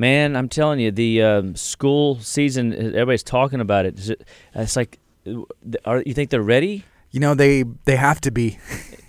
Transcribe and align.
Man, 0.00 0.34
I'm 0.34 0.48
telling 0.48 0.80
you, 0.80 0.90
the 0.90 1.22
um, 1.22 1.54
school 1.56 2.18
season. 2.20 2.72
Everybody's 2.72 3.22
talking 3.22 3.60
about 3.60 3.84
it. 3.84 4.16
It's 4.54 4.74
like, 4.74 4.98
uh, 5.26 5.42
are 5.84 6.02
you 6.06 6.14
think 6.14 6.30
they're 6.30 6.40
ready? 6.40 6.86
You 7.10 7.20
know 7.20 7.34
they 7.34 7.64
they 7.84 7.96
have 7.96 8.18
to 8.22 8.30
be. 8.30 8.58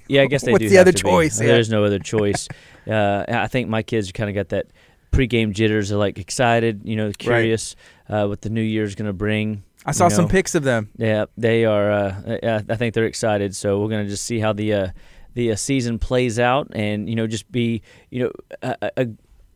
Yeah, 0.09 0.23
I 0.23 0.25
guess 0.25 0.41
they 0.45 0.51
What's 0.51 0.63
do. 0.63 0.69
the 0.69 0.75
have 0.75 0.87
other 0.89 0.91
to 0.91 1.01
choice? 1.01 1.39
Yeah. 1.39 1.47
There's 1.47 1.69
no 1.69 1.85
other 1.85 1.97
choice. 1.97 2.49
uh, 2.89 3.23
I 3.25 3.47
think 3.47 3.69
my 3.69 3.83
kids 3.83 4.11
kind 4.11 4.29
of 4.29 4.35
got 4.35 4.49
that 4.49 4.67
pregame 5.13 5.53
jitters. 5.53 5.87
They're 5.87 5.97
like 5.97 6.19
excited, 6.19 6.81
you 6.83 6.97
know, 6.97 7.09
curious 7.17 7.77
uh, 8.09 8.25
what 8.25 8.41
the 8.41 8.49
new 8.49 8.59
year's 8.59 8.93
going 8.93 9.07
to 9.07 9.13
bring. 9.13 9.63
I 9.85 9.93
saw 9.93 10.09
you 10.09 10.09
some 10.09 10.27
pics 10.27 10.55
of 10.55 10.63
them. 10.63 10.89
Yeah, 10.97 11.27
they 11.37 11.63
are. 11.63 11.89
Uh, 11.89 12.37
uh, 12.43 12.61
I 12.67 12.75
think 12.75 12.95
they're 12.95 13.05
excited. 13.05 13.55
So 13.55 13.79
we're 13.79 13.87
gonna 13.87 14.09
just 14.09 14.25
see 14.25 14.39
how 14.39 14.51
the 14.51 14.73
uh, 14.73 14.87
the 15.35 15.53
uh, 15.53 15.55
season 15.55 15.99
plays 15.99 16.37
out, 16.37 16.67
and 16.75 17.09
you 17.09 17.15
know, 17.15 17.27
just 17.27 17.49
be 17.49 17.81
you 18.09 18.23
know 18.23 18.31
uh, 18.61 18.89
uh, 18.97 19.05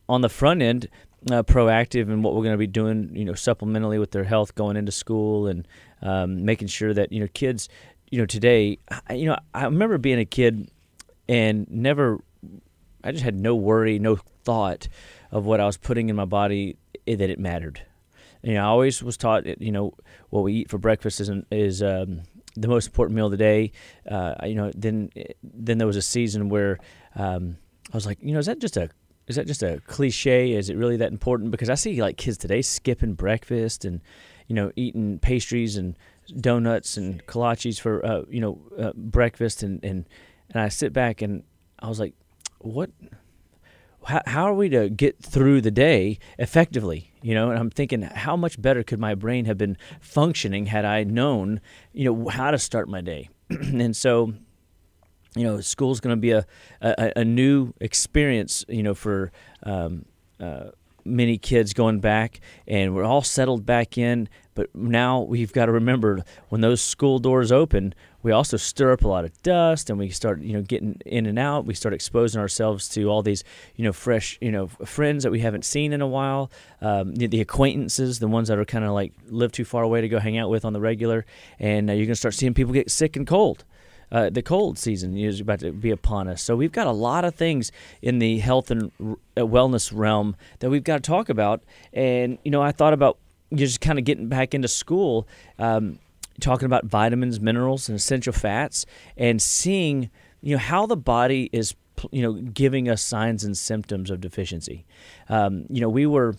on 0.08 0.22
the 0.22 0.30
front 0.30 0.62
end 0.62 0.88
uh, 1.30 1.42
proactive 1.42 2.10
in 2.10 2.22
what 2.22 2.34
we're 2.34 2.44
gonna 2.44 2.56
be 2.56 2.66
doing. 2.66 3.10
You 3.14 3.24
know, 3.24 3.32
supplementally 3.32 3.98
with 3.98 4.10
their 4.10 4.24
health 4.24 4.54
going 4.54 4.76
into 4.76 4.92
school, 4.92 5.46
and 5.46 5.66
um, 6.02 6.44
making 6.44 6.68
sure 6.68 6.94
that 6.94 7.12
you 7.12 7.20
know 7.20 7.28
kids. 7.34 7.68
You 8.10 8.20
know, 8.20 8.26
today, 8.26 8.78
I, 9.08 9.14
you 9.14 9.26
know, 9.26 9.36
I 9.52 9.64
remember 9.64 9.98
being 9.98 10.20
a 10.20 10.24
kid 10.24 10.70
and 11.28 11.66
never. 11.70 12.20
I 13.02 13.12
just 13.12 13.24
had 13.24 13.36
no 13.36 13.54
worry, 13.54 13.98
no 13.98 14.16
thought 14.16 14.88
of 15.30 15.44
what 15.44 15.60
I 15.60 15.66
was 15.66 15.76
putting 15.76 16.08
in 16.08 16.16
my 16.16 16.24
body 16.24 16.76
eh, 17.06 17.16
that 17.16 17.30
it 17.30 17.38
mattered. 17.38 17.82
You 18.42 18.54
know, 18.54 18.60
I 18.60 18.64
always 18.64 19.02
was 19.02 19.16
taught, 19.16 19.46
eh, 19.46 19.54
you 19.58 19.72
know, 19.72 19.94
what 20.30 20.42
we 20.42 20.54
eat 20.54 20.70
for 20.70 20.78
breakfast 20.78 21.20
isn't 21.20 21.46
is 21.50 21.82
um, 21.82 22.22
the 22.56 22.68
most 22.68 22.86
important 22.86 23.16
meal 23.16 23.26
of 23.26 23.32
the 23.32 23.36
day. 23.36 23.72
Uh, 24.08 24.34
you 24.44 24.54
know, 24.54 24.70
then 24.74 25.10
then 25.42 25.78
there 25.78 25.86
was 25.86 25.96
a 25.96 26.02
season 26.02 26.48
where 26.48 26.78
um, 27.14 27.56
I 27.92 27.96
was 27.96 28.06
like, 28.06 28.18
you 28.20 28.32
know, 28.32 28.38
is 28.38 28.46
that 28.46 28.58
just 28.58 28.76
a 28.76 28.90
is 29.26 29.36
that 29.36 29.46
just 29.46 29.62
a 29.62 29.80
cliche? 29.86 30.52
Is 30.52 30.70
it 30.70 30.76
really 30.76 30.96
that 30.98 31.10
important? 31.10 31.50
Because 31.50 31.70
I 31.70 31.74
see 31.74 32.00
like 32.00 32.16
kids 32.16 32.36
today 32.38 32.62
skipping 32.62 33.14
breakfast 33.14 33.84
and 33.84 34.00
you 34.46 34.54
know 34.54 34.70
eating 34.76 35.18
pastries 35.18 35.76
and 35.76 35.96
donuts 36.40 36.96
and 36.96 37.24
kolaches 37.26 37.80
for 37.80 38.04
uh, 38.04 38.22
you 38.28 38.40
know 38.40 38.60
uh, 38.78 38.92
breakfast 38.94 39.62
and, 39.62 39.82
and 39.84 40.06
and 40.50 40.62
I 40.62 40.68
sit 40.68 40.92
back 40.92 41.22
and 41.22 41.42
I 41.78 41.88
was 41.88 42.00
like, 42.00 42.14
what? 42.58 42.90
How, 44.04 44.22
how 44.26 44.44
are 44.44 44.54
we 44.54 44.68
to 44.68 44.88
get 44.88 45.18
through 45.20 45.60
the 45.62 45.72
day 45.72 46.18
effectively? 46.38 47.10
You 47.22 47.34
know, 47.34 47.50
and 47.50 47.58
I'm 47.58 47.70
thinking, 47.70 48.02
how 48.02 48.36
much 48.36 48.60
better 48.62 48.84
could 48.84 49.00
my 49.00 49.16
brain 49.16 49.46
have 49.46 49.58
been 49.58 49.76
functioning 50.00 50.66
had 50.66 50.84
I 50.84 51.02
known, 51.02 51.60
you 51.92 52.04
know, 52.04 52.28
how 52.28 52.52
to 52.52 52.58
start 52.58 52.88
my 52.88 53.00
day? 53.00 53.28
and 53.50 53.96
so, 53.96 54.34
you 55.36 55.44
know, 55.44 55.60
school's 55.60 56.00
going 56.00 56.16
to 56.16 56.20
be 56.20 56.32
a, 56.32 56.46
a 56.80 57.12
a 57.16 57.24
new 57.24 57.72
experience, 57.80 58.64
you 58.68 58.82
know, 58.82 58.94
for 58.94 59.30
um, 59.62 60.04
uh, 60.40 60.70
many 61.04 61.38
kids 61.38 61.72
going 61.72 62.00
back, 62.00 62.40
and 62.66 62.94
we're 62.94 63.04
all 63.04 63.22
settled 63.22 63.64
back 63.64 63.96
in. 63.96 64.28
But 64.54 64.74
now 64.74 65.20
we've 65.20 65.52
got 65.52 65.66
to 65.66 65.72
remember 65.72 66.24
when 66.48 66.62
those 66.62 66.80
school 66.80 67.18
doors 67.18 67.52
open, 67.52 67.94
we 68.22 68.32
also 68.32 68.56
stir 68.56 68.92
up 68.92 69.04
a 69.04 69.08
lot 69.08 69.24
of 69.26 69.42
dust, 69.42 69.90
and 69.90 69.98
we 69.98 70.08
start, 70.08 70.40
you 70.40 70.54
know, 70.54 70.62
getting 70.62 71.00
in 71.04 71.26
and 71.26 71.38
out. 71.38 71.66
We 71.66 71.74
start 71.74 71.94
exposing 71.94 72.40
ourselves 72.40 72.88
to 72.90 73.04
all 73.04 73.22
these, 73.22 73.44
you 73.76 73.84
know, 73.84 73.92
fresh, 73.92 74.38
you 74.40 74.50
know, 74.50 74.66
friends 74.66 75.22
that 75.24 75.30
we 75.30 75.40
haven't 75.40 75.66
seen 75.66 75.92
in 75.92 76.00
a 76.00 76.06
while, 76.06 76.50
um, 76.80 77.14
the, 77.14 77.26
the 77.26 77.42
acquaintances, 77.42 78.18
the 78.18 78.28
ones 78.28 78.48
that 78.48 78.58
are 78.58 78.64
kind 78.64 78.84
of 78.84 78.92
like 78.92 79.12
live 79.28 79.52
too 79.52 79.64
far 79.64 79.82
away 79.82 80.00
to 80.00 80.08
go 80.08 80.18
hang 80.18 80.38
out 80.38 80.48
with 80.48 80.64
on 80.64 80.72
the 80.72 80.80
regular, 80.80 81.26
and 81.58 81.90
uh, 81.90 81.92
you're 81.92 82.06
gonna 82.06 82.14
start 82.16 82.34
seeing 82.34 82.54
people 82.54 82.72
get 82.72 82.90
sick 82.90 83.16
and 83.16 83.26
cold 83.26 83.64
uh, 84.12 84.30
the 84.30 84.42
cold 84.42 84.78
season 84.78 85.16
is 85.16 85.40
about 85.40 85.60
to 85.60 85.72
be 85.72 85.90
upon 85.90 86.28
us. 86.28 86.42
So 86.42 86.56
we've 86.56 86.72
got 86.72 86.86
a 86.86 86.92
lot 86.92 87.24
of 87.24 87.34
things 87.34 87.72
in 88.02 88.18
the 88.18 88.38
health 88.38 88.70
and 88.70 88.92
uh, 89.00 89.42
wellness 89.42 89.92
realm 89.94 90.36
that 90.60 90.70
we've 90.70 90.84
got 90.84 91.02
to 91.02 91.02
talk 91.02 91.28
about. 91.28 91.62
And 91.92 92.38
you 92.44 92.50
know, 92.50 92.62
I 92.62 92.72
thought 92.72 92.92
about 92.92 93.18
just 93.54 93.80
kind 93.80 93.98
of 93.98 94.04
getting 94.04 94.28
back 94.28 94.54
into 94.54 94.68
school, 94.68 95.26
um, 95.58 95.98
talking 96.40 96.66
about 96.66 96.84
vitamins, 96.86 97.40
minerals, 97.40 97.88
and 97.88 97.96
essential 97.96 98.32
fats, 98.32 98.86
and 99.16 99.40
seeing 99.40 100.10
you 100.42 100.54
know 100.54 100.60
how 100.60 100.86
the 100.86 100.96
body 100.96 101.50
is 101.52 101.74
you 102.10 102.22
know 102.22 102.34
giving 102.34 102.88
us 102.88 103.02
signs 103.02 103.44
and 103.44 103.56
symptoms 103.56 104.10
of 104.10 104.20
deficiency. 104.20 104.84
Um, 105.28 105.66
you 105.68 105.80
know, 105.80 105.88
we 105.88 106.06
were 106.06 106.36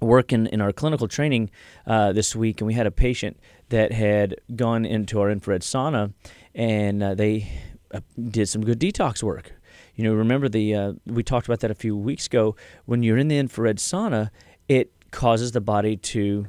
working 0.00 0.46
in 0.46 0.60
our 0.60 0.72
clinical 0.72 1.08
training 1.08 1.50
uh, 1.86 2.12
this 2.12 2.36
week, 2.36 2.60
and 2.60 2.66
we 2.66 2.74
had 2.74 2.86
a 2.86 2.90
patient 2.90 3.38
that 3.68 3.92
had 3.92 4.36
gone 4.54 4.84
into 4.84 5.20
our 5.20 5.30
infrared 5.30 5.62
sauna, 5.62 6.12
and 6.54 7.02
uh, 7.02 7.14
they 7.14 7.50
uh, 7.92 8.00
did 8.30 8.48
some 8.48 8.64
good 8.64 8.80
detox 8.80 9.22
work. 9.22 9.52
You 9.94 10.04
know, 10.04 10.14
remember 10.14 10.48
the 10.48 10.74
uh, 10.74 10.92
we 11.06 11.22
talked 11.22 11.46
about 11.46 11.60
that 11.60 11.70
a 11.70 11.74
few 11.74 11.96
weeks 11.96 12.26
ago. 12.26 12.56
When 12.84 13.02
you're 13.02 13.18
in 13.18 13.28
the 13.28 13.38
infrared 13.38 13.78
sauna, 13.78 14.30
it 14.68 14.92
causes 15.10 15.52
the 15.52 15.60
body 15.60 15.96
to 15.96 16.46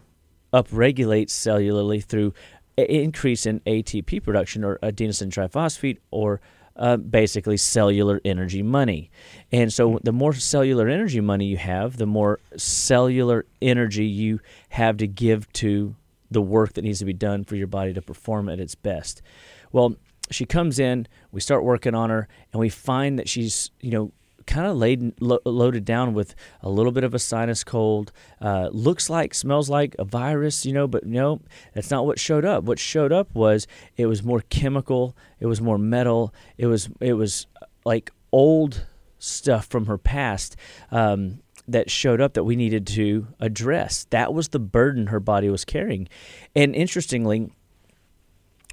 upregulate 0.54 1.28
cellularly 1.28 2.04
through 2.04 2.34
increase 2.78 3.46
in 3.46 3.60
ATP 3.62 4.24
production 4.24 4.64
or 4.64 4.78
adenosine 4.80 5.30
triphosphate 5.30 5.98
or 6.12 6.40
uh, 6.76 6.98
basically 6.98 7.58
cellular 7.58 8.22
energy 8.24 8.62
money. 8.62 9.10
And 9.52 9.74
so 9.74 10.00
the 10.04 10.12
more 10.12 10.34
cellular 10.34 10.88
energy 10.88 11.22
money 11.22 11.46
you 11.46 11.58
have, 11.58 11.98
the 11.98 12.06
more 12.06 12.40
cellular 12.56 13.46
energy 13.62 14.06
you 14.06 14.40
have 14.70 14.98
to 14.98 15.08
give 15.08 15.52
to 15.54 15.96
the 16.30 16.42
work 16.42 16.74
that 16.74 16.84
needs 16.84 17.00
to 17.00 17.06
be 17.06 17.14
done 17.14 17.44
for 17.44 17.56
your 17.56 17.68
body 17.68 17.94
to 17.94 18.02
perform 18.02 18.50
at 18.50 18.60
its 18.60 18.76
best. 18.76 19.22
Well, 19.72 19.96
she 20.30 20.46
comes 20.46 20.80
in, 20.80 21.08
we 21.32 21.42
start 21.42 21.64
working 21.64 21.96
on 21.96 22.10
her, 22.10 22.28
and 22.52 22.60
we 22.60 22.70
find 22.70 23.18
that 23.18 23.30
she's, 23.30 23.72
you 23.80 23.92
know, 23.92 24.12
kind 24.46 24.66
of 24.66 24.78
laden, 24.78 25.14
lo- 25.20 25.40
loaded 25.46 25.86
down 25.86 26.14
with 26.14 26.34
a 26.62 26.70
little 26.70 26.92
bit 26.92 27.04
of 27.04 27.14
a 27.14 27.20
sinus 27.20 27.64
cold. 27.64 28.12
Uh, 28.42 28.70
looks 28.72 29.10
like, 29.10 29.34
smells 29.34 29.70
like 29.70 29.96
a 30.00 30.06
virus, 30.06 30.66
you 30.66 30.74
know, 30.74 30.88
but 30.88 31.06
no, 31.06 31.42
that's 31.74 31.92
not 31.92 32.06
what 32.06 32.20
showed 32.20 32.46
up. 32.46 32.64
What 32.64 32.80
showed 32.80 33.12
up 33.12 33.34
was 33.36 33.68
it 33.98 34.08
was 34.08 34.24
more 34.24 34.42
chemical, 34.50 35.16
it 35.40 35.46
was 35.46 35.62
more 35.62 35.78
metal, 35.78 36.34
it 36.58 36.68
was 36.68 36.90
it 37.02 37.14
was 37.14 37.46
uh, 37.62 37.66
like 37.86 38.12
old 38.32 38.86
stuff 39.20 39.66
from 39.66 39.86
her 39.86 39.98
past. 39.98 40.56
Um, 40.92 41.40
that 41.68 41.92
showed 41.92 42.22
up 42.22 42.34
that 42.34 42.44
we 42.44 42.56
needed 42.56 42.88
to 42.88 43.28
address. 43.40 44.06
That 44.10 44.34
was 44.34 44.50
the 44.50 44.60
burden 44.60 45.08
her 45.08 45.20
body 45.20 45.50
was 45.50 45.66
carrying. 45.66 46.08
And 46.56 46.76
interestingly, 46.76 47.52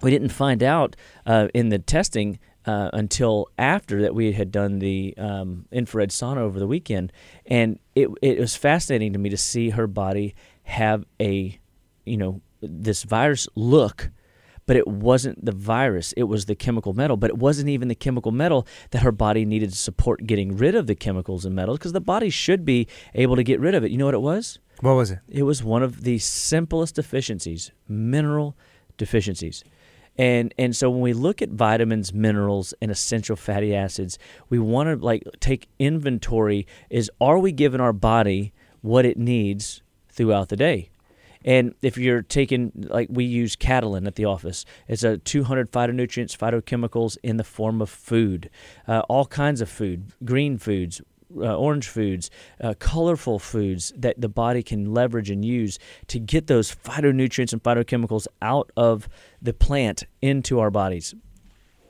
we 0.02 0.10
didn't 0.10 0.28
find 0.30 0.62
out 0.62 0.96
uh, 1.26 1.48
in 1.54 1.70
the 1.70 1.78
testing 1.78 2.38
uh, 2.66 2.90
until 2.92 3.48
after 3.58 4.02
that 4.02 4.14
we 4.14 4.32
had 4.32 4.50
done 4.50 4.78
the 4.78 5.14
um, 5.18 5.66
infrared 5.70 6.10
sauna 6.10 6.38
over 6.38 6.58
the 6.58 6.66
weekend, 6.66 7.12
and 7.46 7.78
it 7.94 8.08
it 8.22 8.38
was 8.38 8.56
fascinating 8.56 9.12
to 9.12 9.18
me 9.18 9.28
to 9.28 9.36
see 9.36 9.70
her 9.70 9.86
body 9.86 10.34
have 10.62 11.04
a, 11.20 11.58
you 12.06 12.16
know, 12.16 12.40
this 12.62 13.02
virus 13.02 13.48
look, 13.54 14.10
but 14.66 14.76
it 14.76 14.86
wasn't 14.86 15.44
the 15.44 15.52
virus. 15.52 16.12
It 16.12 16.24
was 16.24 16.46
the 16.46 16.54
chemical 16.54 16.94
metal, 16.94 17.16
but 17.16 17.30
it 17.30 17.38
wasn't 17.38 17.68
even 17.68 17.88
the 17.88 17.94
chemical 17.94 18.32
metal 18.32 18.66
that 18.90 19.02
her 19.02 19.12
body 19.12 19.44
needed 19.44 19.70
to 19.70 19.76
support 19.76 20.26
getting 20.26 20.56
rid 20.56 20.74
of 20.74 20.86
the 20.86 20.94
chemicals 20.94 21.44
and 21.44 21.54
metals 21.54 21.78
because 21.78 21.92
the 21.92 22.00
body 22.00 22.30
should 22.30 22.64
be 22.64 22.86
able 23.14 23.36
to 23.36 23.42
get 23.42 23.60
rid 23.60 23.74
of 23.74 23.84
it. 23.84 23.90
You 23.90 23.98
know 23.98 24.06
what 24.06 24.14
it 24.14 24.22
was? 24.22 24.58
What 24.80 24.94
was 24.94 25.10
it? 25.10 25.20
It 25.28 25.44
was 25.44 25.62
one 25.62 25.82
of 25.82 26.02
the 26.02 26.18
simplest 26.18 26.96
deficiencies, 26.96 27.70
mineral 27.88 28.56
deficiencies. 28.96 29.64
And 30.16 30.54
and 30.58 30.76
so 30.76 30.90
when 30.90 31.00
we 31.00 31.12
look 31.12 31.42
at 31.42 31.50
vitamins, 31.50 32.12
minerals, 32.12 32.72
and 32.80 32.90
essential 32.90 33.34
fatty 33.34 33.74
acids, 33.74 34.18
we 34.48 34.58
want 34.58 34.88
to 34.88 35.04
like 35.04 35.24
take 35.40 35.68
inventory 35.78 36.66
is 36.88 37.10
are 37.20 37.38
we 37.38 37.50
giving 37.50 37.80
our 37.80 37.92
body 37.92 38.52
what 38.80 39.04
it 39.04 39.18
needs 39.18 39.82
throughout 40.08 40.50
the 40.50 40.56
day? 40.56 40.90
And 41.44 41.74
if 41.82 41.98
you're 41.98 42.22
taking, 42.22 42.72
like 42.74 43.08
we 43.10 43.24
use 43.24 43.54
Catalyn 43.54 44.06
at 44.06 44.14
the 44.14 44.24
office, 44.24 44.64
it's 44.88 45.02
a 45.02 45.18
200 45.18 45.70
phytonutrients, 45.70 46.36
phytochemicals 46.36 47.16
in 47.22 47.36
the 47.36 47.44
form 47.44 47.82
of 47.82 47.90
food, 47.90 48.50
uh, 48.88 49.00
all 49.08 49.26
kinds 49.26 49.60
of 49.60 49.68
food, 49.68 50.12
green 50.24 50.56
foods, 50.56 51.02
uh, 51.36 51.56
orange 51.56 51.88
foods, 51.88 52.30
uh, 52.60 52.74
colorful 52.78 53.38
foods 53.38 53.92
that 53.96 54.20
the 54.20 54.28
body 54.28 54.62
can 54.62 54.94
leverage 54.94 55.30
and 55.30 55.44
use 55.44 55.78
to 56.06 56.18
get 56.18 56.46
those 56.46 56.74
phytonutrients 56.74 57.52
and 57.52 57.62
phytochemicals 57.62 58.26
out 58.40 58.70
of 58.76 59.08
the 59.42 59.52
plant 59.52 60.04
into 60.22 60.60
our 60.60 60.70
bodies. 60.70 61.14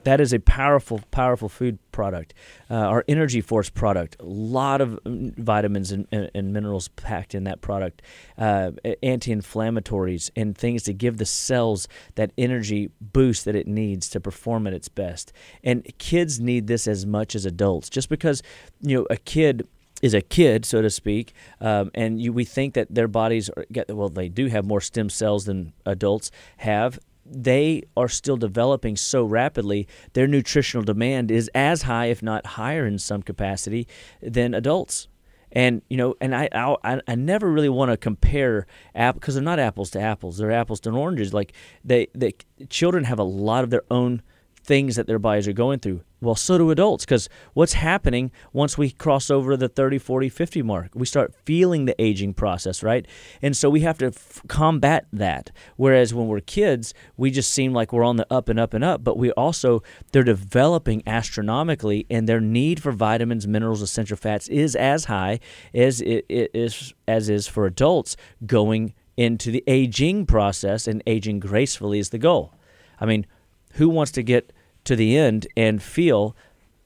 That 0.05 0.21
is 0.21 0.33
a 0.33 0.39
powerful, 0.39 1.01
powerful 1.11 1.49
food 1.49 1.79
product. 1.91 2.35
Uh, 2.71 2.75
our 2.75 3.05
Energy 3.09 3.41
Force 3.41 3.71
product, 3.71 4.17
a 4.21 4.25
lot 4.25 4.81
of 4.81 4.99
mm, 5.05 5.37
vitamins 5.37 5.93
and, 5.93 6.07
and, 6.13 6.31
and 6.35 6.53
minerals 6.53 6.89
packed 6.89 7.35
in 7.35 7.45
that 7.45 7.61
product, 7.61 8.03
uh, 8.39 8.73
anti 9.03 9.35
inflammatories, 9.35 10.31
and 10.37 10.57
things 10.57 10.83
to 10.85 10.93
give 10.93 11.17
the 11.17 11.27
cells 11.27 11.89
that 12.15 12.33
energy 12.37 12.91
boost 13.01 13.45
that 13.47 13.57
it 13.57 13.67
needs 13.67 14.09
to 14.11 14.21
perform 14.21 14.67
at 14.67 14.75
its 14.75 14.89
best. 14.89 15.33
And 15.63 15.87
kids 15.99 16.39
need 16.39 16.67
this 16.67 16.87
as 16.87 17.07
much 17.07 17.35
as 17.35 17.47
adults. 17.47 17.89
Just 17.89 18.09
because, 18.09 18.43
you 18.81 18.99
know, 18.99 19.07
a 19.11 19.17
kid 19.17 19.67
is 20.03 20.13
a 20.13 20.21
kid, 20.21 20.67
so 20.67 20.83
to 20.83 20.91
speak, 20.91 21.33
um, 21.63 21.91
and 21.95 22.21
you, 22.21 22.31
we 22.31 22.45
think 22.45 22.75
that 22.75 22.95
their 22.95 23.09
bodies 23.09 23.49
are, 23.51 23.65
well, 23.89 24.11
they 24.11 24.29
do 24.29 24.49
have 24.49 24.67
more 24.67 24.81
stem 24.81 25.09
cells 25.09 25.47
than 25.47 25.73
adults 25.87 26.31
have 26.59 26.99
they 27.27 27.83
are 27.97 28.09
still 28.09 28.37
developing 28.37 28.97
so 28.97 29.25
rapidly, 29.25 29.87
their 30.13 30.27
nutritional 30.27 30.85
demand 30.85 31.31
is 31.31 31.51
as 31.55 31.83
high, 31.83 32.07
if 32.07 32.23
not 32.23 32.45
higher 32.47 32.87
in 32.87 32.99
some 32.99 33.23
capacity, 33.23 33.87
than 34.23 34.55
adults. 34.55 35.09
and 35.53 35.83
you 35.89 35.97
know, 35.97 36.15
and 36.21 36.35
I 36.35 36.49
I, 36.53 37.01
I 37.07 37.15
never 37.15 37.51
really 37.51 37.69
want 37.69 37.91
to 37.91 37.97
compare 37.97 38.67
apple 38.95 39.21
because 39.21 39.35
they're 39.35 39.43
not 39.43 39.59
apples 39.59 39.91
to 39.93 40.01
apples. 40.01 40.39
They're 40.39 40.51
apples 40.53 40.81
to 40.81 40.91
oranges. 40.91 41.33
Like 41.33 41.53
they, 41.85 42.09
they 42.15 42.33
children 42.69 43.05
have 43.05 43.19
a 43.21 43.25
lot 43.25 43.65
of 43.65 43.71
their 43.71 43.85
own 43.91 44.23
things 44.65 44.97
that 44.97 45.07
their 45.07 45.19
bodies 45.19 45.47
are 45.47 45.53
going 45.53 45.79
through. 45.79 46.01
Well, 46.21 46.35
so 46.35 46.57
do 46.57 46.71
adults 46.71 47.05
because 47.05 47.29
what's 47.53 47.75
happening 47.75 48.33
once 48.53 48.79
we 48.79 48.91
cross 48.91 49.31
over 49.31 49.59
the 49.59 49.69
30, 49.69 49.99
40, 49.99 50.31
50 50.31 50.63
mark? 50.63 50.91
We 50.95 51.05
start 51.05 51.35
feeling 51.45 51.85
the 51.85 52.01
aging 52.01 52.33
process, 52.33 52.83
right? 52.83 53.07
And 53.43 53.55
so 53.55 53.69
we 53.69 53.81
have 53.81 53.99
to 53.99 54.07
f- 54.07 54.41
combat 54.49 55.07
that. 55.13 55.51
Whereas 55.77 56.15
when 56.15 56.27
we're 56.27 56.41
kids, 56.41 56.95
we 57.19 57.31
just 57.31 57.53
seem 57.53 57.75
like 57.75 57.93
we're 57.93 58.05
on 58.05 58.17
the 58.17 58.27
up 58.31 58.49
and 58.49 58.59
up 58.59 58.73
and 58.73 58.83
up, 58.83 59.05
but 59.05 59.19
we 59.19 59.33
also, 59.33 59.83
they're 60.13 60.25
developing 60.25 61.03
astronomically 61.07 62.07
and 62.09 62.27
their 62.27 62.41
need 62.41 62.83
for 62.83 62.91
vitamins, 62.91 63.47
minerals, 63.47 63.83
essential 63.83 64.17
fats 64.17 64.49
is 64.49 64.75
as 64.75 65.05
high 65.05 65.41
as 65.75 66.01
it 66.01 66.25
is, 66.29 66.95
as 67.07 67.29
is 67.29 67.47
for 67.47 67.67
adults 67.67 68.17
going 68.47 68.95
into 69.17 69.51
the 69.51 69.63
aging 69.67 70.25
process 70.27 70.89
and 70.89 71.03
aging 71.07 71.39
gracefully 71.39 71.99
is 71.99 72.09
the 72.09 72.19
goal. 72.19 72.55
I 73.01 73.07
mean, 73.07 73.27
who 73.75 73.89
wants 73.89 74.13
to 74.13 74.23
get 74.23 74.53
to 74.85 74.97
the 74.97 75.17
end 75.17 75.47
and 75.57 75.83
feel 75.83 76.37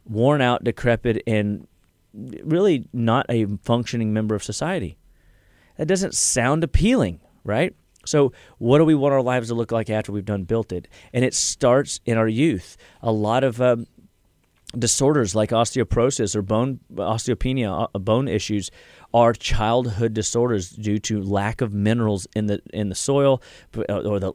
worn 0.04 0.40
out, 0.40 0.64
decrepit, 0.64 1.22
and 1.26 1.66
really 2.14 2.86
not 2.92 3.26
a 3.28 3.46
functioning 3.62 4.12
member 4.12 4.34
of 4.34 4.42
society? 4.42 4.96
That 5.76 5.86
doesn't 5.86 6.14
sound 6.14 6.64
appealing, 6.64 7.20
right? 7.44 7.74
So, 8.04 8.32
what 8.58 8.78
do 8.78 8.84
we 8.84 8.94
want 8.94 9.12
our 9.12 9.22
lives 9.22 9.48
to 9.48 9.54
look 9.54 9.70
like 9.70 9.90
after 9.90 10.12
we've 10.12 10.24
done 10.24 10.44
built 10.44 10.72
it? 10.72 10.88
And 11.12 11.24
it 11.24 11.34
starts 11.34 12.00
in 12.06 12.16
our 12.16 12.28
youth. 12.28 12.76
A 13.02 13.12
lot 13.12 13.44
of 13.44 13.60
um, 13.60 13.86
disorders 14.76 15.34
like 15.34 15.50
osteoporosis 15.50 16.36
or 16.36 16.42
bone 16.42 16.80
osteopenia, 16.94 17.88
uh, 17.94 17.98
bone 17.98 18.28
issues, 18.28 18.70
are 19.14 19.32
childhood 19.32 20.12
disorders 20.12 20.70
due 20.70 20.98
to 20.98 21.22
lack 21.22 21.60
of 21.60 21.72
minerals 21.72 22.26
in 22.36 22.46
the 22.46 22.60
in 22.72 22.90
the 22.90 22.94
soil 22.94 23.42
or 23.88 24.20
the 24.20 24.32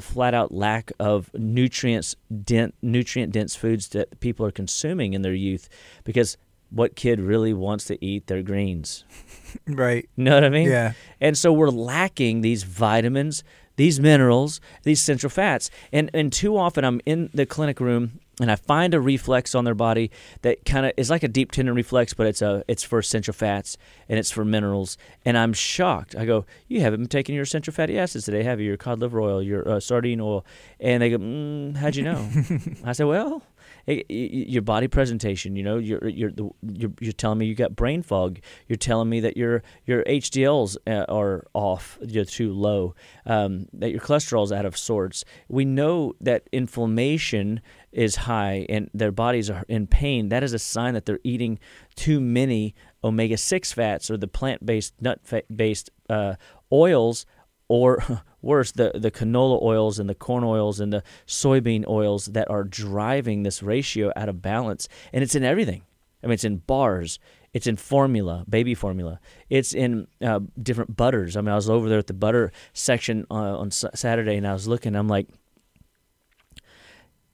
flat 0.00 0.34
out 0.34 0.52
lack 0.52 0.92
of 1.00 1.30
nutrients 1.34 2.14
dense, 2.44 2.72
nutrient 2.82 3.32
dense 3.32 3.56
foods 3.56 3.88
that 3.88 4.20
people 4.20 4.46
are 4.46 4.52
consuming 4.52 5.12
in 5.12 5.22
their 5.22 5.34
youth 5.34 5.68
because 6.04 6.36
what 6.70 6.94
kid 6.96 7.20
really 7.20 7.52
wants 7.52 7.84
to 7.86 8.02
eat 8.04 8.26
their 8.28 8.42
greens? 8.42 9.04
Right. 9.66 10.08
You 10.16 10.24
know 10.24 10.34
what 10.34 10.44
i 10.44 10.48
mean? 10.48 10.70
Yeah. 10.70 10.94
And 11.20 11.36
so 11.36 11.52
we're 11.52 11.68
lacking 11.68 12.40
these 12.40 12.62
vitamins 12.62 13.44
these 13.76 14.00
minerals 14.00 14.62
these 14.84 15.00
central 15.00 15.28
fats. 15.28 15.70
And 15.92 16.10
and 16.14 16.32
too 16.32 16.56
often 16.56 16.84
i'm 16.84 17.02
in 17.04 17.28
the 17.34 17.44
clinic 17.44 17.78
room 17.78 18.20
and 18.40 18.50
I 18.50 18.56
find 18.56 18.94
a 18.94 19.00
reflex 19.00 19.54
on 19.54 19.64
their 19.64 19.74
body 19.74 20.10
that 20.40 20.64
kind 20.64 20.86
of 20.86 20.92
is 20.96 21.10
like 21.10 21.22
a 21.22 21.28
deep 21.28 21.52
tendon 21.52 21.74
reflex, 21.74 22.14
but 22.14 22.26
it's 22.26 22.40
a 22.40 22.64
it's 22.66 22.82
for 22.82 22.98
essential 22.98 23.34
fats 23.34 23.76
and 24.08 24.18
it's 24.18 24.30
for 24.30 24.44
minerals. 24.44 24.96
And 25.24 25.36
I'm 25.36 25.52
shocked. 25.52 26.16
I 26.16 26.24
go, 26.24 26.46
"You 26.66 26.80
haven't 26.80 27.00
been 27.00 27.08
taking 27.08 27.34
your 27.34 27.44
essential 27.44 27.72
fatty 27.72 27.98
acids 27.98 28.24
today, 28.24 28.42
have 28.42 28.60
you? 28.60 28.66
Your 28.66 28.76
cod 28.76 29.00
liver 29.00 29.20
oil, 29.20 29.42
your 29.42 29.68
uh, 29.68 29.80
sardine 29.80 30.20
oil?" 30.20 30.46
And 30.80 31.02
they 31.02 31.10
go, 31.10 31.18
mm, 31.18 31.76
"How'd 31.76 31.96
you 31.96 32.04
know?" 32.04 32.28
I 32.84 32.92
said, 32.92 33.06
"Well." 33.06 33.42
your 33.86 34.62
body 34.62 34.88
presentation. 34.88 35.56
You 35.56 35.62
know, 35.62 35.78
you're 35.78 36.06
you're 36.08 36.32
you're 36.62 36.92
you're 37.00 37.12
telling 37.12 37.38
me 37.38 37.46
you 37.46 37.54
got 37.54 37.74
brain 37.74 38.02
fog. 38.02 38.38
You're 38.68 38.76
telling 38.76 39.08
me 39.08 39.20
that 39.20 39.36
your 39.36 39.62
your 39.86 40.04
HDLs 40.04 40.76
uh, 40.86 41.04
are 41.08 41.44
off. 41.52 41.98
You're 42.00 42.24
too 42.24 42.52
low. 42.52 42.94
Um, 43.26 43.66
that 43.72 43.90
your 43.90 44.00
cholesterol's 44.00 44.52
out 44.52 44.66
of 44.66 44.76
sorts. 44.76 45.24
We 45.48 45.64
know 45.64 46.14
that 46.20 46.48
inflammation 46.52 47.60
is 47.92 48.16
high 48.16 48.66
and 48.68 48.90
their 48.94 49.12
bodies 49.12 49.50
are 49.50 49.64
in 49.68 49.86
pain. 49.86 50.28
That 50.30 50.42
is 50.42 50.52
a 50.52 50.58
sign 50.58 50.94
that 50.94 51.06
they're 51.06 51.20
eating 51.22 51.58
too 51.94 52.20
many 52.20 52.74
omega 53.04 53.36
six 53.36 53.72
fats 53.72 54.10
or 54.10 54.16
the 54.16 54.28
plant 54.28 54.64
based 54.64 54.94
nut 55.00 55.20
based 55.54 55.90
uh, 56.08 56.34
oils 56.72 57.26
or 57.68 58.22
worse, 58.42 58.72
the, 58.72 58.92
the 58.94 59.10
canola 59.10 59.62
oils 59.62 59.98
and 59.98 60.08
the 60.08 60.14
corn 60.14 60.44
oils 60.44 60.80
and 60.80 60.92
the 60.92 61.02
soybean 61.26 61.86
oils 61.88 62.26
that 62.26 62.50
are 62.50 62.64
driving 62.64 63.42
this 63.42 63.62
ratio 63.62 64.12
out 64.16 64.28
of 64.28 64.42
balance. 64.42 64.88
And 65.12 65.22
it's 65.22 65.34
in 65.34 65.44
everything. 65.44 65.82
I 66.22 66.26
mean, 66.26 66.34
it's 66.34 66.44
in 66.44 66.58
bars, 66.58 67.18
it's 67.52 67.66
in 67.66 67.76
formula, 67.76 68.44
baby 68.48 68.74
formula, 68.74 69.18
it's 69.50 69.74
in 69.74 70.06
uh, 70.22 70.40
different 70.62 70.96
butters. 70.96 71.36
I 71.36 71.40
mean, 71.40 71.48
I 71.48 71.56
was 71.56 71.68
over 71.68 71.88
there 71.88 71.98
at 71.98 72.06
the 72.06 72.14
butter 72.14 72.52
section 72.72 73.26
uh, 73.30 73.58
on 73.58 73.68
S- 73.68 73.84
Saturday 73.94 74.36
and 74.36 74.46
I 74.46 74.52
was 74.52 74.68
looking, 74.68 74.94
I'm 74.94 75.08
like, 75.08 75.26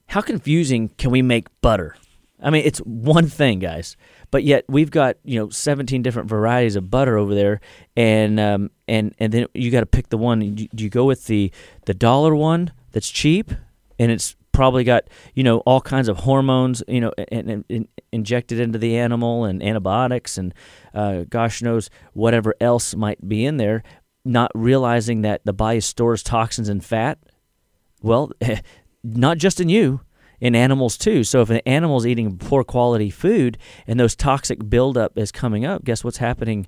how 0.08 0.20
confusing 0.20 0.88
can 0.98 1.10
we 1.10 1.22
make 1.22 1.46
butter? 1.60 1.96
I 2.42 2.50
mean, 2.50 2.62
it's 2.64 2.78
one 2.80 3.26
thing, 3.26 3.58
guys. 3.58 3.96
But 4.30 4.44
yet 4.44 4.64
we've 4.68 4.90
got 4.90 5.16
you 5.24 5.38
know 5.38 5.48
17 5.48 6.02
different 6.02 6.28
varieties 6.28 6.76
of 6.76 6.90
butter 6.90 7.16
over 7.16 7.34
there, 7.34 7.60
and 7.96 8.38
um, 8.38 8.70
and 8.86 9.14
and 9.18 9.32
then 9.32 9.46
you 9.54 9.70
got 9.70 9.80
to 9.80 9.86
pick 9.86 10.10
the 10.10 10.18
one. 10.18 10.54
Do 10.54 10.84
you 10.84 10.90
go 10.90 11.04
with 11.04 11.26
the 11.26 11.50
the 11.86 11.94
dollar 11.94 12.34
one 12.34 12.72
that's 12.92 13.08
cheap, 13.08 13.50
and 13.98 14.10
it's 14.12 14.36
probably 14.52 14.84
got 14.84 15.04
you 15.34 15.42
know 15.42 15.58
all 15.60 15.80
kinds 15.80 16.08
of 16.08 16.18
hormones 16.18 16.82
you 16.88 17.00
know 17.00 17.12
and, 17.30 17.48
and, 17.48 17.64
and 17.70 17.88
injected 18.12 18.58
into 18.58 18.76
the 18.76 18.96
animal 18.98 19.44
and 19.44 19.62
antibiotics 19.62 20.36
and 20.36 20.52
uh, 20.94 21.24
gosh 21.30 21.62
knows 21.62 21.88
whatever 22.12 22.54
else 22.60 22.94
might 22.94 23.26
be 23.26 23.46
in 23.46 23.56
there, 23.56 23.82
not 24.24 24.50
realizing 24.54 25.22
that 25.22 25.40
the 25.44 25.52
body 25.52 25.80
stores 25.80 26.22
toxins 26.22 26.68
and 26.68 26.84
fat. 26.84 27.18
Well, 28.02 28.30
not 29.02 29.38
just 29.38 29.60
in 29.60 29.68
you 29.68 30.00
in 30.40 30.54
animals 30.54 30.96
too. 30.96 31.24
So 31.24 31.40
if 31.42 31.50
an 31.50 31.60
animal 31.66 31.98
is 31.98 32.06
eating 32.06 32.38
poor 32.38 32.64
quality 32.64 33.10
food 33.10 33.58
and 33.86 33.98
those 33.98 34.14
toxic 34.14 34.68
buildup 34.68 35.18
is 35.18 35.32
coming 35.32 35.64
up, 35.64 35.84
guess 35.84 36.04
what's 36.04 36.18
happening 36.18 36.66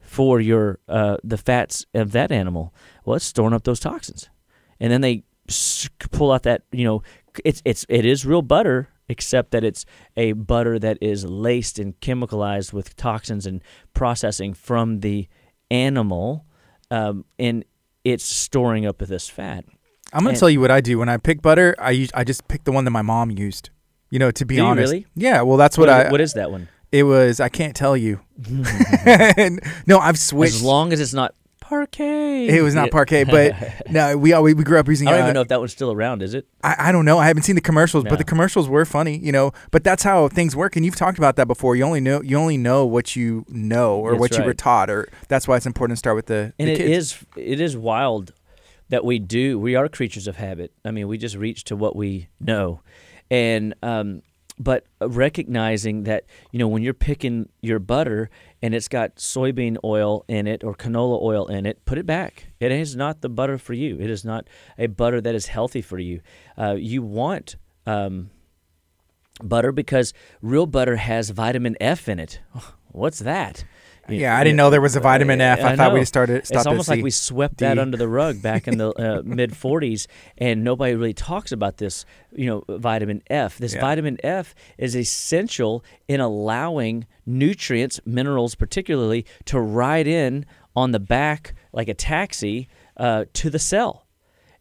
for 0.00 0.40
your 0.40 0.78
uh, 0.88 1.16
the 1.24 1.38
fats 1.38 1.86
of 1.94 2.12
that 2.12 2.30
animal? 2.30 2.74
Well, 3.04 3.16
it's 3.16 3.24
storing 3.24 3.54
up 3.54 3.64
those 3.64 3.80
toxins, 3.80 4.28
and 4.78 4.92
then 4.92 5.00
they 5.00 5.24
pull 6.10 6.32
out 6.32 6.42
that 6.42 6.62
you 6.72 6.84
know 6.84 7.02
it's 7.44 7.62
it's 7.64 7.86
it 7.88 8.04
is 8.04 8.26
real 8.26 8.42
butter 8.42 8.88
except 9.08 9.52
that 9.52 9.62
it's 9.62 9.86
a 10.16 10.32
butter 10.32 10.78
that 10.80 10.98
is 11.00 11.24
laced 11.24 11.78
and 11.78 11.98
chemicalized 12.00 12.72
with 12.72 12.96
toxins 12.96 13.46
and 13.46 13.62
processing 13.94 14.52
from 14.52 15.00
the 15.00 15.28
animal 15.70 16.44
um, 16.90 17.24
and 17.38 17.64
it's 18.04 18.24
storing 18.24 18.84
up 18.84 18.98
this 18.98 19.28
fat 19.28 19.64
I'm 20.12 20.20
gonna 20.20 20.30
And- 20.30 20.38
tell 20.38 20.50
you 20.50 20.60
what 20.60 20.70
I 20.70 20.80
do 20.80 20.98
when 20.98 21.08
I 21.08 21.16
pick 21.16 21.42
butter. 21.42 21.74
I 21.78 21.90
use, 21.90 22.10
I 22.14 22.24
just 22.24 22.46
pick 22.48 22.64
the 22.64 22.72
one 22.72 22.84
that 22.84 22.90
my 22.90 23.02
mom 23.02 23.30
used. 23.30 23.70
You 24.10 24.18
know, 24.20 24.30
to 24.30 24.44
be 24.44 24.56
Do 24.56 24.62
honest. 24.64 24.92
really? 24.92 25.06
Yeah. 25.16 25.42
Well, 25.42 25.56
that's 25.56 25.76
what, 25.76 25.88
I. 25.88 26.10
what 26.10 26.20
is 26.20 26.34
that 26.34 26.50
one? 26.50 26.68
it 26.92 27.02
was. 27.02 27.40
I 27.40 27.48
can't 27.48 27.74
tell 27.74 27.96
you. 27.96 28.20
no, 29.86 29.98
I've 29.98 30.18
switched. 30.18 30.54
As 30.54 30.62
long 30.62 30.92
as 30.92 31.00
it's 31.00 31.12
not 31.12 31.34
Parkay. 31.60 32.48
it 32.48 32.62
was 32.62 32.76
not 32.76 32.90
Parkay, 32.90 33.28
but 33.28 33.90
no, 33.90 34.16
we 34.16 34.32
all 34.32 34.42
we, 34.44 34.54
grew 34.54 34.78
up 34.78 34.86
using. 34.88 35.08
I 35.08 35.12
don't 35.12 35.20
uh, 35.20 35.24
even 35.24 35.34
know 35.34 35.40
if 35.40 35.48
that 35.48 35.58
one's 35.58 35.72
still 35.72 35.90
around. 35.90 36.22
Is 36.22 36.32
it? 36.34 36.46
I, 36.62 36.76
I 36.78 36.92
don't 36.92 37.04
know. 37.04 37.18
I 37.18 37.26
haven't 37.26 37.42
seen 37.42 37.56
the 37.56 37.60
commercials, 37.60 38.04
Yeah. 38.04 38.10
but 38.10 38.18
the 38.18 38.24
commercials 38.24 38.68
were 38.68 38.84
funny, 38.84 39.18
you 39.18 39.32
know. 39.32 39.52
But 39.72 39.82
that's 39.82 40.04
how 40.04 40.28
things 40.28 40.54
work, 40.54 40.76
and 40.76 40.84
you've 40.84 40.94
talked 40.94 41.18
about 41.18 41.34
that 41.36 41.46
before. 41.48 41.74
You 41.74 41.82
only 41.84 42.00
know 42.00 42.22
you 42.22 42.36
only 42.36 42.56
know 42.56 42.86
what 42.86 43.16
you 43.16 43.44
know 43.48 43.96
or 43.98 44.12
That's 44.12 44.20
what 44.20 44.38
you 44.38 44.44
were 44.44 44.54
taught, 44.54 44.88
or 44.88 45.08
that's 45.28 45.48
why 45.48 45.56
it's 45.56 45.66
important 45.66 45.96
to 45.96 45.98
start 45.98 46.14
with 46.14 46.26
the, 46.26 46.52
And 46.58 46.68
the 46.68 46.72
it 46.74 46.76
kids. 46.76 46.90
is 46.90 47.26
it 47.36 47.60
is 47.60 47.76
wild 47.76 48.32
that 48.88 49.04
we 49.04 49.18
do. 49.18 49.58
We 49.58 49.74
are 49.74 49.88
creatures 49.88 50.26
of 50.26 50.36
habit. 50.36 50.72
I 50.84 50.90
mean, 50.90 51.08
we 51.08 51.18
just 51.18 51.36
reach 51.36 51.64
to 51.64 51.76
what 51.76 51.96
we 51.96 52.28
know, 52.40 52.80
and 53.30 53.74
um, 53.82 54.22
but 54.58 54.86
recognizing 55.00 56.04
that 56.04 56.24
you 56.52 56.58
know 56.58 56.68
when 56.68 56.82
you're 56.82 56.94
picking 56.94 57.48
your 57.60 57.78
butter 57.78 58.30
and 58.62 58.74
it's 58.74 58.88
got 58.88 59.16
soybean 59.16 59.76
oil 59.84 60.24
in 60.28 60.46
it 60.46 60.64
or 60.64 60.74
canola 60.74 61.20
oil 61.22 61.46
in 61.46 61.66
it, 61.66 61.84
put 61.84 61.98
it 61.98 62.06
back. 62.06 62.48
It 62.60 62.72
is 62.72 62.96
not 62.96 63.20
the 63.20 63.28
butter 63.28 63.58
for 63.58 63.74
you. 63.74 63.98
It 64.00 64.10
is 64.10 64.24
not 64.24 64.48
a 64.78 64.86
butter 64.86 65.20
that 65.20 65.34
is 65.34 65.46
healthy 65.46 65.82
for 65.82 65.98
you. 65.98 66.20
Uh, 66.58 66.76
you 66.78 67.02
want. 67.02 67.56
Um, 67.86 68.30
butter 69.42 69.72
because 69.72 70.12
real 70.40 70.66
butter 70.66 70.96
has 70.96 71.30
vitamin 71.30 71.76
F 71.80 72.08
in 72.08 72.18
it. 72.18 72.40
What's 72.92 73.18
that? 73.20 73.64
Yeah, 74.08 74.38
I 74.38 74.44
didn't 74.44 74.56
know 74.56 74.70
there 74.70 74.80
was 74.80 74.96
a 74.96 75.00
vitamin 75.00 75.40
F. 75.40 75.60
I, 75.62 75.76
thought 75.76 75.92
we 75.92 76.04
started 76.04 76.36
It's 76.36 76.66
almost 76.66 76.88
like 76.88 77.02
we 77.02 77.10
swept 77.10 77.58
that 77.58 77.78
under 77.78 77.96
the 77.96 78.08
rug 78.08 78.40
back 78.40 78.68
in 78.68 78.78
the 78.78 78.90
uh, 78.90 79.22
mid 79.24 79.52
40s, 79.52 80.06
and 80.38 80.62
nobody 80.64 80.94
really 80.94 81.14
talks 81.14 81.52
about 81.52 81.78
this. 81.78 82.04
You 82.34 82.46
know, 82.46 82.64
vitamin 82.78 83.22
F. 83.28 83.58
This 83.58 83.74
Yeah. 83.74 83.80
vitamin 83.80 84.18
F 84.22 84.54
is 84.78 84.94
essential 84.96 85.84
in 86.08 86.20
allowing 86.20 87.06
nutrients, 87.24 88.00
minerals 88.04 88.54
particularly, 88.54 89.26
to 89.46 89.60
ride 89.60 90.06
in 90.06 90.46
on 90.74 90.92
the 90.92 91.00
back 91.00 91.54
like 91.72 91.88
a 91.88 91.94
taxi 91.94 92.68
uh, 92.96 93.24
to 93.34 93.50
the 93.50 93.58
cell. 93.58 94.06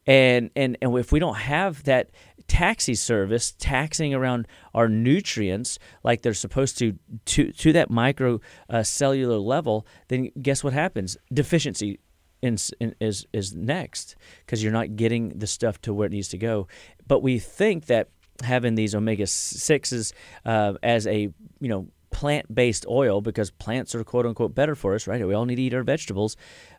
And, 0.07 0.51
and 0.55 0.77
and 0.81 0.95
if 0.97 1.11
we 1.11 1.19
don't 1.19 1.35
have 1.35 1.83
that 1.85 2.11
taxi 2.47 2.95
service 2.95 3.53
taxing 3.57 4.13
around 4.13 4.47
our 4.73 4.87
nutrients 4.87 5.79
like 6.03 6.21
they're 6.21 6.33
supposed 6.33 6.77
to 6.77 6.97
to 7.25 7.51
to 7.51 7.73
that 7.73 7.89
micro 7.89 8.39
uh, 8.69 8.83
cellular 8.83 9.37
level, 9.37 9.85
then 10.07 10.29
guess 10.41 10.63
what 10.63 10.73
happens? 10.73 11.17
Deficiency 11.33 11.99
in, 12.41 12.57
in, 12.79 12.95
is 12.99 13.25
is 13.33 13.55
next 13.55 14.15
because 14.45 14.63
you're 14.63 14.71
not 14.71 14.95
getting 14.95 15.29
the 15.29 15.47
stuff 15.47 15.81
to 15.81 15.93
where 15.93 16.07
it 16.07 16.11
needs 16.11 16.29
to 16.29 16.37
go. 16.37 16.67
But 17.07 17.21
we 17.21 17.39
think 17.39 17.85
that 17.87 18.09
having 18.43 18.75
these 18.75 18.93
omega 18.93 19.27
sixes 19.27 20.13
uh, 20.45 20.73
as 20.83 21.07
a 21.07 21.29
you 21.59 21.69
know 21.69 21.87
plant-based 22.11 22.85
oil 22.89 23.19
because 23.19 23.51
plants 23.51 23.93
are 23.93 24.03
quote 24.03 24.25
unquote 24.25 24.55
better 24.55 24.75
for 24.75 24.95
us, 24.95 25.07
right? 25.07 25.25
We 25.25 25.33
all 25.33 25.45
need 25.45 25.55
to 25.55 25.61
eat 25.61 25.73
our 25.73 25.83
vegetables, 25.83 26.37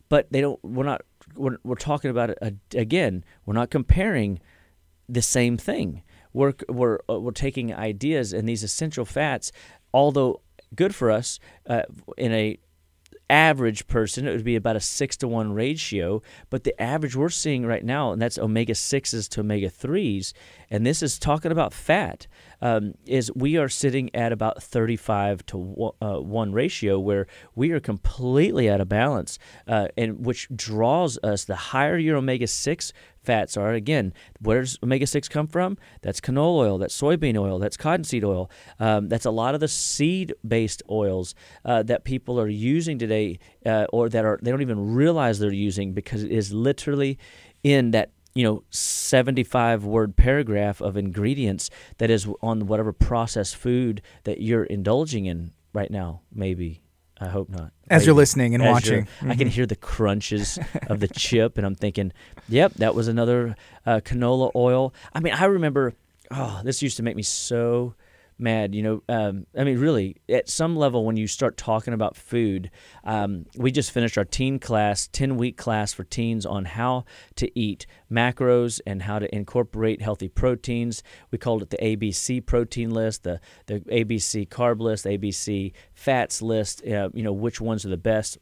but 0.08 0.30
they 0.30 0.40
don't. 0.40 0.58
We're 0.62 0.84
not. 0.84 1.02
We're, 1.34 1.58
we're 1.64 1.74
talking 1.74 2.10
about 2.10 2.30
it 2.30 2.38
again. 2.74 3.24
We're 3.44 3.54
not 3.54 3.70
comparing 3.70 4.40
the 5.08 5.22
same 5.22 5.56
thing. 5.56 6.02
We're 6.32 6.54
we're 6.68 6.98
uh, 7.08 7.20
we're 7.20 7.30
taking 7.30 7.74
ideas 7.74 8.32
and 8.32 8.48
these 8.48 8.62
essential 8.62 9.04
fats, 9.04 9.52
although 9.94 10.42
good 10.74 10.94
for 10.94 11.10
us 11.10 11.38
uh, 11.66 11.82
in 12.16 12.32
a 12.32 12.58
average 13.28 13.86
person, 13.86 14.26
it 14.26 14.30
would 14.30 14.44
be 14.44 14.56
about 14.56 14.76
a 14.76 14.80
six 14.80 15.16
to 15.16 15.28
one 15.28 15.52
ratio. 15.52 16.22
But 16.50 16.64
the 16.64 16.80
average 16.80 17.16
we're 17.16 17.28
seeing 17.28 17.66
right 17.66 17.84
now, 17.84 18.12
and 18.12 18.20
that's 18.20 18.38
omega 18.38 18.74
sixes 18.74 19.28
to 19.30 19.40
omega 19.40 19.70
threes, 19.70 20.32
and 20.70 20.86
this 20.86 21.02
is 21.02 21.18
talking 21.18 21.52
about 21.52 21.72
fat, 21.72 22.26
um, 22.60 22.94
is 23.06 23.32
we 23.34 23.56
are 23.56 23.68
sitting 23.68 24.14
at 24.14 24.32
about 24.32 24.62
35 24.62 25.44
to 25.46 25.58
one, 25.58 25.92
uh, 26.00 26.20
one 26.20 26.52
ratio 26.52 26.98
where 26.98 27.26
we 27.54 27.72
are 27.72 27.80
completely 27.80 28.70
out 28.70 28.80
of 28.80 28.88
balance, 28.88 29.38
uh, 29.66 29.88
and 29.96 30.24
which 30.24 30.48
draws 30.54 31.18
us 31.22 31.44
the 31.44 31.56
higher 31.56 31.98
your 31.98 32.16
omega 32.16 32.46
six 32.46 32.92
fats 33.26 33.56
are. 33.56 33.72
Again, 33.72 34.14
where 34.40 34.60
does 34.60 34.78
omega 34.82 35.06
6 35.06 35.28
come 35.28 35.46
from? 35.46 35.76
That's 36.02 36.20
canola 36.20 36.56
oil, 36.56 36.78
that's 36.78 36.98
soybean 36.98 37.36
oil, 37.36 37.58
that's 37.58 37.76
cottonseed 37.76 38.24
oil. 38.24 38.50
Um, 38.80 39.08
that's 39.08 39.26
a 39.26 39.30
lot 39.30 39.54
of 39.54 39.60
the 39.60 39.68
seed 39.68 40.32
based 40.46 40.82
oils 40.88 41.34
uh, 41.64 41.82
that 41.82 42.04
people 42.04 42.40
are 42.40 42.48
using 42.48 42.98
today 42.98 43.38
uh, 43.66 43.86
or 43.92 44.08
that 44.08 44.24
are 44.24 44.38
they 44.40 44.50
don't 44.50 44.62
even 44.62 44.94
realize 44.94 45.38
they're 45.38 45.52
using 45.52 45.92
because 45.92 46.22
it 46.22 46.30
is 46.30 46.52
literally 46.52 47.18
in 47.62 47.90
that 47.90 48.12
you 48.34 48.44
know 48.44 48.62
75 48.70 49.84
word 49.84 50.16
paragraph 50.16 50.80
of 50.80 50.96
ingredients 50.96 51.70
that 51.98 52.10
is 52.10 52.28
on 52.42 52.66
whatever 52.66 52.92
processed 52.92 53.56
food 53.56 54.02
that 54.24 54.40
you're 54.40 54.64
indulging 54.64 55.26
in 55.26 55.52
right 55.72 55.90
now 55.90 56.20
maybe 56.32 56.82
I 57.20 57.28
hope 57.28 57.48
not. 57.48 57.72
As 57.88 58.04
you're 58.04 58.14
listening 58.14 58.54
and 58.54 58.62
watching, 58.62 59.04
mm-hmm. 59.04 59.30
I 59.30 59.36
can 59.36 59.46
mm-hmm. 59.46 59.54
hear 59.54 59.66
the 59.66 59.76
crunches 59.76 60.58
of 60.88 61.00
the 61.00 61.08
chip, 61.08 61.56
and 61.56 61.66
I'm 61.66 61.74
thinking, 61.74 62.12
"Yep, 62.48 62.74
that 62.74 62.94
was 62.94 63.08
another 63.08 63.56
uh, 63.86 64.00
canola 64.00 64.50
oil." 64.54 64.92
I 65.14 65.20
mean, 65.20 65.32
I 65.32 65.46
remember, 65.46 65.94
oh, 66.30 66.60
this 66.62 66.82
used 66.82 66.98
to 66.98 67.02
make 67.02 67.16
me 67.16 67.22
so 67.22 67.94
mad. 68.38 68.74
You 68.74 68.82
know, 68.82 69.02
um, 69.08 69.46
I 69.56 69.64
mean, 69.64 69.78
really, 69.78 70.16
at 70.28 70.48
some 70.48 70.76
level, 70.76 71.04
when 71.04 71.16
you 71.16 71.26
start 71.26 71.56
talking 71.56 71.94
about 71.94 72.16
food, 72.16 72.70
um, 73.04 73.46
we 73.56 73.70
just 73.70 73.90
finished 73.90 74.18
our 74.18 74.24
teen 74.24 74.58
class, 74.58 75.08
10 75.12 75.36
week 75.36 75.56
class 75.56 75.92
for 75.92 76.04
teens 76.04 76.44
on 76.46 76.64
how 76.64 77.04
to 77.36 77.58
eat 77.58 77.86
macros 78.10 78.80
and 78.86 79.02
how 79.02 79.18
to 79.18 79.34
incorporate 79.34 80.02
healthy 80.02 80.28
proteins. 80.28 81.02
We 81.30 81.38
called 81.38 81.62
it 81.62 81.70
the 81.70 81.78
ABC 81.78 82.44
protein 82.44 82.90
list, 82.90 83.22
the, 83.22 83.40
the 83.66 83.80
ABC 83.80 84.48
carb 84.48 84.80
list, 84.80 85.04
ABC 85.04 85.72
fats 85.94 86.42
list, 86.42 86.86
uh, 86.86 87.10
you 87.14 87.22
know, 87.22 87.32
which 87.32 87.60
ones 87.60 87.84
are 87.84 87.90
the 87.90 87.96
best 87.96 88.38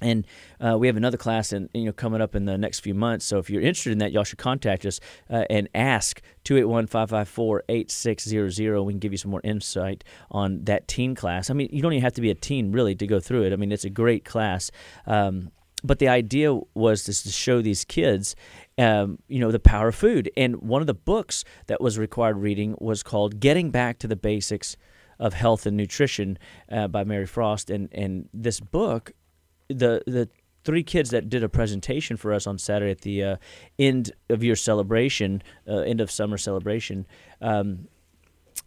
and 0.00 0.26
uh, 0.60 0.76
we 0.78 0.86
have 0.86 0.96
another 0.96 1.16
class 1.16 1.52
in, 1.52 1.68
you 1.74 1.86
know 1.86 1.92
coming 1.92 2.20
up 2.20 2.34
in 2.34 2.44
the 2.44 2.58
next 2.58 2.80
few 2.80 2.94
months. 2.94 3.24
So 3.24 3.38
if 3.38 3.48
you're 3.50 3.62
interested 3.62 3.92
in 3.92 3.98
that, 3.98 4.12
y'all 4.12 4.24
should 4.24 4.38
contact 4.38 4.86
us 4.86 5.00
uh, 5.28 5.44
and 5.50 5.68
ask 5.74 6.22
281-554-8600. 6.44 8.84
We 8.84 8.92
can 8.92 9.00
give 9.00 9.12
you 9.12 9.18
some 9.18 9.30
more 9.30 9.42
insight 9.44 10.02
on 10.30 10.64
that 10.64 10.88
teen 10.88 11.14
class. 11.14 11.50
I 11.50 11.54
mean, 11.54 11.68
you 11.72 11.82
don't 11.82 11.92
even 11.92 12.02
have 12.02 12.14
to 12.14 12.20
be 12.20 12.30
a 12.30 12.34
teen 12.34 12.72
really 12.72 12.96
to 12.96 13.06
go 13.06 13.20
through 13.20 13.44
it. 13.44 13.52
I 13.52 13.56
mean, 13.56 13.70
it's 13.72 13.84
a 13.84 13.90
great 13.90 14.24
class. 14.24 14.70
Um, 15.06 15.52
but 15.82 15.98
the 15.98 16.08
idea 16.08 16.54
was 16.74 17.06
just 17.06 17.24
to 17.24 17.32
show 17.32 17.62
these 17.62 17.84
kids, 17.84 18.36
um, 18.78 19.18
you 19.28 19.38
know, 19.38 19.50
the 19.50 19.58
power 19.58 19.88
of 19.88 19.94
food. 19.94 20.30
And 20.36 20.56
one 20.56 20.82
of 20.82 20.86
the 20.86 20.94
books 20.94 21.44
that 21.66 21.80
was 21.80 21.98
required 21.98 22.36
reading 22.36 22.76
was 22.78 23.02
called 23.02 23.40
"Getting 23.40 23.70
Back 23.70 23.98
to 24.00 24.06
the 24.06 24.16
Basics." 24.16 24.76
of 25.18 25.34
health 25.34 25.66
and 25.66 25.76
nutrition 25.76 26.38
uh, 26.72 26.88
by 26.88 27.04
Mary 27.04 27.26
Frost, 27.26 27.68
and 27.68 27.90
and 27.92 28.26
this 28.32 28.58
book 28.58 29.12
the 29.74 30.02
the 30.06 30.28
three 30.64 30.82
kids 30.82 31.10
that 31.10 31.28
did 31.28 31.42
a 31.42 31.48
presentation 31.48 32.16
for 32.16 32.32
us 32.32 32.46
on 32.46 32.58
Saturday 32.58 32.90
at 32.90 33.00
the 33.00 33.24
uh, 33.24 33.36
end 33.78 34.12
of 34.28 34.44
your 34.44 34.56
celebration, 34.56 35.42
uh, 35.66 35.78
end 35.78 36.00
of 36.00 36.10
summer 36.10 36.36
celebration. 36.36 37.06
Um, 37.40 37.88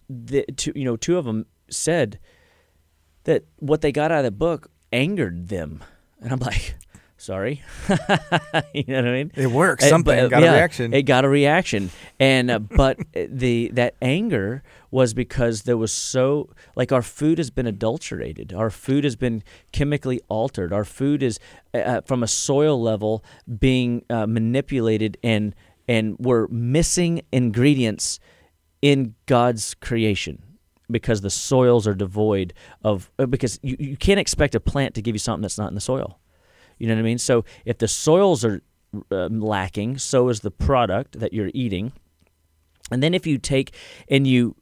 the 0.09 0.45
two, 0.57 0.73
you 0.75 0.85
know, 0.85 0.95
two 0.95 1.17
of 1.17 1.25
them 1.25 1.45
said 1.69 2.19
that 3.25 3.45
what 3.57 3.81
they 3.81 3.91
got 3.91 4.11
out 4.11 4.19
of 4.19 4.23
the 4.25 4.31
book 4.31 4.69
angered 4.91 5.49
them, 5.49 5.83
and 6.19 6.31
I'm 6.31 6.39
like, 6.39 6.75
sorry. 7.23 7.61
you 8.73 8.83
know 8.87 8.95
what 8.95 9.05
I 9.05 9.11
mean? 9.11 9.31
It 9.35 9.47
works. 9.47 9.87
Something 9.87 10.25
but, 10.25 10.29
got 10.29 10.41
yeah, 10.41 10.51
a 10.51 10.53
reaction. 10.53 10.93
It 10.93 11.03
got 11.03 11.25
a 11.25 11.29
reaction, 11.29 11.89
and 12.19 12.51
uh, 12.51 12.59
but 12.59 12.99
the 13.13 13.69
that 13.73 13.95
anger 14.01 14.63
was 14.91 15.13
because 15.13 15.63
there 15.63 15.77
was 15.77 15.91
so 15.91 16.49
like 16.75 16.91
our 16.91 17.01
food 17.01 17.37
has 17.37 17.49
been 17.49 17.65
adulterated. 17.65 18.53
Our 18.53 18.69
food 18.69 19.03
has 19.03 19.15
been 19.15 19.43
chemically 19.71 20.21
altered. 20.27 20.73
Our 20.73 20.85
food 20.85 21.23
is 21.23 21.39
uh, 21.73 21.77
uh 21.77 22.01
from 22.01 22.23
a 22.23 22.27
soil 22.27 22.81
level 22.81 23.23
being 23.59 24.03
uh, 24.09 24.27
manipulated, 24.27 25.17
and 25.23 25.55
and 25.87 26.17
we're 26.19 26.47
missing 26.47 27.21
ingredients 27.31 28.19
in 28.81 29.15
God's 29.25 29.73
creation 29.75 30.43
because 30.91 31.21
the 31.21 31.29
soils 31.29 31.87
are 31.87 31.95
devoid 31.95 32.53
of 32.83 33.09
uh, 33.17 33.25
because 33.25 33.59
you, 33.63 33.77
you 33.79 33.97
can't 33.97 34.19
expect 34.19 34.53
a 34.55 34.59
plant 34.59 34.93
to 34.95 35.01
give 35.01 35.15
you 35.15 35.19
something 35.19 35.41
that's 35.41 35.57
not 35.57 35.69
in 35.69 35.75
the 35.75 35.81
soil 35.81 36.19
you 36.83 36.89
know 36.89 36.95
what 36.95 36.99
I 36.99 37.03
mean? 37.03 37.17
So 37.17 37.45
if 37.63 37.77
the 37.77 37.87
soils 37.87 38.43
are 38.43 38.61
uh, 39.09 39.27
lacking, 39.27 39.99
so 39.99 40.27
is 40.27 40.41
the 40.41 40.51
product 40.51 41.17
that 41.17 41.31
you're 41.31 41.49
eating. 41.53 41.93
And 42.91 43.01
then 43.01 43.13
if 43.13 43.25
you 43.25 43.37
take 43.37 43.73
and 44.09 44.27
you 44.27 44.57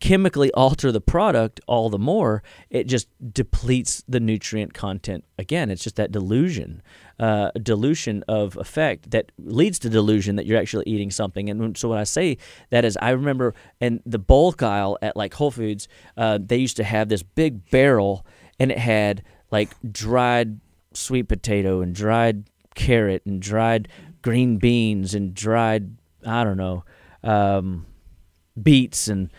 chemically 0.00 0.50
alter 0.52 0.90
the 0.90 1.02
product 1.02 1.60
all 1.66 1.90
the 1.90 1.98
more, 1.98 2.42
it 2.70 2.84
just 2.84 3.06
depletes 3.34 4.02
the 4.08 4.18
nutrient 4.18 4.72
content. 4.72 5.26
Again, 5.38 5.70
it's 5.70 5.84
just 5.84 5.96
that 5.96 6.10
delusion, 6.10 6.80
uh, 7.20 7.50
dilution 7.62 8.24
of 8.28 8.56
effect 8.56 9.10
that 9.10 9.30
leads 9.36 9.78
to 9.80 9.90
delusion 9.90 10.36
that 10.36 10.46
you're 10.46 10.58
actually 10.58 10.84
eating 10.86 11.10
something. 11.10 11.50
And 11.50 11.76
so 11.76 11.90
when 11.90 11.98
I 11.98 12.04
say 12.04 12.38
that 12.70 12.86
is, 12.86 12.96
I 13.02 13.10
remember 13.10 13.54
in 13.78 14.00
the 14.06 14.18
bulk 14.18 14.62
aisle 14.62 14.96
at 15.02 15.18
like 15.18 15.34
Whole 15.34 15.50
Foods, 15.50 15.86
uh, 16.16 16.38
they 16.40 16.56
used 16.56 16.78
to 16.78 16.84
have 16.84 17.10
this 17.10 17.22
big 17.22 17.68
barrel 17.70 18.24
and 18.58 18.72
it 18.72 18.78
had 18.78 19.22
like 19.50 19.68
dried 19.92 20.60
sweet 20.92 21.28
potato 21.28 21.80
and 21.80 21.94
dried 21.94 22.44
carrot 22.74 23.22
and 23.26 23.42
dried 23.42 23.88
green 24.22 24.56
beans 24.56 25.14
and 25.14 25.34
dried 25.34 25.96
I 26.26 26.44
don't 26.44 26.56
know 26.56 26.84
um, 27.22 27.86
beets 28.60 29.08
and 29.08 29.30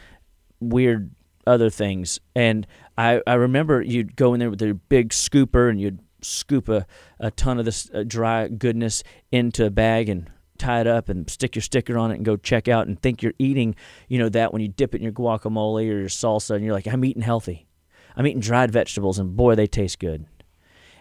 weird 0.59 1.11
other 1.47 1.69
things. 1.69 2.19
And 2.35 2.67
I, 2.97 3.21
I 3.25 3.35
remember 3.35 3.81
you'd 3.81 4.15
go 4.15 4.33
in 4.33 4.39
there 4.39 4.49
with 4.49 4.61
a 4.61 4.73
big 4.73 5.09
scooper 5.09 5.69
and 5.69 5.79
you'd 5.79 5.99
scoop 6.21 6.69
a, 6.69 6.85
a 7.19 7.31
ton 7.31 7.59
of 7.59 7.65
this 7.65 7.89
uh, 7.93 8.03
dry 8.05 8.47
goodness 8.47 9.03
into 9.31 9.65
a 9.65 9.69
bag 9.69 10.09
and 10.09 10.29
tie 10.57 10.81
it 10.81 10.87
up 10.87 11.07
and 11.07 11.29
stick 11.29 11.55
your 11.55 11.61
sticker 11.61 11.97
on 11.97 12.11
it 12.11 12.15
and 12.15 12.25
go 12.25 12.35
check 12.35 12.67
out 12.67 12.87
and 12.87 13.01
think 13.01 13.23
you're 13.23 13.33
eating, 13.39 13.75
you 14.09 14.19
know, 14.19 14.29
that 14.29 14.51
when 14.51 14.61
you 14.61 14.67
dip 14.67 14.93
it 14.93 14.97
in 14.97 15.03
your 15.03 15.13
guacamole 15.13 15.79
or 15.79 15.99
your 15.99 16.09
salsa 16.09 16.55
and 16.55 16.63
you're 16.63 16.73
like, 16.73 16.87
I'm 16.87 17.05
eating 17.05 17.21
healthy. 17.21 17.67
I'm 18.15 18.27
eating 18.27 18.41
dried 18.41 18.71
vegetables 18.71 19.17
and 19.17 19.35
boy, 19.35 19.55
they 19.55 19.67
taste 19.67 19.99
good. 19.99 20.25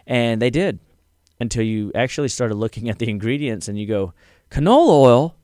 And 0.08 0.40
they 0.40 0.50
did 0.50 0.80
until 1.38 1.62
you 1.62 1.92
actually 1.94 2.28
started 2.28 2.54
looking 2.54 2.88
at 2.88 2.98
the 2.98 3.08
ingredients 3.08 3.68
and 3.68 3.78
you 3.78 3.86
go, 3.86 4.14
canola 4.50 4.88
oil? 4.88 5.36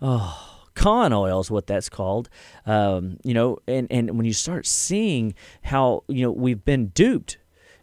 Oh, 0.00 0.60
con 0.74 1.12
oil 1.12 1.40
is 1.40 1.50
what 1.50 1.66
that's 1.66 1.88
called. 1.88 2.28
Um, 2.66 3.18
you 3.24 3.34
know, 3.34 3.58
and, 3.66 3.88
and 3.90 4.16
when 4.16 4.26
you 4.26 4.34
start 4.34 4.66
seeing 4.66 5.34
how, 5.62 6.04
you 6.06 6.22
know, 6.22 6.30
we've 6.30 6.64
been 6.64 6.88
duped 6.88 7.38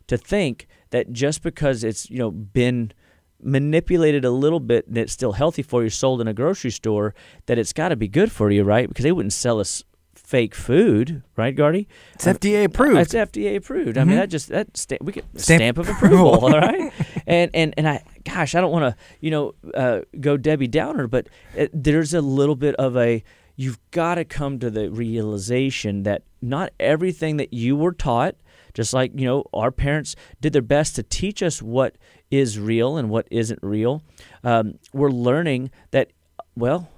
to 0.08 0.18
think 0.18 0.68
that 0.92 1.12
just 1.12 1.42
because 1.42 1.84
it's, 1.84 2.10
you 2.10 2.20
know, 2.20 2.30
been 2.30 2.94
manipulated 3.42 4.24
a 4.24 4.30
little 4.30 4.60
bit 4.60 4.88
and 4.88 4.98
it's 5.00 5.14
still 5.14 5.32
healthy 5.32 5.64
for 5.64 5.84
you, 5.84 5.90
sold 5.90 6.22
in 6.22 6.28
a 6.28 6.34
grocery 6.34 6.70
store, 6.70 7.16
that 7.48 7.58
it's 7.58 7.74
got 7.74 7.90
to 7.90 7.96
be 7.96 8.08
good 8.08 8.32
for 8.32 8.52
you, 8.52 8.64
right? 8.64 8.88
Because 8.88 9.04
they 9.04 9.12
wouldn't 9.12 9.34
sell 9.34 9.60
us 9.60 9.84
fake 10.32 10.56
food, 10.56 11.24
right, 11.36 11.54
Gardy? 11.54 11.90
It's 12.14 12.26
um, 12.26 12.36
FDA 12.36 12.64
approved. 12.64 12.98
It's 13.00 13.14
FDA 13.14 13.58
approved. 13.58 13.90
Mm-hmm. 13.90 14.00
I 14.00 14.04
mean, 14.06 14.12
mm-hmm. 14.12 14.20
that 14.22 14.30
just 14.30 14.48
that 14.48 14.78
sta- 14.78 14.98
we 15.02 15.12
get 15.12 15.26
stamp, 15.36 15.60
stamp 15.60 15.78
of 15.78 15.90
approval, 15.90 16.46
all 16.46 16.52
right. 16.52 16.92
And 17.28 17.52
and 17.54 17.74
and 17.78 17.88
I, 17.88 18.04
gosh, 18.24 18.56
I 18.56 18.62
don't 18.62 18.72
want 18.72 18.96
to, 18.96 19.04
you 19.20 19.30
know, 19.30 19.54
uh, 19.74 20.00
go 20.22 20.38
Debbie 20.38 20.70
Downer, 20.70 21.08
but 21.08 21.28
it, 21.54 21.70
there's 21.74 22.14
a 22.14 22.22
little 22.22 22.56
bit 22.56 22.76
of 22.76 22.96
a 22.96 23.24
you've 23.58 23.80
got 23.92 24.16
to 24.16 24.24
come 24.24 24.58
to 24.60 24.70
the 24.70 24.90
realization 24.90 26.04
that 26.04 26.24
not 26.42 26.72
everything 26.80 27.36
that 27.38 27.54
you 27.54 27.76
were 27.76 27.92
taught 27.92 28.36
just 28.74 28.94
like 28.94 29.12
you 29.14 29.26
know 29.26 29.44
our 29.54 29.70
parents 29.70 30.16
did 30.40 30.54
their 30.54 30.62
best 30.62 30.96
to 30.96 31.04
teach 31.04 31.44
us 31.44 31.62
what 31.62 31.98
is 32.32 32.58
real 32.58 32.96
and 32.96 33.10
what 33.10 33.28
isn't 33.30 33.60
real 33.62 34.02
um, 34.46 34.80
we're 34.94 35.12
learning 35.12 35.70
that 35.92 36.10
well 36.56 36.90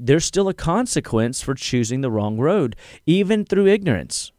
there's 0.00 0.24
still 0.24 0.48
a 0.48 0.54
consequence 0.54 1.40
for 1.42 1.54
choosing 1.54 2.00
the 2.00 2.10
wrong 2.10 2.38
road, 2.38 2.76
even 3.06 3.44
through 3.44 3.66
ignorance. 3.66 4.32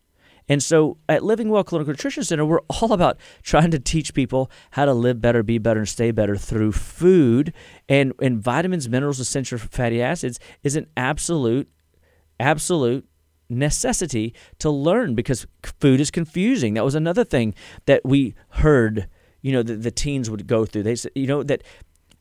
And 0.49 0.61
so 0.61 0.97
at 1.07 1.23
Living 1.23 1.49
Well 1.49 1.63
Clinical 1.63 1.93
Nutrition 1.93 2.23
Center, 2.23 2.45
we're 2.45 2.59
all 2.81 2.91
about 2.91 3.17
trying 3.43 3.71
to 3.71 3.79
teach 3.79 4.13
people 4.13 4.51
how 4.71 4.85
to 4.85 4.93
live 4.93 5.21
better, 5.21 5.43
be 5.43 5.59
better, 5.59 5.79
and 5.79 5.89
stay 5.89 6.11
better 6.11 6.35
through 6.35 6.73
food. 6.73 7.53
And, 7.87 8.13
and 8.21 8.41
vitamins, 8.41 8.89
minerals, 8.89 9.19
essential 9.19 9.57
fatty 9.57 10.01
acids 10.01 10.39
is 10.63 10.75
an 10.75 10.87
absolute, 10.97 11.69
absolute 12.39 13.07
necessity 13.49 14.33
to 14.59 14.69
learn 14.69 15.13
because 15.13 15.45
food 15.79 15.99
is 15.99 16.09
confusing. 16.09 16.73
That 16.73 16.85
was 16.85 16.95
another 16.95 17.23
thing 17.23 17.53
that 17.85 18.01
we 18.03 18.33
heard, 18.49 19.07
you 19.41 19.51
know, 19.51 19.63
that 19.63 19.83
the 19.83 19.91
teens 19.91 20.29
would 20.29 20.47
go 20.47 20.65
through. 20.65 20.83
They 20.83 20.95
said, 20.95 21.11
you 21.15 21.27
know, 21.27 21.43
that 21.43 21.63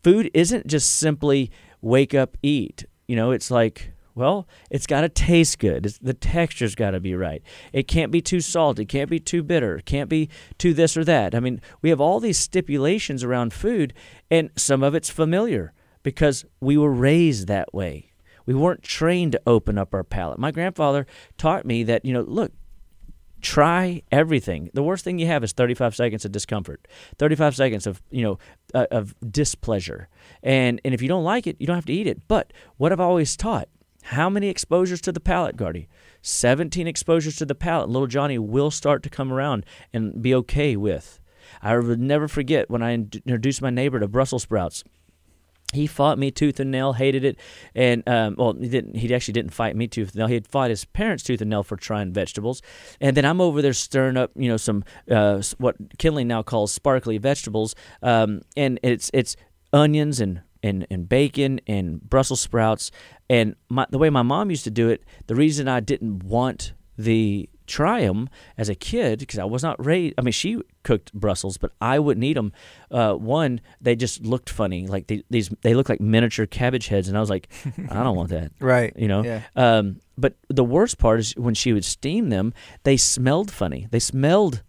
food 0.02 0.30
isn't 0.34 0.66
just 0.66 0.98
simply 0.98 1.50
wake 1.80 2.14
up, 2.14 2.36
eat. 2.42 2.84
You 3.10 3.16
know, 3.16 3.32
it's 3.32 3.50
like, 3.50 3.90
well, 4.14 4.46
it's 4.70 4.86
got 4.86 5.00
to 5.00 5.08
taste 5.08 5.58
good. 5.58 5.84
It's, 5.84 5.98
the 5.98 6.14
texture's 6.14 6.76
got 6.76 6.92
to 6.92 7.00
be 7.00 7.16
right. 7.16 7.42
It 7.72 7.88
can't 7.88 8.12
be 8.12 8.20
too 8.22 8.40
salty. 8.40 8.82
It 8.82 8.88
can't 8.88 9.10
be 9.10 9.18
too 9.18 9.42
bitter. 9.42 9.78
It 9.78 9.84
can't 9.84 10.08
be 10.08 10.28
too 10.58 10.72
this 10.72 10.96
or 10.96 11.02
that. 11.02 11.34
I 11.34 11.40
mean, 11.40 11.60
we 11.82 11.90
have 11.90 12.00
all 12.00 12.20
these 12.20 12.38
stipulations 12.38 13.24
around 13.24 13.52
food, 13.52 13.94
and 14.30 14.50
some 14.54 14.84
of 14.84 14.94
it's 14.94 15.10
familiar 15.10 15.72
because 16.04 16.44
we 16.60 16.76
were 16.76 16.92
raised 16.92 17.48
that 17.48 17.74
way. 17.74 18.12
We 18.46 18.54
weren't 18.54 18.84
trained 18.84 19.32
to 19.32 19.42
open 19.44 19.76
up 19.76 19.92
our 19.92 20.04
palate. 20.04 20.38
My 20.38 20.52
grandfather 20.52 21.04
taught 21.36 21.66
me 21.66 21.82
that, 21.82 22.04
you 22.04 22.12
know, 22.12 22.22
look, 22.22 22.52
try 23.40 24.02
everything. 24.10 24.70
The 24.74 24.82
worst 24.82 25.04
thing 25.04 25.18
you 25.18 25.26
have 25.26 25.44
is 25.44 25.52
35 25.52 25.96
seconds 25.96 26.24
of 26.24 26.32
discomfort, 26.32 26.86
35 27.18 27.56
seconds 27.56 27.86
of, 27.86 28.02
you 28.10 28.22
know, 28.22 28.38
uh, 28.74 28.86
of 28.90 29.14
displeasure. 29.30 30.08
And 30.42 30.80
and 30.84 30.94
if 30.94 31.02
you 31.02 31.08
don't 31.08 31.24
like 31.24 31.46
it, 31.46 31.56
you 31.58 31.66
don't 31.66 31.76
have 31.76 31.86
to 31.86 31.92
eat 31.92 32.06
it. 32.06 32.26
But 32.28 32.52
what 32.76 32.92
I've 32.92 33.00
always 33.00 33.36
taught, 33.36 33.68
how 34.04 34.30
many 34.30 34.48
exposures 34.48 35.00
to 35.02 35.12
the 35.12 35.20
palate, 35.20 35.56
Gardy? 35.56 35.88
17 36.22 36.86
exposures 36.86 37.36
to 37.36 37.46
the 37.46 37.54
palate. 37.54 37.88
Little 37.88 38.06
Johnny 38.06 38.38
will 38.38 38.70
start 38.70 39.02
to 39.02 39.10
come 39.10 39.32
around 39.32 39.64
and 39.92 40.20
be 40.22 40.34
okay 40.34 40.76
with. 40.76 41.20
I 41.62 41.76
would 41.76 42.00
never 42.00 42.28
forget 42.28 42.70
when 42.70 42.82
I 42.82 42.92
introduced 42.92 43.62
my 43.62 43.70
neighbor 43.70 43.98
to 43.98 44.08
Brussels 44.08 44.42
sprouts 44.42 44.84
he 45.72 45.86
fought 45.86 46.18
me 46.18 46.30
tooth 46.30 46.58
and 46.60 46.70
nail, 46.70 46.92
hated 46.92 47.24
it, 47.24 47.38
and 47.74 48.06
um, 48.08 48.34
well, 48.38 48.54
he 48.54 48.68
didn't. 48.68 48.96
He 48.96 49.14
actually 49.14 49.32
didn't 49.32 49.52
fight 49.52 49.76
me 49.76 49.86
tooth 49.86 50.08
and 50.10 50.16
nail. 50.16 50.26
He 50.26 50.34
had 50.34 50.48
fought 50.48 50.70
his 50.70 50.84
parents 50.84 51.22
tooth 51.22 51.40
and 51.40 51.50
nail 51.50 51.62
for 51.62 51.76
trying 51.76 52.12
vegetables, 52.12 52.62
and 53.00 53.16
then 53.16 53.24
I'm 53.24 53.40
over 53.40 53.62
there 53.62 53.72
stirring 53.72 54.16
up, 54.16 54.32
you 54.34 54.48
know, 54.48 54.56
some 54.56 54.84
uh, 55.10 55.42
what 55.58 55.76
Kinley 55.98 56.24
now 56.24 56.42
calls 56.42 56.72
sparkly 56.72 57.18
vegetables, 57.18 57.74
um, 58.02 58.42
and 58.56 58.80
it's 58.82 59.10
it's 59.14 59.36
onions 59.72 60.20
and 60.20 60.42
and, 60.62 60.86
and 60.90 61.08
bacon 61.08 61.60
and 61.66 62.00
Brussels 62.02 62.40
sprouts, 62.40 62.90
and 63.28 63.54
my, 63.68 63.86
the 63.90 63.98
way 63.98 64.10
my 64.10 64.22
mom 64.22 64.50
used 64.50 64.64
to 64.64 64.70
do 64.70 64.88
it. 64.88 65.04
The 65.26 65.34
reason 65.34 65.68
I 65.68 65.80
didn't 65.80 66.24
want 66.24 66.72
the 66.98 67.48
try 67.70 68.02
them 68.02 68.28
as 68.58 68.68
a 68.68 68.74
kid 68.74 69.20
because 69.20 69.38
I 69.38 69.44
was 69.44 69.62
not 69.62 69.84
raised. 69.84 70.14
I 70.18 70.22
mean, 70.22 70.32
she 70.32 70.60
cooked 70.82 71.12
Brussels, 71.14 71.56
but 71.56 71.72
I 71.80 71.98
wouldn't 71.98 72.24
eat 72.24 72.34
them. 72.34 72.52
Uh, 72.90 73.14
one, 73.14 73.60
they 73.80 73.96
just 73.96 74.22
looked 74.22 74.50
funny, 74.50 74.86
like 74.86 75.06
they, 75.06 75.22
these. 75.30 75.48
They 75.62 75.74
look 75.74 75.88
like 75.88 76.00
miniature 76.00 76.46
cabbage 76.46 76.88
heads, 76.88 77.08
and 77.08 77.16
I 77.16 77.20
was 77.20 77.30
like, 77.30 77.48
I 77.90 78.02
don't 78.02 78.16
want 78.16 78.30
that. 78.30 78.52
Right. 78.60 78.92
You 78.96 79.08
know. 79.08 79.24
Yeah. 79.24 79.42
Um, 79.56 80.00
but 80.18 80.34
the 80.48 80.64
worst 80.64 80.98
part 80.98 81.20
is 81.20 81.34
when 81.36 81.54
she 81.54 81.72
would 81.72 81.84
steam 81.84 82.28
them, 82.28 82.52
they 82.82 82.96
smelled 82.96 83.50
funny. 83.50 83.86
They 83.90 83.98
smelled 84.00 84.62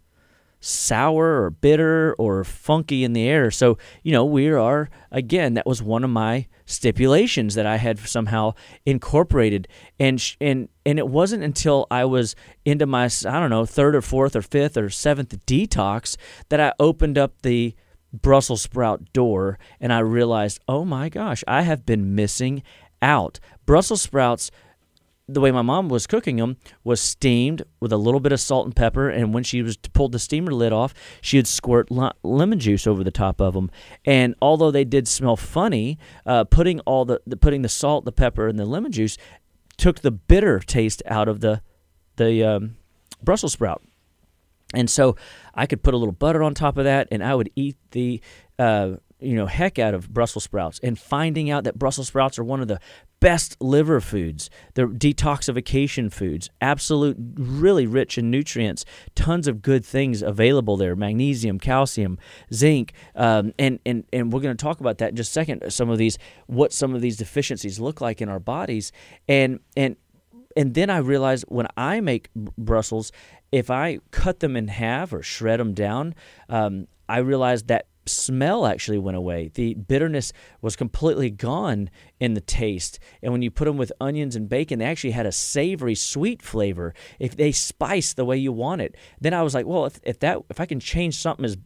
sour 0.62 1.44
or 1.44 1.50
bitter 1.50 2.14
or 2.18 2.44
funky 2.44 3.04
in 3.04 3.14
the 3.14 3.28
air. 3.28 3.52
So, 3.52 3.78
you 4.04 4.12
know, 4.12 4.24
we 4.24 4.50
are, 4.50 4.90
again, 5.12 5.56
that 5.56 5.66
was 5.66 5.82
one 5.82 6.04
of 6.04 6.10
my 6.10 6.48
stipulations 6.66 7.56
that 7.56 7.66
I 7.66 7.78
had 7.78 8.00
somehow 8.00 8.54
incorporated. 8.86 9.68
And, 10.00 10.24
and, 10.40 10.70
and 10.86 11.00
it 11.00 11.08
wasn't 11.08 11.44
until 11.44 11.88
I 11.92 12.06
was 12.06 12.36
into 12.64 12.86
my, 12.86 13.06
I 13.06 13.40
don't 13.40 13.50
know, 13.50 13.66
third 13.66 13.96
or 13.96 14.02
fourth 14.02 14.36
or 14.36 14.42
fifth 14.42 14.78
or 14.78 14.90
seventh 14.90 15.46
detox 15.46 16.16
that 16.50 16.60
I 16.60 16.74
opened 16.80 17.18
up 17.18 17.42
the 17.42 17.76
Brussels 18.14 18.62
sprout 18.62 19.12
door 19.14 19.58
and 19.80 19.92
I 19.92 20.00
realized, 20.00 20.60
oh 20.68 20.86
my 20.86 21.10
gosh, 21.10 21.44
I 21.48 21.64
have 21.64 21.86
been 21.86 22.14
missing 22.14 22.62
out. 23.02 23.40
Brussels 23.66 24.02
sprouts 24.02 24.52
the 25.34 25.42
way 25.42 25.52
my 25.52 25.62
mom 25.62 25.90
was 25.90 26.08
cooking 26.08 26.38
them 26.38 26.58
was 26.84 27.00
steamed 27.00 27.64
with 27.80 27.92
a 27.92 27.98
little 27.98 28.20
bit 28.20 28.32
of 28.32 28.40
salt 28.40 28.66
and 28.66 28.76
pepper, 28.76 29.10
and 29.10 29.34
when 29.34 29.44
she 29.44 29.62
was 29.62 29.78
pulled 29.78 30.12
the 30.12 30.20
steamer 30.20 30.52
lid 30.52 30.74
off, 30.74 30.94
she 31.22 31.38
would 31.38 31.48
squirt 31.48 31.90
lemon 32.24 32.60
juice 32.60 32.86
over 32.88 33.04
the 33.04 33.12
top 33.12 33.42
of 33.42 33.54
them. 33.54 33.72
And 34.06 34.36
although 34.42 34.72
they 34.72 34.86
did 34.86 35.08
smell 35.08 35.36
funny, 35.36 35.98
uh, 36.26 36.44
putting 36.46 36.80
all 36.82 37.06
the, 37.06 37.22
the 37.26 37.38
putting 37.38 37.62
the 37.62 37.70
salt, 37.70 38.06
the 38.06 38.12
pepper, 38.12 38.48
and 38.48 38.60
the 38.60 38.66
lemon 38.66 38.92
juice 38.92 39.18
took 39.78 40.00
the 40.02 40.12
bitter 40.12 40.60
taste 40.60 41.02
out 41.06 41.28
of 41.28 41.42
the 41.42 41.62
the 42.18 42.44
um, 42.44 42.76
Brussels 43.24 43.54
sprout. 43.54 43.82
And 44.74 44.90
so 44.90 45.16
I 45.54 45.66
could 45.66 45.84
put 45.84 45.94
a 45.94 45.98
little 45.98 46.14
butter 46.14 46.44
on 46.44 46.54
top 46.54 46.78
of 46.78 46.86
that, 46.86 47.08
and 47.12 47.24
I 47.24 47.36
would 47.36 47.50
eat 47.56 47.78
the 47.92 48.22
uh, 48.58 48.92
you 49.22 49.36
know 49.36 49.46
heck 49.46 49.80
out 49.80 49.94
of 49.94 50.14
Brussels 50.14 50.44
sprouts. 50.44 50.80
And 50.84 50.98
finding 50.98 51.50
out 51.50 51.64
that 51.64 51.78
Brussels 51.78 52.08
sprouts 52.08 52.38
are 52.40 52.44
one 52.44 52.62
of 52.62 52.68
the 52.68 52.80
best 53.20 53.56
liver 53.62 54.02
foods. 54.02 54.50
They're 54.74 54.88
detoxification 54.88 56.12
foods, 56.12 56.50
absolute, 56.60 57.18
really 57.36 57.86
rich 57.86 58.18
in 58.18 58.32
nutrients. 58.32 58.84
Tons 59.16 59.48
of 59.48 59.62
good 59.62 59.86
things 59.86 60.22
available 60.22 60.78
there: 60.78 60.96
magnesium, 60.96 61.60
calcium, 61.60 62.18
zinc, 62.54 62.94
um, 63.16 63.54
and 63.58 63.80
and 63.86 64.04
and 64.12 64.34
we're 64.34 64.42
going 64.42 64.56
to 64.56 64.62
talk 64.62 64.80
about 64.80 64.98
that 64.98 65.12
in 65.12 65.16
just 65.16 65.30
a 65.32 65.34
second. 65.34 65.72
Some 65.72 65.90
of 65.90 65.98
these, 65.98 66.18
what 66.48 66.74
some 66.74 66.94
of 66.94 67.02
these 67.02 67.18
deficiencies 67.18 67.80
look 67.80 68.02
like 68.02 68.22
in 68.22 68.30
our 68.30 68.40
bodies, 68.40 68.92
and 69.28 69.60
and 69.78 69.96
and 70.56 70.74
then 70.74 70.90
I 70.90 70.98
realized 70.98 71.46
when 71.48 71.68
I 71.78 72.02
make 72.02 72.30
Brussels, 72.36 73.12
if 73.52 73.70
I 73.70 74.00
cut 74.12 74.40
them 74.40 74.56
in 74.58 74.68
half 74.68 75.14
or 75.14 75.22
shred 75.22 75.60
them 75.60 75.74
down, 75.74 76.16
um, 76.50 76.88
I 77.08 77.18
realized 77.18 77.68
that 77.68 77.88
smell 78.12 78.66
actually 78.66 78.98
went 78.98 79.18
away. 79.18 79.52
The 79.54 79.74
bitterness 79.74 80.34
was 80.62 80.76
completely 80.76 81.30
gone 81.30 81.90
in 82.20 82.34
the 82.34 82.42
taste. 82.42 83.00
And 83.22 83.32
when 83.32 83.42
you 83.42 83.52
put 83.52 83.66
them 83.66 83.78
with 83.78 83.92
onions 84.00 84.36
and 84.36 84.50
bacon, 84.50 84.80
they 84.80 84.86
actually 84.86 85.12
had 85.12 85.26
a 85.26 85.32
savory, 85.32 85.96
sweet 85.96 86.42
flavor. 86.42 86.94
If 87.20 87.36
they 87.36 87.52
spice 87.52 88.14
the 88.14 88.26
way 88.26 88.38
you 88.38 88.52
want 88.52 88.82
it, 88.82 88.96
then 89.20 89.34
I 89.34 89.42
was 89.42 89.54
like, 89.54 89.66
well, 89.66 89.86
if, 89.86 90.00
if 90.04 90.20
that 90.20 90.40
if 90.50 90.60
I 90.60 90.66
can 90.66 90.80
change 90.80 91.18
something 91.18 91.46
as 91.46 91.58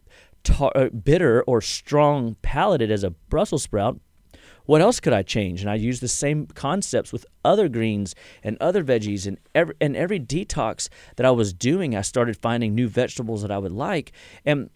tar- 0.44 0.72
uh, 0.74 0.88
bitter 0.88 1.42
or 1.42 1.60
strong 1.60 2.36
palated 2.42 2.90
as 2.90 3.04
a 3.04 3.10
Brussels 3.10 3.62
sprout, 3.62 4.00
what 4.66 4.80
else 4.80 5.00
could 5.00 5.12
I 5.12 5.22
change? 5.22 5.60
And 5.60 5.70
I 5.70 5.76
used 5.76 6.02
the 6.02 6.08
same 6.08 6.46
concepts 6.46 7.12
with 7.12 7.24
other 7.44 7.68
greens 7.68 8.14
and 8.42 8.56
other 8.60 8.82
veggies 8.84 9.26
and 9.26 9.38
every 9.54 9.74
and 9.80 9.96
every 9.96 10.20
detox 10.20 10.88
that 11.16 11.26
I 11.26 11.30
was 11.30 11.52
doing, 11.52 11.96
I 11.96 12.02
started 12.02 12.36
finding 12.36 12.74
new 12.74 12.88
vegetables 12.88 13.42
that 13.42 13.50
I 13.50 13.58
would 13.58 13.72
like. 13.72 14.12
And 14.44 14.70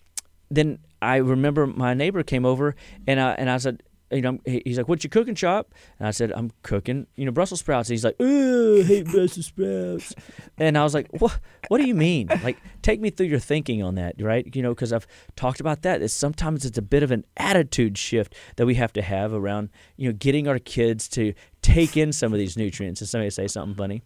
then 0.51 0.79
I 1.03 1.17
remember 1.17 1.67
my 1.67 1.95
neighbor 1.95 2.23
came 2.23 2.45
over 2.45 2.75
and 3.07 3.21
I 3.21 3.33
and 3.33 3.51
I 3.51 3.59
said, 3.59 3.83
you 4.11 4.23
know, 4.23 4.39
he's 4.45 4.77
like, 4.77 4.89
"What 4.89 5.05
you 5.05 5.11
cooking, 5.11 5.35
Chop?" 5.35 5.73
And 5.99 6.09
I 6.09 6.11
said, 6.11 6.33
"I'm 6.33 6.51
cooking, 6.63 7.07
you 7.15 7.25
know, 7.25 7.31
Brussels 7.31 7.61
sprouts." 7.61 7.89
And 7.89 7.95
he's 7.95 8.05
like, 8.05 8.17
"Oh, 8.19 8.81
I 8.81 8.83
hate 8.83 9.07
Brussels 9.07 9.47
sprouts." 9.47 10.15
and 10.59 10.77
I 10.77 10.83
was 10.83 10.95
like, 10.95 11.09
"What? 11.21 11.39
What 11.69 11.79
do 11.79 11.87
you 11.87 11.95
mean? 11.95 12.29
Like, 12.43 12.59
take 12.83 13.01
me 13.01 13.11
through 13.11 13.27
your 13.27 13.39
thinking 13.39 13.83
on 13.83 13.95
that, 13.95 14.21
right? 14.21 14.49
You 14.55 14.63
know, 14.63 14.71
because 14.71 14.93
I've 14.93 15.07
talked 15.37 15.61
about 15.61 15.83
that. 15.83 16.03
It's 16.03 16.13
sometimes 16.13 16.65
it's 16.65 16.79
a 16.79 16.83
bit 16.83 17.03
of 17.03 17.11
an 17.11 17.25
attitude 17.37 17.97
shift 17.97 18.35
that 18.57 18.67
we 18.67 18.75
have 18.75 18.93
to 18.95 19.03
have 19.03 19.33
around, 19.33 19.71
you 19.97 20.09
know, 20.09 20.17
getting 20.19 20.49
our 20.49 20.59
kids 20.59 21.09
to 21.11 21.33
take 21.63 21.97
in 21.97 22.13
some 22.13 22.33
of 22.33 22.39
these 22.39 22.57
nutrients. 22.57 23.01
Did 23.01 23.09
somebody 23.09 23.31
say 23.31 23.47
something 23.47 23.77
funny? 23.77 24.03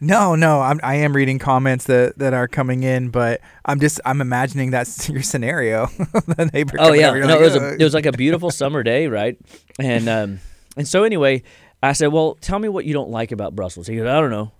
No, 0.00 0.36
no, 0.36 0.60
I'm, 0.60 0.78
I 0.82 0.96
am 0.96 1.14
reading 1.14 1.38
comments 1.38 1.86
that, 1.86 2.18
that 2.18 2.32
are 2.32 2.46
coming 2.46 2.84
in, 2.84 3.10
but 3.10 3.40
I'm 3.64 3.80
just 3.80 4.00
I'm 4.04 4.20
imagining 4.20 4.70
that's 4.70 5.08
your 5.08 5.22
scenario. 5.22 5.86
the 5.96 6.50
neighbor. 6.52 6.76
Oh 6.78 6.92
yeah, 6.92 7.10
over, 7.10 7.20
no, 7.20 7.26
like, 7.26 7.40
it 7.40 7.42
was 7.42 7.56
a, 7.56 7.74
it 7.74 7.82
was 7.82 7.94
like 7.94 8.06
a 8.06 8.12
beautiful 8.12 8.50
summer 8.50 8.82
day, 8.82 9.08
right? 9.08 9.36
And 9.78 10.08
um, 10.08 10.40
and 10.76 10.86
so 10.86 11.02
anyway, 11.02 11.42
I 11.82 11.92
said, 11.92 12.08
well, 12.08 12.36
tell 12.40 12.58
me 12.58 12.68
what 12.68 12.84
you 12.84 12.92
don't 12.92 13.10
like 13.10 13.32
about 13.32 13.56
Brussels. 13.56 13.86
He 13.86 13.96
goes, 13.96 14.06
I 14.06 14.20
don't 14.20 14.30
know. 14.30 14.52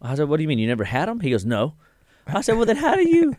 I 0.00 0.14
said, 0.14 0.28
what 0.28 0.36
do 0.36 0.42
you 0.42 0.48
mean 0.48 0.58
you 0.58 0.66
never 0.66 0.84
had 0.84 1.08
them? 1.08 1.20
He 1.20 1.30
goes, 1.30 1.44
no. 1.44 1.74
I 2.26 2.40
said, 2.42 2.56
well 2.56 2.66
then 2.66 2.76
how 2.76 2.94
do 2.94 3.08
you 3.08 3.34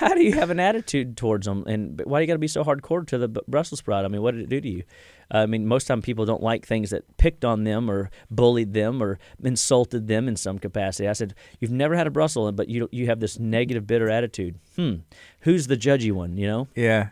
how 0.00 0.14
do 0.14 0.22
you 0.22 0.32
have 0.32 0.48
an 0.48 0.58
attitude 0.58 1.14
towards 1.18 1.44
them? 1.46 1.62
And 1.66 2.00
why 2.06 2.18
do 2.18 2.22
you 2.22 2.26
got 2.26 2.32
to 2.32 2.38
be 2.38 2.48
so 2.48 2.64
hardcore 2.64 3.06
to 3.08 3.18
the 3.18 3.28
Brussels 3.46 3.80
sprout? 3.80 4.06
I 4.06 4.08
mean, 4.08 4.22
what 4.22 4.34
did 4.34 4.44
it 4.44 4.48
do 4.48 4.58
to 4.58 4.68
you? 4.68 4.82
I 5.30 5.44
mean, 5.44 5.66
most 5.66 5.86
time 5.86 6.00
people 6.00 6.24
don't 6.24 6.42
like 6.42 6.66
things 6.66 6.88
that 6.88 7.18
picked 7.18 7.44
on 7.44 7.64
them 7.64 7.90
or 7.90 8.10
bullied 8.30 8.72
them 8.72 9.02
or 9.02 9.18
insulted 9.44 10.08
them 10.08 10.26
in 10.26 10.36
some 10.36 10.58
capacity. 10.58 11.06
I 11.06 11.12
said, 11.12 11.34
you've 11.60 11.70
never 11.70 11.96
had 11.96 12.06
a 12.06 12.10
Brussels, 12.10 12.52
but 12.52 12.70
you 12.70 12.88
you 12.90 13.06
have 13.06 13.20
this 13.20 13.38
negative, 13.38 13.86
bitter 13.86 14.08
attitude. 14.08 14.58
Hmm, 14.74 14.94
who's 15.40 15.66
the 15.66 15.76
judgy 15.76 16.12
one? 16.12 16.38
You 16.38 16.46
know? 16.46 16.68
yeah. 16.74 17.10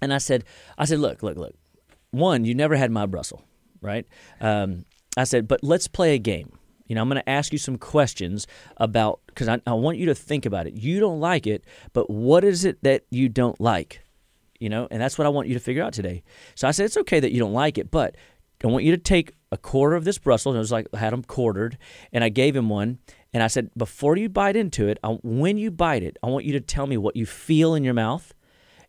And 0.00 0.14
I 0.14 0.18
said, 0.18 0.44
I 0.78 0.84
said, 0.84 1.00
look, 1.00 1.24
look, 1.24 1.36
look. 1.36 1.54
One, 2.12 2.44
you 2.44 2.54
never 2.54 2.76
had 2.76 2.92
my 2.92 3.04
Brussels, 3.06 3.42
right? 3.80 4.06
Um, 4.40 4.84
I 5.16 5.24
said, 5.24 5.48
but 5.48 5.64
let's 5.64 5.88
play 5.88 6.14
a 6.14 6.18
game. 6.18 6.52
You 6.88 6.94
know, 6.94 7.02
I'm 7.02 7.08
going 7.08 7.22
to 7.22 7.30
ask 7.30 7.52
you 7.52 7.58
some 7.58 7.78
questions 7.78 8.46
about 8.78 9.20
because 9.26 9.46
I, 9.46 9.60
I 9.66 9.74
want 9.74 9.98
you 9.98 10.06
to 10.06 10.14
think 10.14 10.46
about 10.46 10.66
it. 10.66 10.74
You 10.74 10.98
don't 10.98 11.20
like 11.20 11.46
it, 11.46 11.64
but 11.92 12.10
what 12.10 12.42
is 12.42 12.64
it 12.64 12.82
that 12.82 13.04
you 13.10 13.28
don't 13.28 13.60
like? 13.60 14.02
You 14.58 14.68
know, 14.68 14.88
and 14.90 15.00
that's 15.00 15.16
what 15.16 15.26
I 15.26 15.30
want 15.30 15.46
you 15.46 15.54
to 15.54 15.60
figure 15.60 15.84
out 15.84 15.92
today. 15.92 16.24
So 16.56 16.66
I 16.66 16.72
said, 16.72 16.86
it's 16.86 16.96
okay 16.96 17.20
that 17.20 17.30
you 17.30 17.38
don't 17.38 17.52
like 17.52 17.78
it, 17.78 17.92
but 17.92 18.16
I 18.64 18.66
want 18.66 18.84
you 18.84 18.90
to 18.90 18.98
take 18.98 19.34
a 19.52 19.56
quarter 19.56 19.94
of 19.94 20.04
this 20.04 20.18
Brussels. 20.18 20.54
And 20.54 20.58
it 20.58 20.60
was 20.60 20.72
like 20.72 20.88
I 20.92 20.98
had 20.98 21.12
them 21.12 21.22
quartered, 21.22 21.78
and 22.12 22.24
I 22.24 22.28
gave 22.28 22.56
him 22.56 22.68
one. 22.68 22.98
And 23.32 23.42
I 23.42 23.46
said, 23.46 23.70
before 23.76 24.16
you 24.16 24.28
bite 24.28 24.56
into 24.56 24.88
it, 24.88 24.98
I, 25.04 25.18
when 25.22 25.58
you 25.58 25.70
bite 25.70 26.02
it, 26.02 26.16
I 26.22 26.26
want 26.26 26.44
you 26.44 26.54
to 26.54 26.60
tell 26.60 26.86
me 26.86 26.96
what 26.96 27.14
you 27.14 27.26
feel 27.26 27.74
in 27.74 27.84
your 27.84 27.94
mouth, 27.94 28.34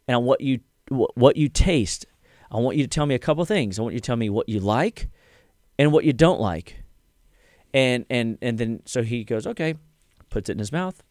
and 0.08 0.26
what 0.26 0.42
you 0.42 0.62
wh- 0.90 1.16
what 1.16 1.38
you 1.38 1.50
taste. 1.50 2.08
I 2.50 2.58
want 2.58 2.78
you 2.78 2.84
to 2.84 2.90
tell 2.90 3.06
me 3.06 3.14
a 3.14 3.20
couple 3.20 3.46
things. 3.46 3.78
I 3.78 3.84
want 3.84 3.94
you 3.94 4.00
to 4.00 4.06
tell 4.06 4.16
me 4.16 4.30
what 4.30 4.50
you 4.50 4.60
like 4.60 5.10
and 5.78 5.92
what 5.92 6.04
you 6.04 6.14
don't 6.14 6.42
like. 6.42 6.82
And 7.74 8.06
and 8.10 8.38
and 8.42 8.58
then 8.58 8.82
so 8.86 9.04
he 9.04 9.24
goes, 9.24 9.46
okay. 9.48 9.76
puts 10.30 10.50
it 10.50 10.54
in 10.54 10.60
his 10.60 10.72
mouth. 10.72 11.04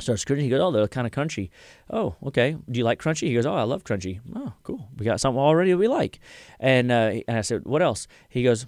Starts 0.00 0.24
crunching. 0.24 0.44
He 0.44 0.50
goes, 0.50 0.60
"Oh, 0.60 0.70
they're 0.70 0.86
kind 0.86 1.08
of 1.08 1.12
crunchy." 1.12 1.50
Oh, 1.90 2.14
okay. 2.26 2.56
Do 2.70 2.78
you 2.78 2.84
like 2.84 3.00
crunchy? 3.02 3.26
He 3.26 3.34
goes, 3.34 3.46
"Oh, 3.46 3.54
I 3.54 3.64
love 3.64 3.82
crunchy." 3.82 4.20
Oh, 4.36 4.52
cool. 4.62 4.88
We 4.96 5.04
got 5.04 5.20
something 5.20 5.40
already 5.40 5.74
we 5.74 5.88
like. 5.88 6.20
And 6.60 6.92
uh, 6.92 7.14
and 7.26 7.36
I 7.36 7.40
said, 7.40 7.64
"What 7.64 7.82
else?" 7.82 8.06
He 8.28 8.44
goes, 8.44 8.66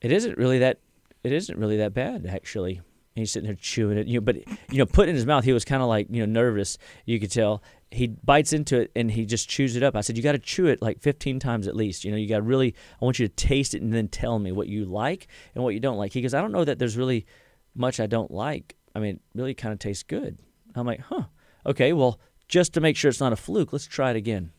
"It 0.00 0.12
isn't 0.12 0.38
really 0.38 0.58
that. 0.60 0.78
It 1.22 1.32
isn't 1.32 1.58
really 1.58 1.76
that 1.76 1.92
bad, 1.92 2.24
actually." 2.24 2.76
And 2.76 3.22
he's 3.22 3.32
sitting 3.32 3.48
there 3.48 3.56
chewing 3.60 3.98
it, 3.98 4.06
you 4.06 4.14
know, 4.14 4.20
but 4.22 4.36
you 4.70 4.78
know, 4.78 4.86
put 4.86 5.08
it 5.08 5.10
in 5.10 5.16
his 5.16 5.26
mouth. 5.26 5.44
He 5.44 5.52
was 5.52 5.66
kind 5.66 5.82
of 5.82 5.88
like 5.88 6.06
you 6.08 6.24
know 6.26 6.32
nervous. 6.40 6.78
You 7.04 7.20
could 7.20 7.30
tell. 7.30 7.62
He 7.92 8.06
bites 8.06 8.52
into 8.52 8.78
it 8.80 8.92
and 8.94 9.10
he 9.10 9.26
just 9.26 9.48
chews 9.48 9.74
it 9.74 9.82
up. 9.82 9.96
I 9.96 10.00
said, 10.00 10.16
"You 10.16 10.22
got 10.22 10.32
to 10.32 10.38
chew 10.38 10.66
it 10.66 10.80
like 10.80 11.00
15 11.00 11.40
times 11.40 11.66
at 11.66 11.74
least. 11.74 12.04
You 12.04 12.12
know, 12.12 12.16
you 12.16 12.28
got 12.28 12.36
to 12.36 12.42
really. 12.42 12.74
I 13.00 13.04
want 13.04 13.18
you 13.18 13.26
to 13.26 13.34
taste 13.34 13.74
it 13.74 13.82
and 13.82 13.92
then 13.92 14.08
tell 14.08 14.38
me 14.38 14.52
what 14.52 14.68
you 14.68 14.84
like 14.84 15.26
and 15.54 15.64
what 15.64 15.74
you 15.74 15.80
don't 15.80 15.98
like." 15.98 16.12
He 16.12 16.22
goes, 16.22 16.34
"I 16.34 16.40
don't 16.40 16.52
know 16.52 16.64
that 16.64 16.78
there's 16.78 16.96
really 16.96 17.26
much 17.74 17.98
I 17.98 18.06
don't 18.06 18.30
like." 18.30 18.76
I 18.94 18.98
mean, 18.98 19.20
really 19.34 19.54
kind 19.54 19.72
of 19.72 19.78
tastes 19.78 20.02
good. 20.02 20.38
I'm 20.74 20.86
like, 20.86 21.00
huh, 21.00 21.24
okay, 21.66 21.92
well, 21.92 22.20
just 22.48 22.74
to 22.74 22.80
make 22.80 22.96
sure 22.96 23.08
it's 23.08 23.20
not 23.20 23.32
a 23.32 23.36
fluke, 23.36 23.72
let's 23.72 23.86
try 23.86 24.10
it 24.10 24.16
again. 24.16 24.52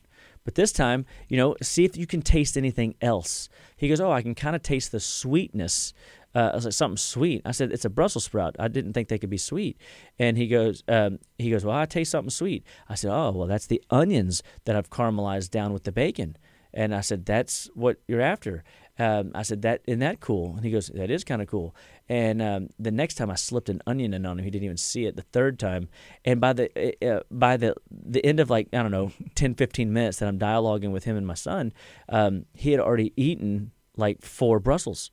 But 0.44 0.56
this 0.56 0.72
time, 0.72 1.06
you 1.28 1.38
know, 1.38 1.56
see 1.62 1.86
if 1.86 1.96
you 1.96 2.08
can 2.08 2.22
taste 2.22 2.58
anything 2.58 2.96
else. 3.02 3.48
He 3.78 3.88
goes, 3.88 4.02
oh, 4.02 4.12
I 4.12 4.24
can 4.24 4.34
kind 4.34 4.56
of 4.56 4.64
taste 4.64 4.92
the 4.92 5.00
sweetness. 5.00 5.94
Uh, 6.34 6.50
I 6.52 6.56
was 6.56 6.66
like, 6.66 6.74
something 6.74 6.98
sweet. 6.98 7.42
I 7.46 7.52
said, 7.52 7.72
it's 7.72 7.86
a 7.86 7.90
Brussels 7.90 8.26
sprout. 8.26 8.56
I 8.60 8.68
didn't 8.68 8.94
think 8.94 9.10
they 9.10 9.18
could 9.18 9.30
be 9.30 9.38
sweet. 9.38 9.78
And 10.18 10.38
he 10.38 10.48
goes, 10.48 10.84
um, 10.88 11.20
he 11.38 11.52
goes, 11.52 11.66
well, 11.66 11.78
I 11.78 11.86
taste 11.86 12.12
something 12.12 12.30
sweet. 12.30 12.66
I 12.88 12.96
said, 12.96 13.12
oh, 13.12 13.32
well, 13.32 13.48
that's 13.48 13.68
the 13.68 13.84
onions 13.90 14.42
that 14.66 14.76
I've 14.76 14.90
caramelized 14.90 15.52
down 15.52 15.74
with 15.74 15.84
the 15.84 15.92
bacon. 15.92 16.38
And 16.74 16.96
I 16.96 17.02
said, 17.02 17.26
that's 17.26 17.70
what 17.74 17.98
you're 18.08 18.22
after. 18.22 18.64
Um, 19.00 19.32
I 19.34 19.44
said, 19.44 19.62
that 19.64 19.82
isn't 19.88 20.00
that 20.00 20.20
cool? 20.20 20.56
And 20.56 20.66
he 20.66 20.72
goes, 20.72 20.88
that 20.94 21.10
is 21.10 21.24
kind 21.24 21.42
of 21.42 21.48
cool. 21.48 21.76
And 22.08 22.42
um, 22.42 22.70
the 22.78 22.92
next 22.92 23.16
time 23.16 23.32
I 23.32 23.36
slipped 23.36 23.70
an 23.70 23.82
onion 23.88 24.14
in 24.14 24.26
on 24.26 24.38
him, 24.38 24.46
he 24.46 24.52
didn't 24.52 24.66
even 24.66 24.78
see 24.78 25.06
it. 25.06 25.16
The 25.16 25.22
third 25.22 25.58
time, 25.60 25.90
and 26.24 26.40
by 26.40 26.54
the 26.54 26.70
uh, 27.06 27.22
by 27.32 27.58
the 27.58 27.76
the 27.90 28.24
end 28.26 28.40
of 28.40 28.50
like 28.50 28.68
I 28.74 28.82
don't 28.82 28.92
know 28.92 29.12
10, 29.36 29.56
15 29.56 29.92
minutes 29.92 30.20
that 30.20 30.28
I'm 30.28 30.38
dialoguing 30.38 30.92
with 30.92 31.06
him 31.06 31.16
and 31.18 31.26
my 31.26 31.34
son, 31.34 31.74
um, 32.10 32.46
he 32.54 32.72
had 32.72 32.80
already 32.80 33.14
eaten 33.16 33.72
like 33.98 34.22
four 34.22 34.60
Brussels. 34.60 35.12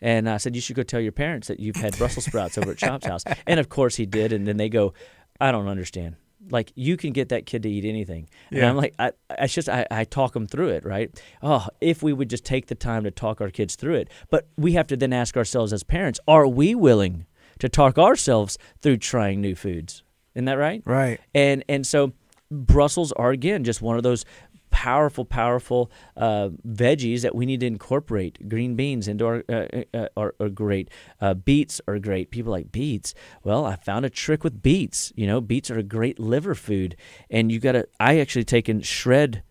And 0.00 0.28
I 0.28 0.36
said, 0.36 0.54
you 0.54 0.60
should 0.60 0.76
go 0.76 0.82
tell 0.82 1.00
your 1.00 1.12
parents 1.12 1.48
that 1.48 1.60
you've 1.60 1.76
had 1.76 1.96
Brussels 1.98 2.26
sprouts 2.26 2.58
over 2.58 2.72
at 2.72 2.78
Chop's 2.78 3.06
house. 3.06 3.24
And 3.46 3.58
of 3.60 3.68
course 3.68 3.96
he 3.96 4.06
did. 4.06 4.32
And 4.32 4.46
then 4.46 4.56
they 4.56 4.68
go, 4.68 4.92
I 5.40 5.52
don't 5.52 5.68
understand 5.68 6.16
like 6.50 6.72
you 6.74 6.96
can 6.96 7.12
get 7.12 7.30
that 7.30 7.46
kid 7.46 7.62
to 7.62 7.70
eat 7.70 7.84
anything. 7.84 8.28
Yeah. 8.50 8.60
And 8.60 8.68
I'm 8.70 8.76
like, 8.76 8.94
I, 8.98 9.12
I 9.30 9.46
just, 9.46 9.68
I, 9.68 9.86
I 9.90 10.04
talk 10.04 10.32
them 10.32 10.46
through 10.46 10.68
it, 10.68 10.84
right? 10.84 11.10
Oh, 11.42 11.66
if 11.80 12.02
we 12.02 12.12
would 12.12 12.30
just 12.30 12.44
take 12.44 12.66
the 12.66 12.74
time 12.74 13.04
to 13.04 13.10
talk 13.10 13.40
our 13.40 13.50
kids 13.50 13.76
through 13.76 13.94
it. 13.94 14.08
But 14.30 14.48
we 14.56 14.72
have 14.72 14.86
to 14.88 14.96
then 14.96 15.12
ask 15.12 15.36
ourselves 15.36 15.72
as 15.72 15.82
parents, 15.82 16.20
are 16.26 16.46
we 16.46 16.74
willing 16.74 17.26
to 17.58 17.68
talk 17.68 17.98
ourselves 17.98 18.58
through 18.80 18.98
trying 18.98 19.40
new 19.40 19.54
foods? 19.54 20.02
Isn't 20.34 20.46
that 20.46 20.58
right? 20.58 20.82
Right. 20.84 21.20
And, 21.34 21.64
and 21.68 21.86
so 21.86 22.12
Brussels 22.50 23.12
are 23.12 23.30
again 23.30 23.64
just 23.64 23.82
one 23.82 23.96
of 23.96 24.02
those 24.02 24.24
powerful, 24.70 25.24
powerful 25.24 25.90
uh, 26.16 26.50
veggies 26.66 27.22
that 27.22 27.34
we 27.34 27.46
need 27.46 27.60
to 27.60 27.66
incorporate. 27.66 28.48
Green 28.48 28.74
beans 28.74 29.08
into 29.08 29.26
our 29.26 29.44
uh, 29.48 29.82
uh, 29.94 30.08
are, 30.16 30.34
are, 30.40 30.48
great. 30.48 30.90
Uh, 31.20 31.34
beets 31.34 31.80
are 31.86 31.98
great. 31.98 32.30
People 32.30 32.52
like 32.52 32.72
beets. 32.72 33.14
Well, 33.42 33.64
I 33.64 33.76
found 33.76 34.04
a 34.04 34.10
trick 34.10 34.44
with 34.44 34.62
beets. 34.62 35.12
You 35.16 35.26
know, 35.26 35.40
beets 35.40 35.70
are 35.70 35.78
a 35.78 35.82
great 35.82 36.18
liver 36.18 36.54
food, 36.54 36.96
and 37.30 37.50
you 37.50 37.60
got 37.60 37.72
to. 37.72 37.88
I 38.00 38.18
actually 38.18 38.44
take 38.44 38.68
and 38.68 38.84
shred 38.84 39.42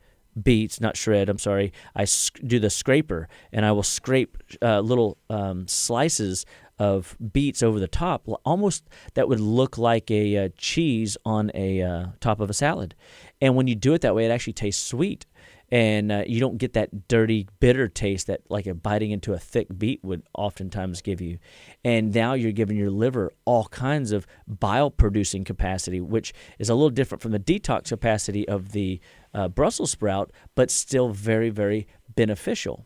beets, 0.41 0.79
not 0.79 0.97
shred. 0.97 1.29
I'm 1.29 1.39
sorry. 1.39 1.73
I 1.95 2.05
sc- 2.05 2.39
do 2.45 2.59
the 2.59 2.69
scraper, 2.69 3.27
and 3.51 3.65
I 3.65 3.71
will 3.71 3.83
scrape 3.83 4.37
uh, 4.61 4.81
little 4.81 5.17
um, 5.29 5.67
slices 5.67 6.45
of 6.79 7.17
beets 7.33 7.63
over 7.63 7.79
the 7.79 7.87
top, 7.87 8.27
almost 8.45 8.83
that 9.15 9.27
would 9.27 9.39
look 9.39 9.77
like 9.77 10.11
a 10.11 10.37
uh, 10.37 10.49
cheese 10.57 11.17
on 11.25 11.51
a 11.55 11.81
uh, 11.81 12.05
top 12.19 12.39
of 12.39 12.49
a 12.49 12.53
salad. 12.53 12.93
And 13.41 13.55
when 13.55 13.67
you 13.67 13.75
do 13.75 13.93
it 13.93 14.01
that 14.01 14.15
way, 14.15 14.25
it 14.25 14.31
actually 14.31 14.53
tastes 14.53 14.85
sweet. 14.85 15.25
And 15.69 16.11
uh, 16.13 16.23
you 16.25 16.39
don't 16.39 16.57
get 16.57 16.73
that 16.73 17.09
dirty, 17.09 17.47
bitter 17.59 17.89
taste 17.89 18.27
that 18.27 18.39
like 18.49 18.67
a 18.67 18.73
biting 18.73 19.11
into 19.11 19.33
a 19.33 19.37
thick 19.37 19.67
beet 19.77 20.01
would 20.01 20.23
oftentimes 20.33 21.01
give 21.01 21.19
you. 21.19 21.39
And 21.83 22.15
now 22.15 22.33
you're 22.33 22.53
giving 22.53 22.77
your 22.77 22.89
liver 22.89 23.33
all 23.43 23.65
kinds 23.65 24.13
of 24.13 24.25
bile 24.47 24.89
producing 24.89 25.43
capacity, 25.43 25.99
which 25.99 26.33
is 26.57 26.69
a 26.69 26.73
little 26.73 26.89
different 26.89 27.21
from 27.21 27.33
the 27.33 27.39
detox 27.39 27.89
capacity 27.89 28.47
of 28.47 28.71
the 28.71 29.01
uh, 29.33 29.49
Brussels 29.49 29.91
sprout, 29.91 30.31
but 30.55 30.71
still 30.71 31.09
very, 31.09 31.49
very 31.49 31.85
beneficial. 32.15 32.85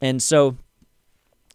And 0.00 0.22
so 0.22 0.56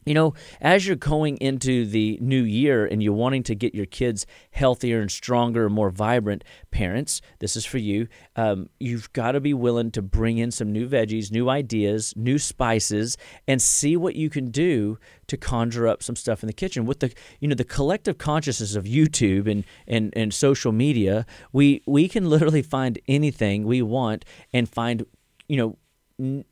you 0.09 0.15
know, 0.15 0.33
as 0.59 0.87
you're 0.87 0.95
going 0.95 1.37
into 1.37 1.85
the 1.85 2.17
new 2.19 2.41
year 2.41 2.83
and 2.83 3.03
you're 3.03 3.13
wanting 3.13 3.43
to 3.43 3.53
get 3.53 3.75
your 3.75 3.85
kids 3.85 4.25
healthier 4.49 5.01
and 5.01 5.11
stronger, 5.11 5.67
and 5.67 5.75
more 5.75 5.91
vibrant, 5.91 6.43
parents, 6.71 7.21
this 7.37 7.55
is 7.55 7.63
for 7.63 7.77
you. 7.77 8.07
Um, 8.35 8.69
you've 8.79 9.13
got 9.13 9.33
to 9.33 9.39
be 9.39 9.53
willing 9.53 9.91
to 9.91 10.01
bring 10.01 10.39
in 10.39 10.49
some 10.49 10.71
new 10.71 10.89
veggies, 10.89 11.31
new 11.31 11.47
ideas, 11.47 12.11
new 12.15 12.39
spices, 12.39 13.17
and 13.47 13.61
see 13.61 13.95
what 13.95 14.15
you 14.15 14.31
can 14.31 14.49
do 14.49 14.97
to 15.27 15.37
conjure 15.37 15.87
up 15.87 16.01
some 16.01 16.15
stuff 16.15 16.41
in 16.41 16.47
the 16.47 16.53
kitchen. 16.53 16.87
With 16.87 17.01
the 17.01 17.13
you 17.39 17.47
know 17.47 17.53
the 17.53 17.63
collective 17.63 18.17
consciousness 18.17 18.75
of 18.75 18.85
YouTube 18.85 19.47
and 19.47 19.63
and, 19.87 20.11
and 20.15 20.33
social 20.33 20.71
media, 20.71 21.23
we 21.53 21.83
we 21.85 22.09
can 22.09 22.27
literally 22.27 22.63
find 22.63 22.97
anything 23.07 23.63
we 23.63 23.83
want 23.83 24.25
and 24.51 24.67
find 24.67 25.05
you 25.47 25.57
know 25.57 25.77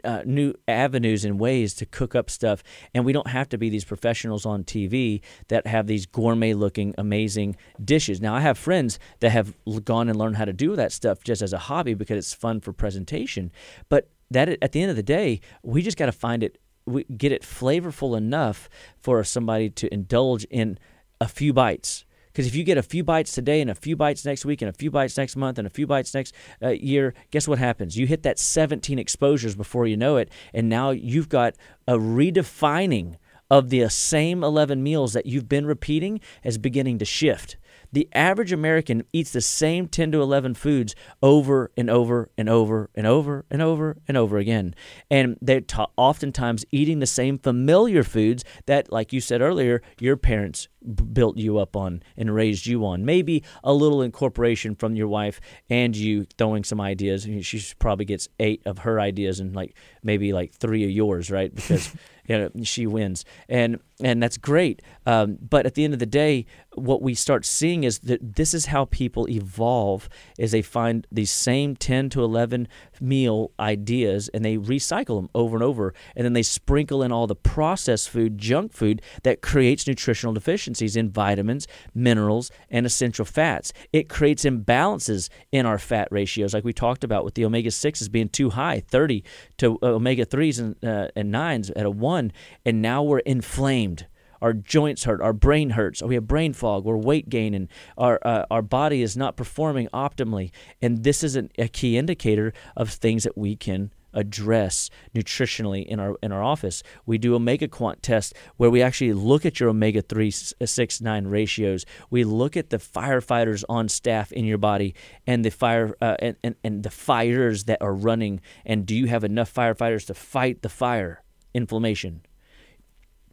uh, 0.03 0.21
new 0.25 0.53
avenues 0.67 1.25
and 1.25 1.39
ways 1.39 1.73
to 1.75 1.86
cook 1.86 2.15
up 2.15 2.30
stuff, 2.30 2.63
and 2.93 3.06
we 3.06 3.13
don't 3.13 3.27
have 3.27 3.49
to 3.49 3.58
be 3.58 3.69
these 3.69 3.86
professionals 3.86 4.45
on 4.45 4.63
TV 4.63 5.21
that 5.49 5.67
have 5.67 5.88
these 5.88 6.06
gourmet 6.06 6.53
looking, 6.53 6.95
amazing 6.97 7.56
dishes. 7.84 8.21
Now, 8.21 8.34
I 8.36 8.41
have 8.41 8.58
friends 8.58 8.99
that 9.19 9.32
have 9.32 9.53
gone 9.84 10.10
and 10.10 10.17
learned 10.17 10.38
how 10.38 10.45
to 10.45 10.53
do 10.53 10.75
that 10.75 10.91
stuff 10.91 11.23
just 11.23 11.41
as 11.41 11.53
a 11.53 11.58
hobby 11.58 11.93
because 11.93 12.17
it's 12.17 12.34
fun 12.34 12.62
for 12.62 12.73
presentation. 12.73 13.51
But 13.89 14.10
that 14.32 14.49
at 14.62 14.71
the 14.71 14.82
end 14.82 14.89
of 14.89 14.95
the 14.95 15.03
day, 15.03 15.41
we 15.63 15.82
just 15.82 15.97
got 15.97 16.08
to 16.08 16.12
find 16.12 16.43
it, 16.43 16.58
we 16.86 17.03
get 17.06 17.32
it 17.32 17.43
flavorful 17.43 18.17
enough 18.17 18.69
for 18.97 19.23
somebody 19.23 19.69
to 19.71 19.93
indulge 19.93 20.45
in 20.45 20.77
a 21.19 21.27
few 21.27 21.53
bites 21.53 22.06
because 22.38 22.45
if 22.45 22.54
you 22.54 22.63
get 22.63 22.78
a 22.78 22.84
few 22.84 23.04
bites 23.04 23.32
today 23.32 23.62
and 23.62 23.71
a 23.71 23.73
few 23.73 23.95
bites 23.95 24.23
next 24.23 24.45
week 24.45 24.62
and 24.62 24.69
a 24.69 24.73
few 24.73 24.91
bites 24.91 25.17
next 25.17 25.36
month 25.36 25.58
and 25.58 25.65
a 25.65 25.71
few 25.71 25.88
bites 25.88 26.13
next 26.13 26.36
uh, 26.62 26.67
year, 26.69 27.15
guess 27.32 27.47
what 27.47 27.58
happens? 27.58 27.97
You 27.97 28.06
hit 28.06 28.21
that 28.21 28.38
17 28.38 29.00
exposures 29.00 29.56
before 29.56 29.88
you 29.88 29.97
know 29.97 30.17
it, 30.17 30.30
and 30.54 30.69
now 30.69 30.91
you've 30.91 31.30
got 31.30 31.56
a 31.88 31.93
redefining 31.93 33.15
of 33.50 33.71
the 33.71 33.89
same 33.89 34.43
11 34.43 34.84
meals 34.84 35.13
that 35.13 35.26
you've 35.26 35.50
been 35.50 35.65
repeating 35.65 36.19
is 36.43 36.60
beginning 36.60 37.00
to 37.00 37.06
shift. 37.06 37.58
The 37.91 38.08
average 38.13 38.52
American 38.52 39.04
eats 39.13 39.32
the 39.32 39.41
same 39.41 39.88
10 39.88 40.12
to 40.12 40.21
11 40.21 40.56
foods 40.56 40.95
over 41.21 41.71
and 41.78 41.89
over 41.89 42.30
and 42.38 42.50
over 42.50 42.89
and 42.95 43.08
over 43.08 43.45
and 43.50 43.62
over 43.62 43.97
and 44.08 44.17
over 44.17 44.38
again. 44.38 44.76
And 45.10 45.38
they're 45.41 45.62
oftentimes 45.97 46.65
eating 46.71 47.00
the 47.00 47.06
same 47.06 47.38
familiar 47.38 48.04
foods 48.04 48.43
that, 48.65 48.91
like 48.91 49.13
you 49.13 49.21
said 49.21 49.41
earlier, 49.41 49.82
your 50.00 50.17
parents 50.17 50.67
b- 50.82 51.04
built 51.04 51.38
you 51.38 51.58
up 51.58 51.76
on 51.76 52.04
and 52.15 52.34
raised 52.34 52.65
you 52.65 52.86
on. 52.86 53.06
Maybe 53.06 53.43
a 53.63 53.73
little 53.73 54.02
incorporation 54.02 54.76
from 54.76 54.95
your 54.95 55.08
wife 55.08 55.39
and 55.69 55.95
you 55.95 56.26
throwing 56.38 56.63
some 56.63 56.82
ideas. 56.82 57.28
She 57.41 57.62
probably 57.80 58.06
gets 58.06 58.28
eight 58.39 58.62
of 58.65 58.80
her 58.80 59.00
ideas 59.00 59.39
and 59.39 59.56
like 59.56 59.76
maybe 60.04 60.34
like 60.34 60.54
three 60.54 60.84
of 60.84 60.91
yours, 60.91 61.32
right? 61.32 61.54
Because 61.54 61.93
you 62.27 62.37
know, 62.37 62.49
she 62.63 62.85
wins, 62.85 63.25
and 63.47 63.79
and 64.03 64.21
that's 64.21 64.37
great. 64.37 64.81
Um, 65.05 65.37
but 65.41 65.65
at 65.65 65.73
the 65.73 65.83
end 65.83 65.93
of 65.93 65.99
the 65.99 66.05
day, 66.05 66.45
what 66.75 67.01
we 67.01 67.15
start 67.15 67.45
seeing 67.45 67.83
is 67.83 67.99
that 67.99 68.35
this 68.35 68.53
is 68.53 68.67
how 68.67 68.85
people 68.85 69.27
evolve: 69.29 70.09
is 70.37 70.51
they 70.51 70.61
find 70.61 71.07
these 71.11 71.31
same 71.31 71.75
ten 71.75 72.09
to 72.09 72.23
eleven 72.23 72.67
meal 73.01 73.51
ideas 73.60 74.29
and 74.29 74.43
they 74.43 74.57
recycle 74.57 75.17
them 75.17 75.29
over 75.33 75.55
and 75.55 75.63
over, 75.63 75.93
and 76.15 76.25
then 76.25 76.33
they 76.33 76.43
sprinkle 76.43 77.03
in 77.03 77.12
all 77.12 77.27
the 77.27 77.36
processed 77.36 78.10
food, 78.10 78.38
junk 78.38 78.73
food 78.73 79.01
that 79.23 79.41
creates 79.41 79.88
nutritional 79.88 80.33
deficiencies 80.33 80.95
in 80.95 81.10
vitamins, 81.10 81.67
minerals, 81.93 82.51
and 82.69 82.86
essential 82.86 83.25
fats. 83.25 83.73
It 83.93 84.10
creates 84.10 84.45
imbalances 84.45 85.29
in 85.51 85.65
our 85.65 85.77
fat 85.77 86.07
ratios, 86.12 86.53
like 86.53 86.63
we 86.63 86.73
talked 86.73 87.03
about 87.03 87.23
with 87.25 87.36
the 87.36 87.45
omega 87.45 87.71
sixes 87.71 88.10
being 88.10 88.29
too 88.29 88.51
high, 88.51 88.79
thirty 88.79 89.23
to 89.57 89.77
uh, 89.81 89.88
omega 89.88 90.25
threes 90.25 90.60
and 90.60 90.75
uh, 90.83 91.10
and 91.15 91.31
nines 91.31 91.69
at 91.71 91.86
a 91.86 91.89
one, 91.89 92.31
and 92.65 92.81
now 92.81 93.03
we're 93.03 93.19
inflamed 93.19 94.07
our 94.41 94.54
joints 94.54 95.04
hurt, 95.04 95.21
our 95.21 95.34
brain 95.34 95.71
hurts, 95.71 96.02
we 96.02 96.15
have 96.15 96.28
brain 96.28 96.54
fog, 96.54 96.86
we're 96.86 96.97
weight 96.97 97.30
gaining, 97.30 97.69
our 97.97 98.19
uh, 98.23 98.45
our 98.50 98.62
body 98.62 99.02
is 99.02 99.17
not 99.17 99.38
performing 99.38 99.88
optimally, 99.93 100.52
and 100.82 101.04
this 101.04 101.23
is 101.23 101.36
an, 101.36 101.50
a 101.58 101.67
key 101.67 101.97
indicator 101.97 102.54
of 102.76 102.89
things 102.89 103.23
that 103.23 103.38
we 103.38 103.56
can 103.56 103.91
address 104.13 104.89
nutritionally 105.15 105.86
in 105.86 106.00
our 106.00 106.17
in 106.23 106.32
our 106.32 106.43
office. 106.43 106.82
We 107.06 107.17
do 107.17 107.38
OmegaQuant 107.38 108.02
test 108.02 108.34
where 108.58 108.69
we 108.69 108.82
actually 108.82 109.13
look 109.13 109.45
at 109.45 109.60
your 109.60 109.69
omega 109.69 110.02
3 110.02 110.32
6 110.32 111.02
9 111.02 111.28
ratios. 111.28 111.86
We 112.10 112.23
look 112.23 112.58
at 112.58 112.69
the 112.69 112.78
firefighters 112.78 113.63
on 113.69 113.88
staff 113.89 114.32
in 114.32 114.45
your 114.45 114.58
body 114.58 114.95
and 115.26 115.45
the 115.45 115.52
fire 115.52 115.95
uh, 116.02 116.15
and, 116.19 116.36
and 116.43 116.56
and 116.63 116.84
the 116.84 116.89
fires 116.89 117.65
that 117.65 117.82
are 117.82 117.93
running. 117.93 118.41
And 118.65 118.86
do 118.86 118.95
you 118.95 119.06
have 119.06 119.23
enough 119.23 119.54
firefighters 119.54 120.08
to 120.08 120.13
fight 120.13 120.63
the 120.63 120.69
fire 120.69 121.23
inflammation 121.54 122.21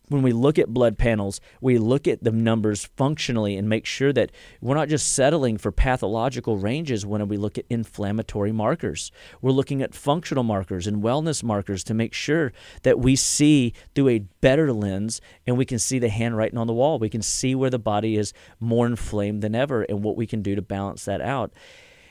when 0.09 0.23
we 0.23 0.33
look 0.33 0.59
at 0.59 0.69
blood 0.69 0.99
panels, 0.99 1.41
we 1.61 1.79
look 1.79 2.07
at 2.07 2.23
the 2.23 2.31
numbers 2.31 2.85
functionally 2.97 3.57
and 3.57 3.69
make 3.69 3.87
sure 3.87 4.13
that 4.13 4.31
we're 4.61 4.75
not 4.75 4.89
just 4.89 5.15
settling 5.15 5.57
for 5.57 5.73
pathological 5.73 6.59
ranges 6.59 7.07
when 7.07 7.27
we 7.27 7.37
look 7.37 7.57
at 7.57 7.65
inflammatory 7.71 8.53
markers. 8.53 9.11
We're 9.41 9.53
looking 9.53 9.81
at 9.81 9.95
functional 9.95 10.45
markers 10.45 10.87
and 10.87 11.03
wellness 11.03 11.43
markers 11.43 11.83
to 11.85 11.95
make 11.95 12.13
sure 12.13 12.53
that 12.83 12.99
we 12.99 13.17
see 13.17 13.73
through 13.95 14.09
a 14.09 14.19
better 14.41 14.73
lens 14.73 15.21
and 15.47 15.57
we 15.57 15.65
can 15.65 15.79
see 15.79 15.99
the 15.99 16.11
handwriting 16.11 16.59
on 16.59 16.67
the 16.67 16.75
wall. 16.75 16.99
We 16.99 17.09
can 17.09 17.23
see 17.23 17.55
where 17.55 17.71
the 17.71 17.79
body 17.79 18.17
is 18.17 18.35
more 18.61 18.87
inflamed 18.87 19.43
than 19.43 19.55
ever 19.55 19.83
and 19.83 20.03
what 20.03 20.17
we 20.17 20.27
can 20.27 20.43
do 20.43 20.55
to 20.55 20.63
balance 20.63 21.07
that 21.07 21.23
out. 21.23 21.53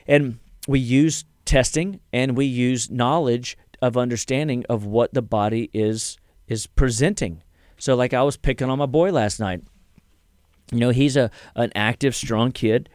And 0.06 0.40
we 0.66 0.80
use 0.80 1.24
testing 1.44 2.00
and 2.12 2.36
we 2.36 2.46
use 2.46 2.90
knowledge 2.90 3.56
of 3.80 3.96
understanding 3.96 4.64
of 4.68 4.84
what 4.84 5.14
the 5.14 5.22
body 5.22 5.70
is 5.72 6.18
is 6.46 6.66
presenting 6.66 7.42
so 7.78 7.94
like 7.94 8.14
I 8.14 8.22
was 8.22 8.36
picking 8.36 8.70
on 8.70 8.78
my 8.78 8.86
boy 8.86 9.10
last 9.10 9.40
night. 9.40 9.62
You 10.72 10.78
know, 10.78 10.90
he's 10.90 11.16
a 11.16 11.30
an 11.54 11.72
active, 11.74 12.14
strong 12.14 12.52
kid. 12.52 12.88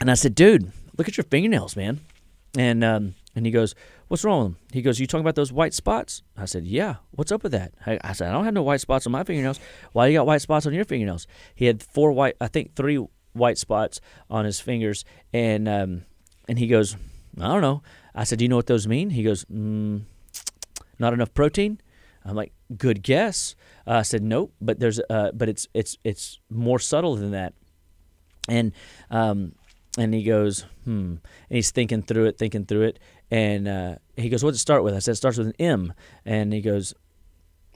And 0.00 0.10
I 0.10 0.14
said, 0.14 0.34
dude, 0.34 0.72
look 0.96 1.08
at 1.08 1.16
your 1.16 1.24
fingernails, 1.24 1.76
man. 1.76 2.00
And 2.56 2.82
um, 2.82 3.14
and 3.34 3.46
he 3.46 3.52
goes, 3.52 3.74
what's 4.08 4.24
wrong 4.24 4.42
with 4.42 4.52
them? 4.52 4.58
He 4.72 4.82
goes, 4.82 5.00
you 5.00 5.06
talking 5.06 5.24
about 5.24 5.36
those 5.36 5.52
white 5.52 5.72
spots? 5.72 6.22
I 6.36 6.44
said, 6.44 6.66
yeah. 6.66 6.96
What's 7.12 7.32
up 7.32 7.42
with 7.42 7.52
that? 7.52 7.72
I, 7.86 7.98
I 8.02 8.12
said, 8.12 8.28
I 8.28 8.32
don't 8.32 8.44
have 8.44 8.54
no 8.54 8.62
white 8.62 8.80
spots 8.80 9.06
on 9.06 9.12
my 9.12 9.24
fingernails. 9.24 9.60
Why 9.92 10.06
you 10.06 10.18
got 10.18 10.26
white 10.26 10.42
spots 10.42 10.66
on 10.66 10.74
your 10.74 10.84
fingernails? 10.84 11.26
He 11.54 11.66
had 11.66 11.82
four 11.82 12.12
white, 12.12 12.36
I 12.40 12.48
think 12.48 12.74
three 12.74 13.04
white 13.32 13.56
spots 13.56 14.00
on 14.28 14.44
his 14.44 14.60
fingers, 14.60 15.04
and 15.32 15.68
um, 15.68 16.04
and 16.48 16.58
he 16.58 16.66
goes, 16.66 16.96
I 17.40 17.48
don't 17.48 17.62
know. 17.62 17.82
I 18.14 18.24
said, 18.24 18.38
do 18.38 18.44
you 18.44 18.48
know 18.48 18.56
what 18.56 18.66
those 18.66 18.86
mean? 18.86 19.10
He 19.10 19.22
goes, 19.22 19.44
mm, 19.46 20.02
not 20.98 21.14
enough 21.14 21.32
protein. 21.32 21.80
I'm 22.24 22.36
like, 22.36 22.52
good 22.76 23.02
guess. 23.02 23.54
Uh, 23.86 23.94
I 23.94 24.02
said, 24.02 24.22
nope, 24.22 24.54
but 24.60 24.78
there's, 24.78 25.00
uh, 25.10 25.32
but 25.34 25.48
it's 25.48 25.68
it's 25.74 25.98
it's 26.04 26.38
more 26.50 26.78
subtle 26.78 27.16
than 27.16 27.32
that. 27.32 27.54
And 28.48 28.72
um, 29.10 29.54
and 29.98 30.14
he 30.14 30.22
goes, 30.22 30.64
hmm. 30.84 31.16
And 31.16 31.20
he's 31.50 31.70
thinking 31.70 32.02
through 32.02 32.26
it, 32.26 32.38
thinking 32.38 32.64
through 32.64 32.82
it, 32.82 32.98
and 33.32 33.66
uh, 33.66 33.94
he 34.16 34.28
goes, 34.28 34.44
what 34.44 34.50
does 34.50 34.58
it 34.58 34.60
start 34.60 34.84
with? 34.84 34.94
I 34.94 34.98
said, 34.98 35.12
it 35.12 35.16
starts 35.16 35.38
with 35.38 35.46
an 35.46 35.54
M. 35.58 35.94
And 36.26 36.52
he 36.52 36.60
goes, 36.60 36.92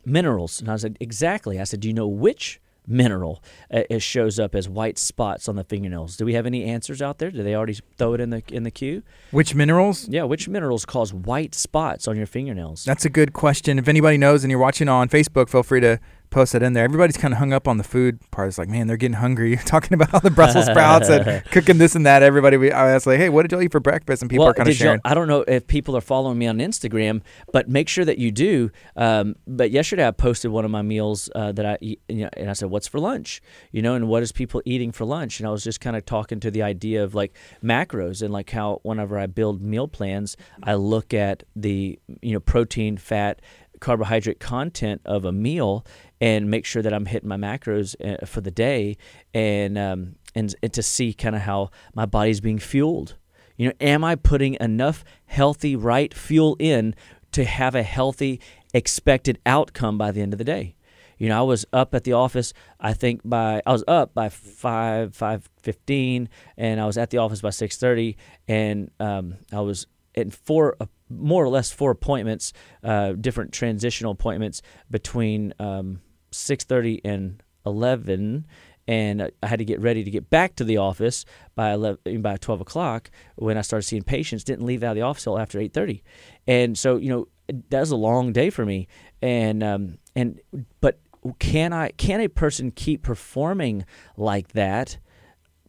minerals. 0.05 0.61
And 0.61 0.71
I 0.71 0.77
said, 0.77 0.99
exactly. 1.01 1.59
I 1.59 1.65
said, 1.65 1.81
do 1.81 1.89
you 1.89 1.95
know 1.95 2.07
which 2.07 2.61
mineral 2.87 3.43
uh, 3.73 3.83
it 3.91 4.01
shows 4.01 4.39
up 4.39 4.55
as 4.55 4.69
white 4.69 4.99
spots 4.99 5.49
on 5.49 5.57
the 5.57 5.65
fingernails. 5.65 6.17
Do 6.17 6.25
we 6.25 6.35
have 6.35 6.47
any 6.47 6.65
answers 6.65 7.03
out 7.03 7.19
there? 7.19 7.31
Do 7.31 7.43
they 7.43 7.55
already 7.55 7.79
throw 7.97 8.15
it 8.15 8.21
in 8.21 8.31
the 8.31 8.43
in 8.49 8.63
the 8.63 8.71
queue? 8.71 9.03
Which 9.31 9.55
minerals? 9.55 10.09
Yeah, 10.09 10.25
which 10.25 10.49
minerals 10.49 10.85
cause 10.85 11.13
white 11.13 11.55
spots 11.55 12.07
on 12.09 12.17
your 12.17 12.27
fingernails? 12.27 12.85
That's 12.85 13.05
a 13.05 13.11
good 13.11 13.33
question. 13.33 13.79
If 13.79 13.89
anybody 13.89 14.19
knows 14.19 14.45
and 14.45 14.51
you're 14.51 14.61
watching 14.61 14.89
on 14.89 15.09
Facebook, 15.09 15.49
feel 15.49 15.63
free 15.63 15.81
to 15.81 15.99
post 16.31 16.53
that 16.53 16.63
in 16.63 16.73
there. 16.73 16.85
Everybody's 16.85 17.17
kind 17.17 17.33
of 17.33 17.39
hung 17.39 17.53
up 17.53 17.69
on 17.69 17.79
the 17.79 17.85
food 17.85 18.21
part. 18.31 18.49
It's 18.49 18.59
like, 18.59 18.69
man, 18.69 18.87
they're 18.87 18.97
getting 18.97 19.17
hungry. 19.17 19.51
You're 19.57 19.59
talking 19.59 19.95
about 19.95 20.13
all 20.15 20.21
the 20.21 20.31
Brussels 20.31 20.67
sprouts 20.67 21.09
and 21.09 21.45
cooking 21.51 21.79
this 21.79 21.95
and 21.95 22.07
that. 22.07 22.23
Everybody, 22.23 22.57
we, 22.57 22.73
I 22.73 22.95
was 22.95 23.07
like, 23.07 23.19
hey, 23.19 23.29
what 23.29 23.43
did 23.43 23.53
y'all 23.53 23.63
eat 23.63 23.73
for 23.73 23.81
breakfast? 23.81 24.23
And 24.23 24.31
people 24.31 24.45
well, 24.45 24.51
are 24.51 24.55
kind 24.55 24.69
of 24.69 24.75
sharing. 24.75 25.01
I 25.05 25.15
don't 25.15 25.29
know 25.29 25.45
if 25.47 25.67
people 25.67 25.97
are 25.97 26.01
following 26.01 26.39
me 26.39 26.47
on 26.47 26.59
Instagram, 26.59 27.23
but 27.53 27.69
make 27.69 27.89
sure 27.89 28.05
that 28.05 28.19
you 28.19 28.31
do. 28.31 28.71
Um, 28.97 29.37
but 29.47 29.71
yesterday 29.71 30.07
I 30.07 30.11
posted 30.11 30.51
one 30.51 30.65
of 30.65 30.71
my 30.71 30.83
meals 30.83 31.31
uh, 31.35 31.53
that 31.53 31.67
I 31.67 31.79
eat, 31.81 32.01
you 32.09 32.25
know, 32.25 32.31
and 32.37 32.51
I 32.51 32.53
said, 32.53 32.71
what's 32.71 32.89
for 32.89 32.99
lunch? 32.99 33.41
You 33.73 33.83
know, 33.83 33.95
and 33.95 34.09
what 34.09 34.23
is 34.23 34.33
people 34.33 34.63
eating 34.65 34.93
for 34.93 35.05
lunch? 35.05 35.41
And 35.41 35.49
I 35.49 35.51
was 35.51 35.65
just 35.65 35.81
kind 35.81 35.97
of 35.97 36.05
talking 36.05 36.41
to 36.41 36.51
the 36.51 36.63
idea 36.63 37.05
of 37.05 37.15
like 37.15 37.37
macros 37.63 38.23
and 38.23 38.33
like 38.33 38.51
how 38.51 38.81
whenever 38.83 39.19
I 39.19 39.27
build 39.27 39.63
meal 39.63 39.89
plans, 39.89 40.37
I 40.63 40.75
look 40.75 41.15
at 41.15 41.43
the 41.55 41.99
you 42.21 42.33
know 42.33 42.41
protein, 42.41 42.97
fat, 42.97 43.41
carbohydrate 43.81 44.41
content 44.41 45.01
of 45.05 45.25
a 45.25 45.33
meal 45.33 45.85
and 46.21 46.51
make 46.51 46.65
sure 46.65 46.83
that 46.83 46.93
I'm 46.93 47.07
hitting 47.07 47.29
my 47.29 47.37
macros 47.37 47.95
uh, 48.05 48.25
for 48.27 48.41
the 48.41 48.51
day 48.51 48.97
and 49.35 49.77
um, 49.77 50.17
and, 50.35 50.55
and 50.63 50.73
to 50.73 50.83
see 50.83 51.13
kind 51.13 51.35
of 51.35 51.43
how 51.43 51.71
my 51.95 52.07
body's 52.07 52.41
being 52.41 52.59
fueled. 52.59 53.17
You 53.57 53.69
know, 53.69 53.75
am 53.81 54.05
I 54.05 54.17
putting 54.17 54.57
enough 54.61 55.05
healthy 55.25 55.77
right 55.77 56.13
fuel 56.13 56.57
in 56.59 56.95
to 57.33 57.45
have 57.45 57.75
a 57.75 57.83
healthy 57.83 58.41
expected 58.75 59.39
outcome 59.47 59.97
by 59.97 60.11
the 60.11 60.21
end 60.21 60.35
of 60.35 60.39
the 60.39 60.45
day? 60.45 60.77
You 61.19 61.31
know, 61.31 61.39
I 61.39 61.43
was 61.43 61.65
up 61.73 61.95
at 61.95 62.05
the 62.05 62.13
office. 62.13 62.53
I 62.79 62.93
think 62.93 63.23
by 63.25 63.63
I 63.65 63.73
was 63.73 63.85
up 63.89 64.13
by 64.13 64.29
five 64.29 65.15
five 65.15 65.49
fifteen, 65.63 66.29
and 66.59 66.81
I 66.81 66.87
was 66.87 66.99
at 66.99 67.11
the 67.11 67.19
office 67.19 67.41
by 67.41 67.51
six 67.51 67.79
thirty, 67.79 68.19
and 68.47 68.91
um, 69.01 69.37
I 69.51 69.61
was 69.61 69.87
in 70.15 70.31
four 70.31 70.77
more 71.09 71.45
or 71.45 71.49
less 71.49 71.71
four 71.71 71.91
appointments, 71.91 72.53
uh, 72.83 73.13
different 73.13 73.53
transitional 73.53 74.13
appointments 74.13 74.63
between 74.91 75.53
um, 75.59 76.01
6:30 76.33 77.01
and 77.05 77.43
11, 77.65 78.47
and 78.89 79.23
I 79.23 79.47
had 79.47 79.59
to 79.59 79.65
get 79.65 79.81
ready 79.81 80.05
to 80.05 80.11
get 80.11 80.31
back 80.31 80.55
to 80.57 80.65
the 80.65 80.77
office 80.77 81.25
by 81.55 81.73
11, 81.73 82.23
by 82.23 82.37
12 82.37 82.61
o'clock 82.61 83.11
when 83.37 83.59
I 83.59 83.63
started 83.63 83.87
seeing 83.87 84.03
patients. 84.03 84.45
Didn't 84.45 84.67
leave 84.67 84.83
out 84.83 84.91
of 84.91 84.97
the 84.97 85.03
office 85.03 85.25
till 85.25 85.39
after 85.39 85.59
8:30, 85.59 86.03
and 86.47 86.79
so 86.79 86.97
you 86.97 87.09
know 87.09 87.29
that 87.71 87.81
was 87.81 87.91
a 87.91 87.97
long 87.97 88.33
day 88.33 88.51
for 88.51 88.65
me. 88.65 88.89
And 89.23 89.63
um, 89.63 89.99
and 90.15 90.41
but 90.81 90.99
can 91.39 91.73
I 91.73 91.91
can 91.91 92.21
a 92.21 92.29
person 92.29 92.71
keep 92.71 93.03
performing 93.03 93.85
like 94.17 94.49
that 94.49 94.99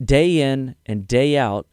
day 0.03 0.41
in 0.41 0.75
and 0.85 1.07
day 1.07 1.37
out 1.37 1.67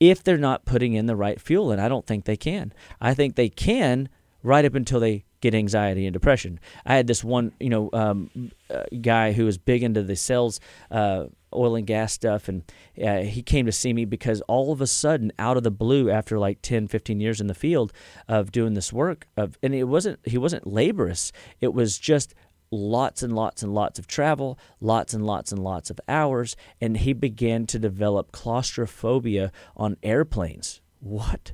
if 0.00 0.22
they're 0.22 0.38
not 0.38 0.64
putting 0.64 0.94
in 0.94 1.06
the 1.06 1.16
right 1.16 1.40
fuel? 1.40 1.70
And 1.70 1.80
I 1.80 1.88
don't 1.88 2.06
think 2.06 2.24
they 2.24 2.36
can. 2.36 2.72
I 3.00 3.14
think 3.14 3.34
they 3.34 3.48
can 3.48 4.08
right 4.42 4.64
up 4.64 4.74
until 4.74 5.00
they 5.00 5.24
get 5.40 5.54
anxiety 5.54 6.06
and 6.06 6.12
depression. 6.14 6.58
I 6.86 6.96
had 6.96 7.06
this 7.06 7.22
one, 7.22 7.52
you 7.60 7.68
know, 7.68 7.90
um, 7.92 8.50
uh, 8.70 8.84
guy 9.02 9.32
who 9.32 9.44
was 9.44 9.58
big 9.58 9.82
into 9.82 10.02
the 10.02 10.16
sales, 10.16 10.58
uh, 10.90 11.26
oil 11.54 11.76
and 11.76 11.86
gas 11.86 12.14
stuff, 12.14 12.48
and 12.48 12.62
uh, 13.02 13.18
he 13.18 13.42
came 13.42 13.66
to 13.66 13.72
see 13.72 13.92
me 13.92 14.06
because 14.06 14.40
all 14.42 14.72
of 14.72 14.80
a 14.80 14.86
sudden, 14.86 15.32
out 15.38 15.58
of 15.58 15.62
the 15.62 15.70
blue, 15.70 16.10
after 16.10 16.38
like 16.38 16.62
10, 16.62 16.88
15 16.88 17.20
years 17.20 17.40
in 17.40 17.46
the 17.46 17.54
field 17.54 17.92
of 18.26 18.52
doing 18.52 18.72
this 18.72 18.92
work, 18.92 19.26
of 19.36 19.58
and 19.62 19.74
it 19.74 19.84
wasn't 19.84 20.18
he 20.24 20.38
wasn't 20.38 20.66
laborious. 20.66 21.30
It 21.60 21.74
was 21.74 21.98
just 21.98 22.34
lots 22.74 23.22
and 23.22 23.34
lots 23.34 23.62
and 23.62 23.74
lots 23.74 23.98
of 23.98 24.06
travel, 24.06 24.58
lots 24.80 25.14
and 25.14 25.26
lots 25.26 25.52
and 25.52 25.62
lots 25.62 25.90
of 25.90 26.00
hours, 26.08 26.56
and 26.80 26.98
he 26.98 27.12
began 27.12 27.66
to 27.66 27.78
develop 27.78 28.32
claustrophobia 28.32 29.52
on 29.76 29.96
airplanes. 30.02 30.80
What? 31.00 31.52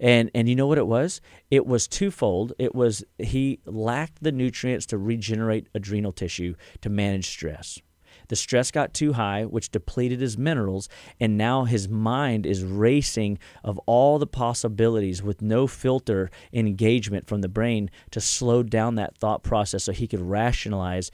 And 0.00 0.30
and 0.34 0.48
you 0.48 0.54
know 0.54 0.66
what 0.66 0.78
it 0.78 0.86
was? 0.86 1.20
It 1.50 1.66
was 1.66 1.88
twofold. 1.88 2.52
It 2.58 2.74
was 2.74 3.04
he 3.18 3.60
lacked 3.64 4.22
the 4.22 4.32
nutrients 4.32 4.86
to 4.86 4.98
regenerate 4.98 5.68
adrenal 5.74 6.12
tissue 6.12 6.54
to 6.82 6.88
manage 6.88 7.28
stress. 7.28 7.80
The 8.28 8.36
stress 8.36 8.70
got 8.70 8.94
too 8.94 9.14
high, 9.14 9.44
which 9.44 9.70
depleted 9.70 10.20
his 10.20 10.38
minerals, 10.38 10.88
and 11.18 11.36
now 11.36 11.64
his 11.64 11.88
mind 11.88 12.46
is 12.46 12.62
racing 12.62 13.38
of 13.64 13.78
all 13.86 14.18
the 14.18 14.26
possibilities 14.26 15.22
with 15.22 15.42
no 15.42 15.66
filter 15.66 16.30
engagement 16.52 17.26
from 17.26 17.40
the 17.40 17.48
brain 17.48 17.90
to 18.10 18.20
slow 18.20 18.62
down 18.62 18.94
that 18.96 19.16
thought 19.16 19.42
process 19.42 19.84
so 19.84 19.92
he 19.92 20.06
could 20.06 20.20
rationalize 20.20 21.10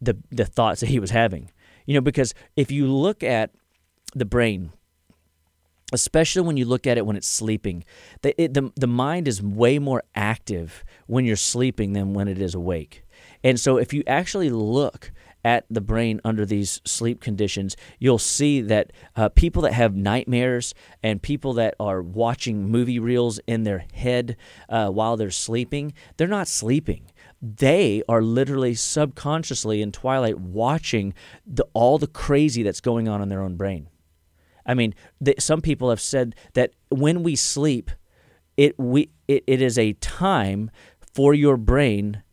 the 0.00 0.16
the 0.30 0.44
thoughts 0.44 0.80
that 0.80 0.88
he 0.88 1.00
was 1.00 1.10
having. 1.10 1.50
You 1.86 1.94
know, 1.94 2.00
because 2.00 2.34
if 2.56 2.70
you 2.70 2.86
look 2.86 3.22
at 3.22 3.50
the 4.14 4.24
brain, 4.24 4.72
especially 5.92 6.42
when 6.42 6.56
you 6.56 6.64
look 6.64 6.86
at 6.86 6.98
it 6.98 7.06
when 7.06 7.16
it's 7.16 7.26
sleeping. 7.26 7.84
The, 8.22 8.40
it, 8.40 8.54
the, 8.54 8.70
the 8.76 8.86
mind 8.86 9.26
is 9.26 9.42
way 9.42 9.78
more 9.78 10.02
active 10.14 10.84
when 11.06 11.24
you're 11.24 11.36
sleeping 11.36 11.92
than 11.94 12.14
when 12.14 12.28
it 12.28 12.40
is 12.40 12.54
awake. 12.54 13.04
And 13.42 13.58
so 13.58 13.78
if 13.78 13.92
you 13.92 14.02
actually 14.06 14.50
look 14.50 15.12
at 15.48 15.64
the 15.70 15.80
brain 15.80 16.20
under 16.24 16.44
these 16.44 16.82
sleep 16.84 17.22
conditions, 17.22 17.74
you'll 17.98 18.18
see 18.18 18.60
that 18.60 18.92
uh, 19.16 19.30
people 19.30 19.62
that 19.62 19.72
have 19.72 19.96
nightmares 19.96 20.74
and 21.02 21.22
people 21.22 21.54
that 21.54 21.74
are 21.80 22.02
watching 22.02 22.68
movie 22.68 22.98
reels 22.98 23.40
in 23.46 23.62
their 23.62 23.86
head 23.94 24.36
uh, 24.68 24.90
while 24.90 25.16
they're 25.16 25.30
sleeping, 25.30 25.94
they're 26.18 26.28
not 26.28 26.46
sleeping 26.48 27.10
they 27.40 28.02
are 28.08 28.20
literally 28.20 28.74
subconsciously 28.74 29.80
in 29.80 29.92
twilight 29.92 30.40
watching 30.40 31.14
the, 31.46 31.64
all 31.72 31.96
the 31.96 32.08
crazy 32.08 32.64
that's 32.64 32.80
going 32.80 33.06
on 33.06 33.22
in 33.22 33.28
their 33.28 33.42
own 33.42 33.56
brain. 33.56 33.88
I 34.66 34.74
mean, 34.74 34.92
some 35.38 35.60
people 35.60 35.88
have 35.90 36.00
said 36.00 36.34
that 36.54 36.72
when 36.90 37.22
we 37.22 37.36
sleep, 37.36 37.92
it 38.56 38.76
we 38.76 39.10
it, 39.28 39.44
it 39.46 39.62
is 39.62 39.78
a 39.78 39.92
time 39.92 40.68
for 41.14 41.32
your 41.32 41.56
brain 41.56 42.24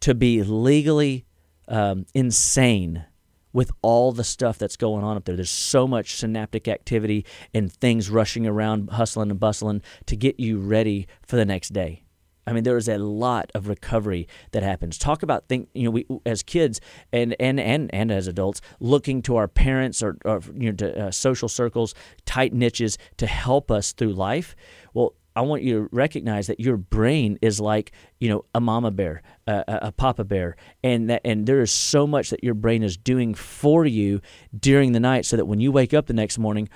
to 0.00 0.14
be 0.14 0.42
legally 0.42 1.26
um, 1.68 2.06
insane 2.14 3.04
with 3.52 3.70
all 3.82 4.12
the 4.12 4.24
stuff 4.24 4.58
that's 4.58 4.76
going 4.76 5.04
on 5.04 5.16
up 5.16 5.24
there. 5.24 5.36
There's 5.36 5.48
so 5.48 5.86
much 5.86 6.16
synaptic 6.16 6.68
activity 6.68 7.24
and 7.54 7.72
things 7.72 8.10
rushing 8.10 8.46
around, 8.46 8.90
hustling 8.90 9.30
and 9.30 9.38
bustling 9.38 9.80
to 10.06 10.16
get 10.16 10.40
you 10.40 10.58
ready 10.58 11.06
for 11.22 11.36
the 11.36 11.44
next 11.44 11.72
day. 11.72 12.04
I 12.46 12.52
mean, 12.52 12.64
there 12.64 12.76
is 12.76 12.88
a 12.88 12.98
lot 12.98 13.50
of 13.54 13.68
recovery 13.68 14.28
that 14.52 14.62
happens. 14.62 14.98
Talk 14.98 15.22
about 15.22 15.48
think 15.48 15.68
you 15.72 15.84
know 15.84 15.90
we 15.90 16.06
as 16.26 16.42
kids 16.42 16.80
and 17.12 17.34
and 17.40 17.58
and 17.58 17.94
and 17.94 18.10
as 18.10 18.26
adults 18.26 18.60
looking 18.80 19.22
to 19.22 19.36
our 19.36 19.48
parents 19.48 20.02
or, 20.02 20.18
or 20.24 20.42
you 20.54 20.70
know 20.70 20.76
to 20.76 21.06
uh, 21.06 21.10
social 21.10 21.48
circles, 21.48 21.94
tight 22.26 22.52
niches 22.52 22.98
to 23.16 23.26
help 23.26 23.70
us 23.70 23.92
through 23.92 24.12
life. 24.12 24.54
Well, 24.92 25.14
I 25.36 25.40
want 25.40 25.62
you 25.62 25.74
to 25.74 25.88
recognize 25.90 26.46
that 26.46 26.60
your 26.60 26.76
brain 26.76 27.38
is 27.42 27.60
like 27.60 27.92
you 28.20 28.28
know 28.28 28.44
a 28.54 28.60
mama 28.60 28.90
bear, 28.90 29.22
a, 29.46 29.64
a, 29.66 29.78
a 29.82 29.92
papa 29.92 30.24
bear, 30.24 30.56
and 30.82 31.10
that 31.10 31.22
and 31.24 31.46
there 31.46 31.60
is 31.60 31.72
so 31.72 32.06
much 32.06 32.30
that 32.30 32.44
your 32.44 32.54
brain 32.54 32.82
is 32.82 32.96
doing 32.96 33.34
for 33.34 33.84
you 33.84 34.20
during 34.58 34.92
the 34.92 35.00
night, 35.00 35.26
so 35.26 35.36
that 35.36 35.46
when 35.46 35.60
you 35.60 35.72
wake 35.72 35.92
up 35.92 36.06
the 36.06 36.12
next 36.12 36.38
morning, 36.38 36.68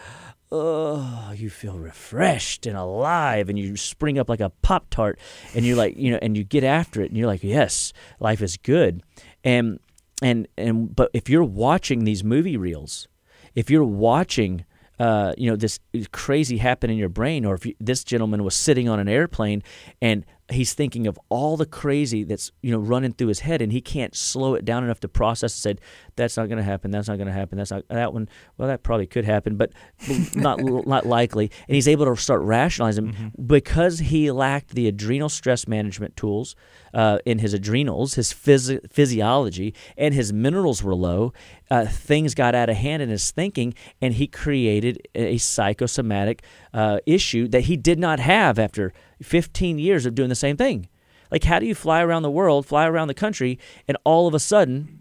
oh, 0.50 1.32
you 1.36 1.50
feel 1.50 1.78
refreshed 1.78 2.66
and 2.66 2.76
alive, 2.76 3.48
and 3.48 3.58
you 3.58 3.76
spring 3.76 4.18
up 4.18 4.28
like 4.28 4.40
a 4.40 4.50
pop 4.62 4.90
tart, 4.90 5.18
and 5.54 5.64
you're 5.64 5.76
like 5.76 5.96
you 5.96 6.10
know, 6.10 6.18
and 6.20 6.36
you 6.36 6.44
get 6.44 6.64
after 6.64 7.00
it, 7.00 7.10
and 7.10 7.16
you're 7.16 7.28
like, 7.28 7.44
yes, 7.44 7.92
life 8.18 8.42
is 8.42 8.56
good, 8.56 9.02
and 9.44 9.78
and 10.20 10.48
and 10.56 10.94
but 10.94 11.10
if 11.12 11.28
you're 11.28 11.44
watching 11.44 12.04
these 12.04 12.24
movie 12.24 12.56
reels, 12.56 13.06
if 13.54 13.70
you're 13.70 13.84
watching 13.84 14.64
uh, 14.98 15.34
you 15.36 15.50
know 15.50 15.56
this 15.56 15.80
crazy 16.12 16.58
happen 16.58 16.90
in 16.90 16.96
your 16.96 17.08
brain, 17.08 17.44
or 17.44 17.54
if 17.54 17.66
you, 17.66 17.74
this 17.80 18.04
gentleman 18.04 18.44
was 18.44 18.54
sitting 18.54 18.88
on 18.88 18.98
an 18.98 19.08
airplane 19.08 19.62
and 20.00 20.24
he's 20.50 20.72
thinking 20.72 21.06
of 21.06 21.18
all 21.28 21.56
the 21.56 21.66
crazy 21.66 22.24
that's 22.24 22.52
you 22.62 22.70
know 22.70 22.78
running 22.78 23.12
through 23.12 23.28
his 23.28 23.40
head, 23.40 23.60
and 23.62 23.72
he 23.72 23.80
can't 23.80 24.14
slow 24.14 24.54
it 24.54 24.64
down 24.64 24.84
enough 24.84 25.00
to 25.00 25.08
process. 25.08 25.54
And 25.54 25.60
said, 25.60 25.80
"That's 26.16 26.36
not 26.36 26.48
going 26.48 26.58
to 26.58 26.64
happen. 26.64 26.90
That's 26.90 27.08
not 27.08 27.16
going 27.16 27.26
to 27.26 27.32
happen. 27.32 27.58
That's 27.58 27.70
not 27.70 27.86
that 27.88 28.12
one. 28.12 28.28
Well, 28.56 28.68
that 28.68 28.82
probably 28.82 29.06
could 29.06 29.24
happen, 29.24 29.56
but 29.56 29.72
not 30.34 30.60
not 30.60 31.06
likely." 31.06 31.50
And 31.68 31.74
he's 31.74 31.88
able 31.88 32.06
to 32.06 32.16
start 32.20 32.40
rationalizing 32.42 33.12
mm-hmm. 33.12 33.42
because 33.46 33.98
he 33.98 34.30
lacked 34.30 34.70
the 34.70 34.88
adrenal 34.88 35.28
stress 35.28 35.68
management 35.68 36.16
tools 36.16 36.56
uh, 36.94 37.18
in 37.24 37.38
his 37.38 37.54
adrenals, 37.54 38.14
his 38.14 38.32
phys- 38.32 38.80
physiology, 38.90 39.74
and 39.96 40.14
his 40.14 40.32
minerals 40.32 40.82
were 40.82 40.94
low. 40.94 41.32
Uh, 41.70 41.84
things 41.86 42.34
got 42.34 42.54
out 42.54 42.70
of 42.70 42.76
hand 42.76 43.02
in 43.02 43.08
his 43.08 43.30
thinking, 43.30 43.74
and 44.00 44.14
he 44.14 44.26
created 44.26 45.06
a 45.14 45.36
psychosomatic 45.38 46.42
uh, 46.72 46.98
issue 47.06 47.48
that 47.48 47.62
he 47.62 47.76
did 47.76 47.98
not 47.98 48.18
have 48.18 48.58
after 48.58 48.92
15 49.22 49.78
years 49.78 50.06
of 50.06 50.14
doing 50.14 50.28
the 50.28 50.34
same 50.34 50.56
thing. 50.56 50.88
Like, 51.30 51.44
how 51.44 51.58
do 51.58 51.66
you 51.66 51.74
fly 51.74 52.02
around 52.02 52.22
the 52.22 52.30
world, 52.30 52.66
fly 52.66 52.86
around 52.86 53.08
the 53.08 53.14
country, 53.14 53.58
and 53.86 53.96
all 54.04 54.26
of 54.26 54.34
a 54.34 54.38
sudden, 54.38 55.00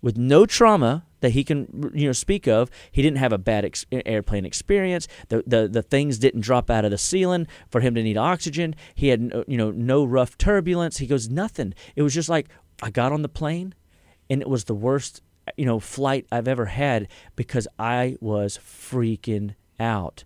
with 0.00 0.16
no 0.16 0.46
trauma 0.46 1.04
that 1.20 1.30
he 1.30 1.42
can 1.42 1.90
you 1.94 2.06
know 2.06 2.12
speak 2.12 2.46
of, 2.46 2.70
he 2.92 3.02
didn't 3.02 3.18
have 3.18 3.32
a 3.32 3.38
bad 3.38 3.64
ex- 3.64 3.84
airplane 3.90 4.44
experience. 4.44 5.08
The, 5.28 5.42
the 5.46 5.68
the 5.68 5.82
things 5.82 6.18
didn't 6.18 6.42
drop 6.42 6.70
out 6.70 6.84
of 6.84 6.90
the 6.90 6.98
ceiling 6.98 7.46
for 7.70 7.80
him 7.80 7.94
to 7.96 8.02
need 8.02 8.16
oxygen. 8.16 8.76
He 8.94 9.08
had 9.08 9.20
no, 9.20 9.44
you 9.48 9.56
know 9.56 9.70
no 9.70 10.04
rough 10.04 10.38
turbulence. 10.38 10.98
He 10.98 11.06
goes 11.06 11.28
nothing. 11.28 11.74
It 11.96 12.02
was 12.02 12.14
just 12.14 12.28
like 12.28 12.48
I 12.82 12.90
got 12.90 13.12
on 13.12 13.22
the 13.22 13.28
plane, 13.28 13.74
and 14.30 14.40
it 14.40 14.48
was 14.48 14.64
the 14.64 14.74
worst 14.74 15.22
you 15.56 15.66
know 15.66 15.80
flight 15.80 16.26
I've 16.30 16.48
ever 16.48 16.66
had 16.66 17.08
because 17.34 17.66
I 17.78 18.16
was 18.20 18.58
freaking 18.58 19.54
out. 19.80 20.24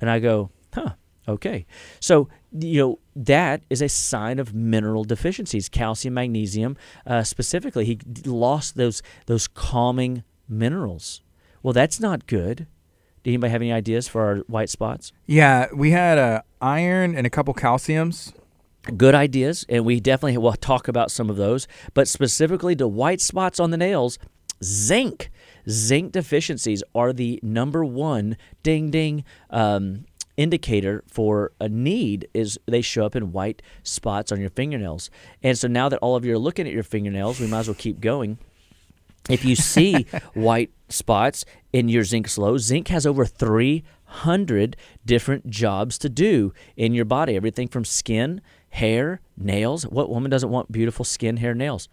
And 0.00 0.08
I 0.08 0.18
go, 0.18 0.50
huh, 0.72 0.94
Okay. 1.28 1.66
So, 2.00 2.28
you 2.52 2.80
know, 2.80 2.98
that 3.14 3.62
is 3.70 3.82
a 3.82 3.88
sign 3.88 4.38
of 4.38 4.54
mineral 4.54 5.04
deficiencies, 5.04 5.68
calcium, 5.68 6.14
magnesium 6.14 6.76
uh, 7.06 7.22
specifically. 7.22 7.84
He 7.84 7.98
lost 8.24 8.76
those, 8.76 9.02
those 9.26 9.46
calming 9.46 10.24
minerals. 10.48 11.22
Well, 11.62 11.72
that's 11.72 12.00
not 12.00 12.26
good. 12.26 12.66
Did 13.22 13.30
anybody 13.30 13.50
have 13.50 13.60
any 13.60 13.72
ideas 13.72 14.08
for 14.08 14.22
our 14.22 14.36
white 14.46 14.70
spots? 14.70 15.12
Yeah, 15.26 15.66
we 15.74 15.90
had 15.90 16.16
uh, 16.16 16.42
iron 16.60 17.14
and 17.14 17.26
a 17.26 17.30
couple 17.30 17.52
calciums. 17.54 18.32
Good 18.96 19.14
ideas, 19.14 19.66
and 19.68 19.84
we 19.84 20.00
definitely 20.00 20.38
will 20.38 20.54
talk 20.54 20.88
about 20.88 21.10
some 21.10 21.28
of 21.28 21.36
those. 21.36 21.68
But 21.92 22.08
specifically 22.08 22.74
to 22.76 22.88
white 22.88 23.20
spots 23.20 23.60
on 23.60 23.70
the 23.70 23.76
nails, 23.76 24.18
zinc. 24.64 25.30
Zinc 25.68 26.12
deficiencies 26.12 26.82
are 26.94 27.12
the 27.12 27.38
number 27.42 27.84
one 27.84 28.38
ding 28.62 28.90
ding 28.90 29.24
um, 29.50 30.06
indicator 30.40 31.04
for 31.06 31.52
a 31.60 31.68
need 31.68 32.26
is 32.32 32.58
they 32.64 32.80
show 32.80 33.04
up 33.04 33.14
in 33.14 33.30
white 33.30 33.60
spots 33.82 34.32
on 34.32 34.40
your 34.40 34.48
fingernails. 34.48 35.10
And 35.42 35.56
so 35.58 35.68
now 35.68 35.90
that 35.90 35.98
all 35.98 36.16
of 36.16 36.24
you 36.24 36.34
are 36.34 36.38
looking 36.38 36.66
at 36.66 36.72
your 36.72 36.82
fingernails, 36.82 37.38
we 37.38 37.46
might 37.46 37.60
as 37.60 37.68
well 37.68 37.74
keep 37.74 38.00
going. 38.00 38.38
If 39.28 39.44
you 39.44 39.54
see 39.54 40.06
white 40.34 40.70
spots 40.88 41.44
in 41.74 41.90
your 41.90 42.04
zinc 42.04 42.26
slow, 42.26 42.56
zinc 42.56 42.88
has 42.88 43.04
over 43.04 43.26
300 43.26 44.76
different 45.04 45.50
jobs 45.50 45.98
to 45.98 46.08
do 46.08 46.54
in 46.74 46.94
your 46.94 47.04
body. 47.04 47.36
Everything 47.36 47.68
from 47.68 47.84
skin, 47.84 48.40
hair, 48.70 49.20
nails. 49.36 49.86
What 49.86 50.08
woman 50.08 50.30
doesn't 50.30 50.48
want 50.48 50.72
beautiful 50.72 51.04
skin, 51.04 51.36
hair, 51.36 51.54
nails? 51.54 51.90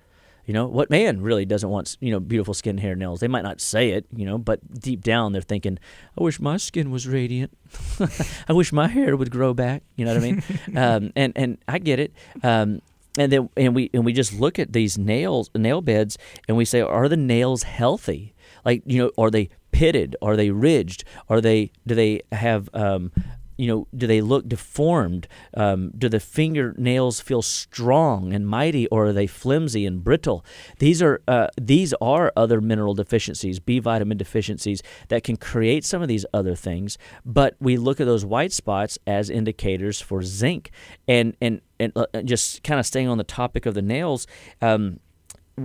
You 0.47 0.53
know, 0.53 0.65
what 0.65 0.89
man 0.89 1.21
really 1.21 1.45
doesn't 1.45 1.69
want, 1.69 1.97
you 1.99 2.09
know, 2.09 2.21
beautiful 2.21 2.53
skin, 2.53 2.77
hair, 2.77 2.95
nails? 2.95 3.19
They 3.19 3.27
might 3.27 3.43
not 3.43 3.59
say 3.59 3.89
it, 3.89 4.05
you 4.15 4.25
know, 4.25 4.37
but 4.37 4.79
deep 4.79 5.03
down 5.03 5.33
they're 5.33 5.41
thinking, 5.41 5.77
I 6.17 6.23
wish 6.23 6.39
my 6.39 6.55
skin 6.55 6.89
was 6.89 7.05
radiant. 7.05 7.55
I 8.47 8.53
wish 8.53 8.71
my 8.71 8.87
hair 8.87 9.17
would 9.17 9.29
grow 9.29 9.53
back. 9.53 9.83
You 9.97 10.05
know 10.05 10.13
what 10.13 10.23
I 10.23 10.31
mean? 10.31 10.43
um, 10.77 11.11
and, 11.17 11.33
and 11.35 11.57
I 11.67 11.79
get 11.79 11.99
it. 11.99 12.13
Um, 12.43 12.81
and 13.17 13.31
then 13.31 13.49
and 13.57 13.75
we 13.75 13.89
and 13.93 14.05
we 14.05 14.13
just 14.13 14.33
look 14.33 14.59
at 14.59 14.73
these 14.73 14.97
nails 14.97 15.49
nail 15.55 15.81
beds 15.81 16.17
and 16.47 16.55
we 16.55 16.65
say 16.65 16.81
are 16.81 17.09
the 17.09 17.17
nails 17.17 17.63
healthy 17.63 18.35
like 18.63 18.83
you 18.85 19.01
know 19.01 19.11
are 19.17 19.31
they 19.31 19.49
pitted 19.71 20.15
are 20.21 20.35
they 20.35 20.51
ridged 20.51 21.03
are 21.27 21.41
they 21.41 21.71
do 21.87 21.95
they 21.95 22.21
have 22.31 22.69
um, 22.75 23.11
you 23.57 23.67
know, 23.67 23.87
do 23.95 24.07
they 24.07 24.21
look 24.21 24.47
deformed? 24.47 25.27
Um, 25.55 25.91
do 25.97 26.09
the 26.09 26.19
fingernails 26.19 27.19
feel 27.19 27.41
strong 27.41 28.33
and 28.33 28.47
mighty, 28.47 28.87
or 28.87 29.07
are 29.07 29.13
they 29.13 29.27
flimsy 29.27 29.85
and 29.85 30.03
brittle? 30.03 30.45
These 30.79 31.01
are 31.01 31.21
uh, 31.27 31.47
these 31.59 31.93
are 31.99 32.31
other 32.35 32.61
mineral 32.61 32.93
deficiencies, 32.93 33.59
B 33.59 33.79
vitamin 33.79 34.17
deficiencies 34.17 34.81
that 35.09 35.23
can 35.23 35.37
create 35.37 35.83
some 35.83 36.01
of 36.01 36.07
these 36.07 36.25
other 36.33 36.55
things. 36.55 36.97
But 37.25 37.55
we 37.59 37.77
look 37.77 37.99
at 37.99 38.05
those 38.05 38.25
white 38.25 38.51
spots 38.51 38.97
as 39.07 39.29
indicators 39.29 39.99
for 40.01 40.21
zinc, 40.21 40.71
and 41.07 41.35
and 41.41 41.61
and 41.79 41.91
uh, 41.95 42.05
just 42.23 42.63
kind 42.63 42.79
of 42.79 42.85
staying 42.85 43.07
on 43.07 43.17
the 43.17 43.23
topic 43.23 43.65
of 43.65 43.73
the 43.73 43.81
nails. 43.81 44.27
Um, 44.61 44.99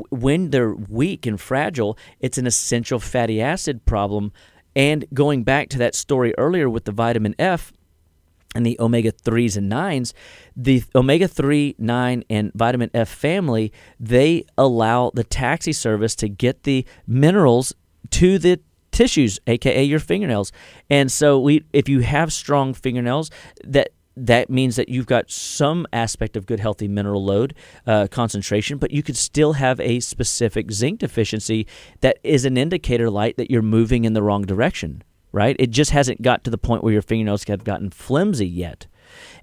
when 0.09 0.51
they're 0.51 0.73
weak 0.75 1.27
and 1.27 1.39
fragile, 1.39 1.99
it's 2.19 2.39
an 2.39 2.47
essential 2.47 2.99
fatty 2.99 3.43
acid 3.43 3.85
problem. 3.85 4.33
And 4.75 5.05
going 5.13 5.45
back 5.45 5.69
to 5.71 5.79
that 5.79 5.95
story 5.95 6.35
earlier 6.39 6.69
with 6.69 6.85
the 6.85 6.93
vitamin 6.93 7.35
F, 7.39 7.73
and 8.55 8.67
the 8.67 8.79
omega 8.81 9.13
3s 9.13 9.57
and 9.57 9.71
9s, 9.71 10.13
the 10.57 10.83
omega 10.95 11.29
3, 11.29 11.77
9, 11.79 12.25
and 12.29 12.53
vitamin 12.55 12.91
F 12.95 13.09
family, 13.09 13.73
they 13.99 14.45
allow 14.59 15.11
the 15.15 15.25
taxi 15.25 15.73
service 15.73 16.15
to 16.17 16.29
get 16.29 16.65
the 16.65 16.87
minerals 17.07 17.75
to 18.11 18.39
the 18.39 18.61
tissues, 18.91 19.41
aka 19.47 19.83
your 19.83 19.99
fingernails. 19.99 20.53
And 20.91 21.11
so 21.11 21.41
we 21.41 21.65
if 21.73 21.89
you 21.89 22.01
have 22.01 22.33
strong 22.33 22.75
fingernails, 22.75 23.31
that 23.65 23.89
that 24.15 24.51
means 24.51 24.77
that 24.77 24.91
you've 24.91 25.07
got 25.07 25.31
some 25.31 25.87
aspect 25.93 26.37
of 26.37 26.45
good 26.45 26.61
healthy 26.61 26.87
mineral 26.87 27.25
load 27.25 27.55
uh, 27.87 28.07
concentration 28.11 28.77
but 28.77 28.91
you 28.91 29.03
could 29.03 29.17
still 29.17 29.55
have 29.55 29.81
a 29.81 30.01
specific 30.01 30.71
zinc 30.71 30.99
deficiency 30.99 31.67
that 32.03 32.19
is 32.23 32.45
an 32.45 32.59
indicator 32.59 33.09
light 33.09 33.39
that 33.39 33.51
you're 33.51 33.63
moving 33.63 34.05
in 34.05 34.13
the 34.13 34.23
wrong 34.23 34.43
direction 34.43 35.03
right? 35.33 35.57
It 35.59 35.71
just 35.71 35.91
hasn't 35.91 36.23
got 36.23 36.45
to 36.45 36.51
the 36.51 36.59
point 36.59 36.85
where 36.85 36.93
your 36.93 37.03
fingernails 37.03 37.45
have 37.45 37.65
gotten 37.65 37.91
flimsy 37.91 38.47
yet. 38.47 38.87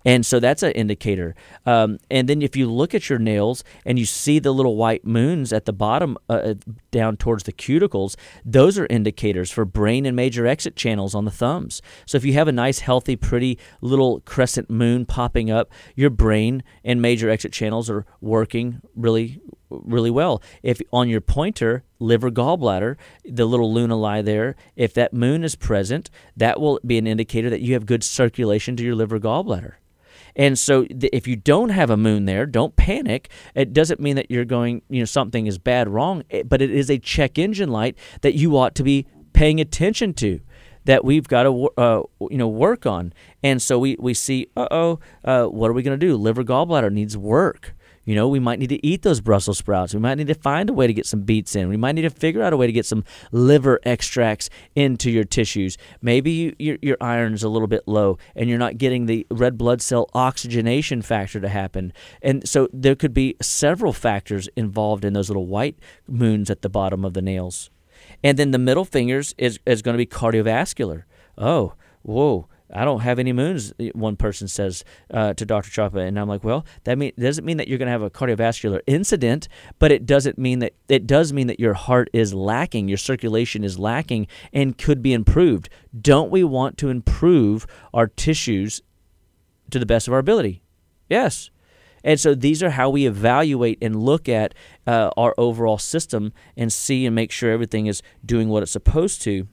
And 0.06 0.26
so 0.26 0.40
that's 0.40 0.64
an 0.64 0.72
indicator. 0.72 1.36
Um, 1.66 2.00
and 2.10 2.28
then 2.28 2.42
if 2.42 2.56
you 2.56 2.72
look 2.72 2.94
at 2.94 3.10
your 3.10 3.20
nails 3.20 3.64
and 3.86 4.00
you 4.00 4.06
see 4.06 4.40
the 4.40 4.54
little 4.54 4.76
white 4.76 5.06
moons 5.06 5.52
at 5.52 5.66
the 5.66 5.74
bottom, 5.74 6.18
uh, 6.30 6.34
uh, 6.34 6.54
down 6.92 7.18
towards 7.18 7.44
the 7.44 7.54
cuticles, 7.54 8.16
those 8.46 8.78
are 8.78 8.88
indicators 8.90 9.52
for 9.52 9.66
brain 9.66 10.06
and 10.06 10.16
major 10.16 10.48
exit 10.48 10.76
channels 10.76 11.14
on 11.14 11.26
the 11.26 11.32
thumbs. 11.32 11.82
So 12.06 12.18
if 12.18 12.26
you 12.26 12.34
have 12.34 12.48
a 12.48 12.54
nice, 12.54 12.80
healthy, 12.80 13.16
pretty 13.16 13.60
little 13.82 14.22
crescent 14.22 14.70
moon 14.70 15.06
popping 15.06 15.52
up, 15.52 15.72
your 15.96 16.10
brain 16.10 16.64
and 16.84 17.02
major 17.02 17.30
exit 17.30 17.52
channels 17.52 17.90
are 17.90 18.06
working 18.22 18.82
really 18.96 19.42
really 19.70 20.10
well. 20.10 20.42
If 20.64 20.82
on 20.92 21.10
your 21.10 21.22
pointer, 21.22 21.84
liver, 22.00 22.32
gallbladder, 22.32 22.96
the 23.24 23.46
little 23.46 23.72
luna 23.72 23.96
lie 23.96 24.22
there, 24.22 24.56
if 24.76 24.94
that 24.96 25.14
moon 25.14 25.44
is 25.44 25.56
present, 25.56 26.10
that 26.36 26.60
will 26.60 26.80
be 26.86 26.98
an 26.98 27.08
indicator 27.08 27.50
that 27.50 27.62
you 27.62 27.74
have 27.74 27.86
good 27.86 28.04
circulation 28.04 28.76
to 28.78 28.84
your 28.84 28.96
liver, 28.96 29.20
gallbladder. 29.20 29.74
And 30.40 30.58
so 30.58 30.88
if 30.90 31.28
you 31.28 31.36
don't 31.36 31.68
have 31.68 31.90
a 31.90 31.98
moon 31.98 32.24
there, 32.24 32.46
don't 32.46 32.74
panic. 32.78 33.30
It 33.56 33.74
doesn't 33.74 34.00
mean 34.00 34.16
that 34.16 34.32
you're 34.32 34.46
going, 34.46 34.82
you 34.90 35.00
know, 35.00 35.06
something 35.06 35.48
is 35.48 35.58
bad 35.58 35.90
wrong, 35.90 36.24
eh, 36.32 36.44
but 36.44 36.62
it 36.62 36.72
is 36.72 36.90
a 36.90 36.98
check 36.98 37.38
engine 37.38 37.70
light 37.70 37.98
that 38.22 38.36
you 38.36 38.58
ought 38.58 38.74
to 38.76 38.84
be 38.84 39.06
paying 39.34 39.60
attention 39.60 40.14
to 40.14 40.40
that 40.86 41.04
we've 41.04 41.28
got 41.28 41.44
to 41.44 41.70
uh, 41.78 42.04
you 42.32 42.38
know 42.38 42.48
work 42.48 42.86
on. 42.86 43.12
And 43.44 43.62
so 43.62 43.78
we 43.78 43.98
we 44.00 44.14
see, 44.14 44.48
uh-oh, 44.56 45.02
uh, 45.26 45.46
what 45.48 45.70
are 45.70 45.74
we 45.74 45.84
going 45.84 46.00
to 46.00 46.08
do? 46.08 46.16
Liver 46.16 46.46
gallbladder 46.46 46.90
needs 46.90 47.18
work. 47.18 47.76
You 48.06 48.16
know, 48.16 48.28
we 48.28 48.40
might 48.40 48.60
need 48.60 48.70
to 48.70 48.86
eat 48.86 49.02
those 49.02 49.22
Brussels 49.22 49.58
sprouts. 49.58 49.94
We 49.94 50.00
might 50.00 50.16
need 50.16 50.28
to 50.28 50.36
find 50.36 50.70
a 50.70 50.74
way 50.74 50.88
to 50.88 50.94
get 50.94 51.06
some 51.06 51.22
beets 51.22 51.56
in. 51.56 51.70
We 51.70 51.78
might 51.78 51.94
need 51.94 52.04
to 52.04 52.10
figure 52.10 52.42
out 52.42 52.54
a 52.54 52.58
way 52.58 52.68
to 52.68 52.74
get 52.74 52.86
some 52.86 53.04
liver 53.32 53.80
extracts 53.84 54.50
into 54.76 55.12
your 55.12 55.24
tissues. 55.24 55.78
Maybe 56.02 56.32
you, 56.32 56.56
your, 56.60 56.78
your 56.82 56.98
iron's 57.02 57.44
a 57.44 57.50
little 57.50 57.68
bit 57.68 57.88
low 57.88 58.18
and 58.36 58.50
you're 58.50 58.58
not 58.58 58.78
getting 58.78 59.06
the 59.06 59.28
red 59.30 59.58
blood 59.58 59.82
cell 59.82 60.10
oxygenation 60.14 61.02
factor 61.02 61.40
to 61.40 61.50
happen. 61.50 61.94
And 62.22 62.48
so 62.48 62.68
there 62.74 62.96
could 62.96 63.14
be 63.14 63.36
several 63.42 63.94
factors 63.94 64.50
involved 64.56 65.06
in 65.06 65.14
those 65.14 65.30
little 65.30 65.48
white 65.48 65.78
moons 66.08 66.50
at 66.50 66.62
the 66.62 66.70
bottom 66.70 67.06
of 67.06 67.14
the 67.14 67.22
nails. 67.22 67.70
And 68.24 68.38
then 68.40 68.52
the 68.52 68.60
middle 68.60 68.86
fingers 68.86 69.36
is, 69.38 69.60
is 69.66 69.82
going 69.82 69.94
to 69.94 69.98
be 69.98 70.06
cardiovascular. 70.06 71.04
Oh, 71.38 71.74
whoa 72.02 72.48
I 72.72 72.86
don't 72.86 73.00
have 73.00 73.18
any 73.20 73.34
moons. 73.34 73.74
One 73.94 74.16
person 74.16 74.48
says 74.48 74.84
uh, 75.12 75.34
to 75.34 75.46
Dr. 75.46 75.70
Chapa, 75.72 76.00
and 76.00 76.20
I'm 76.20 76.28
like, 76.28 76.44
well, 76.44 76.66
that 76.84 76.98
mean 76.98 77.12
doesn't 77.18 77.46
mean 77.46 77.58
that 77.58 77.68
you're 77.68 77.78
going 77.78 77.88
to 77.88 77.92
have 77.92 78.02
a 78.02 78.10
cardiovascular 78.10 78.82
incident, 78.86 79.48
but 79.80 79.92
it 79.92 80.06
doesn't 80.06 80.38
mean 80.38 80.60
that 80.60 80.74
it 80.88 81.08
does 81.08 81.34
mean 81.34 81.48
that 81.48 81.60
your 81.60 81.74
heart 81.74 82.10
is 82.14 82.34
lacking, 82.34 82.88
your 82.88 82.98
circulation 82.98 83.64
is 83.64 83.80
lacking, 83.80 84.28
and 84.54 84.78
could 84.78 85.02
be 85.02 85.14
improved. 85.14 85.70
Don't 86.00 86.30
we 86.32 86.44
want 86.44 86.78
to 86.80 86.90
improve 86.90 87.66
our 87.94 88.08
tissues 88.08 88.82
to 89.72 89.80
the 89.80 89.86
best 89.86 90.08
of 90.08 90.14
our 90.14 90.20
ability? 90.20 90.62
Yes. 91.10 91.50
And 92.04 92.20
so 92.20 92.34
these 92.34 92.64
are 92.64 92.70
how 92.70 92.90
we 92.90 93.06
evaluate 93.06 93.78
and 93.82 94.02
look 94.02 94.30
at 94.30 94.54
uh, 94.88 95.10
our 95.18 95.34
overall 95.38 95.78
system 95.78 96.34
and 96.56 96.72
see 96.72 97.06
and 97.06 97.16
make 97.16 97.32
sure 97.32 97.52
everything 97.52 97.88
is 97.88 98.02
doing 98.26 98.48
what 98.50 98.64
it's 98.64 98.72
supposed 98.72 99.22
to. 99.24 99.48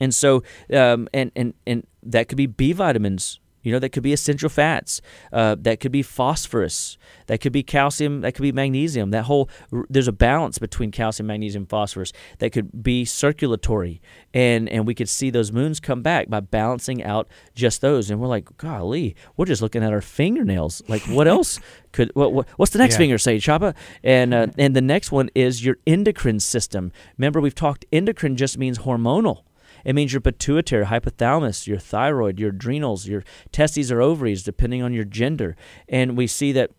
And 0.00 0.14
so, 0.14 0.42
um, 0.72 1.08
and, 1.12 1.30
and, 1.36 1.54
and 1.66 1.86
that 2.02 2.28
could 2.28 2.38
be 2.38 2.46
B 2.46 2.72
vitamins. 2.72 3.40
You 3.66 3.72
know, 3.72 3.80
that 3.80 3.88
could 3.88 4.04
be 4.04 4.12
essential 4.12 4.48
fats. 4.48 5.00
Uh, 5.32 5.56
that 5.58 5.80
could 5.80 5.90
be 5.90 6.02
phosphorus. 6.02 6.96
That 7.26 7.40
could 7.40 7.50
be 7.50 7.64
calcium. 7.64 8.20
That 8.20 8.36
could 8.36 8.42
be 8.42 8.52
magnesium. 8.52 9.10
That 9.10 9.24
whole 9.24 9.50
there's 9.90 10.06
a 10.06 10.12
balance 10.12 10.58
between 10.58 10.92
calcium, 10.92 11.26
magnesium, 11.26 11.66
phosphorus. 11.66 12.12
That 12.38 12.50
could 12.50 12.84
be 12.84 13.04
circulatory, 13.04 14.00
and 14.32 14.68
and 14.68 14.86
we 14.86 14.94
could 14.94 15.08
see 15.08 15.30
those 15.30 15.50
moons 15.50 15.80
come 15.80 16.00
back 16.00 16.28
by 16.28 16.38
balancing 16.38 17.02
out 17.02 17.26
just 17.56 17.80
those. 17.80 18.08
And 18.08 18.20
we're 18.20 18.28
like, 18.28 18.56
golly, 18.56 19.16
we're 19.36 19.46
just 19.46 19.62
looking 19.62 19.82
at 19.82 19.92
our 19.92 20.00
fingernails. 20.00 20.80
Like, 20.86 21.02
what 21.08 21.26
else 21.26 21.58
could? 21.92 22.12
What, 22.14 22.32
what 22.32 22.46
what's 22.58 22.70
the 22.70 22.78
next 22.78 22.94
yeah. 22.94 22.98
finger 22.98 23.18
say, 23.18 23.40
Chapa? 23.40 23.74
And 24.04 24.32
uh, 24.32 24.46
and 24.56 24.76
the 24.76 24.80
next 24.80 25.10
one 25.10 25.28
is 25.34 25.64
your 25.64 25.78
endocrine 25.88 26.38
system. 26.38 26.92
Remember, 27.18 27.40
we've 27.40 27.52
talked. 27.52 27.84
Endocrine 27.90 28.36
just 28.36 28.58
means 28.58 28.78
hormonal. 28.78 29.42
It 29.86 29.94
means 29.94 30.12
your 30.12 30.20
pituitary, 30.20 30.84
hypothalamus, 30.84 31.68
your 31.68 31.78
thyroid, 31.78 32.40
your 32.40 32.50
adrenals, 32.50 33.06
your 33.06 33.22
testes 33.52 33.92
or 33.92 34.02
ovaries, 34.02 34.42
depending 34.42 34.82
on 34.82 34.92
your 34.92 35.04
gender. 35.04 35.54
And 35.88 36.16
we 36.16 36.26
see 36.26 36.50
that 36.52 36.72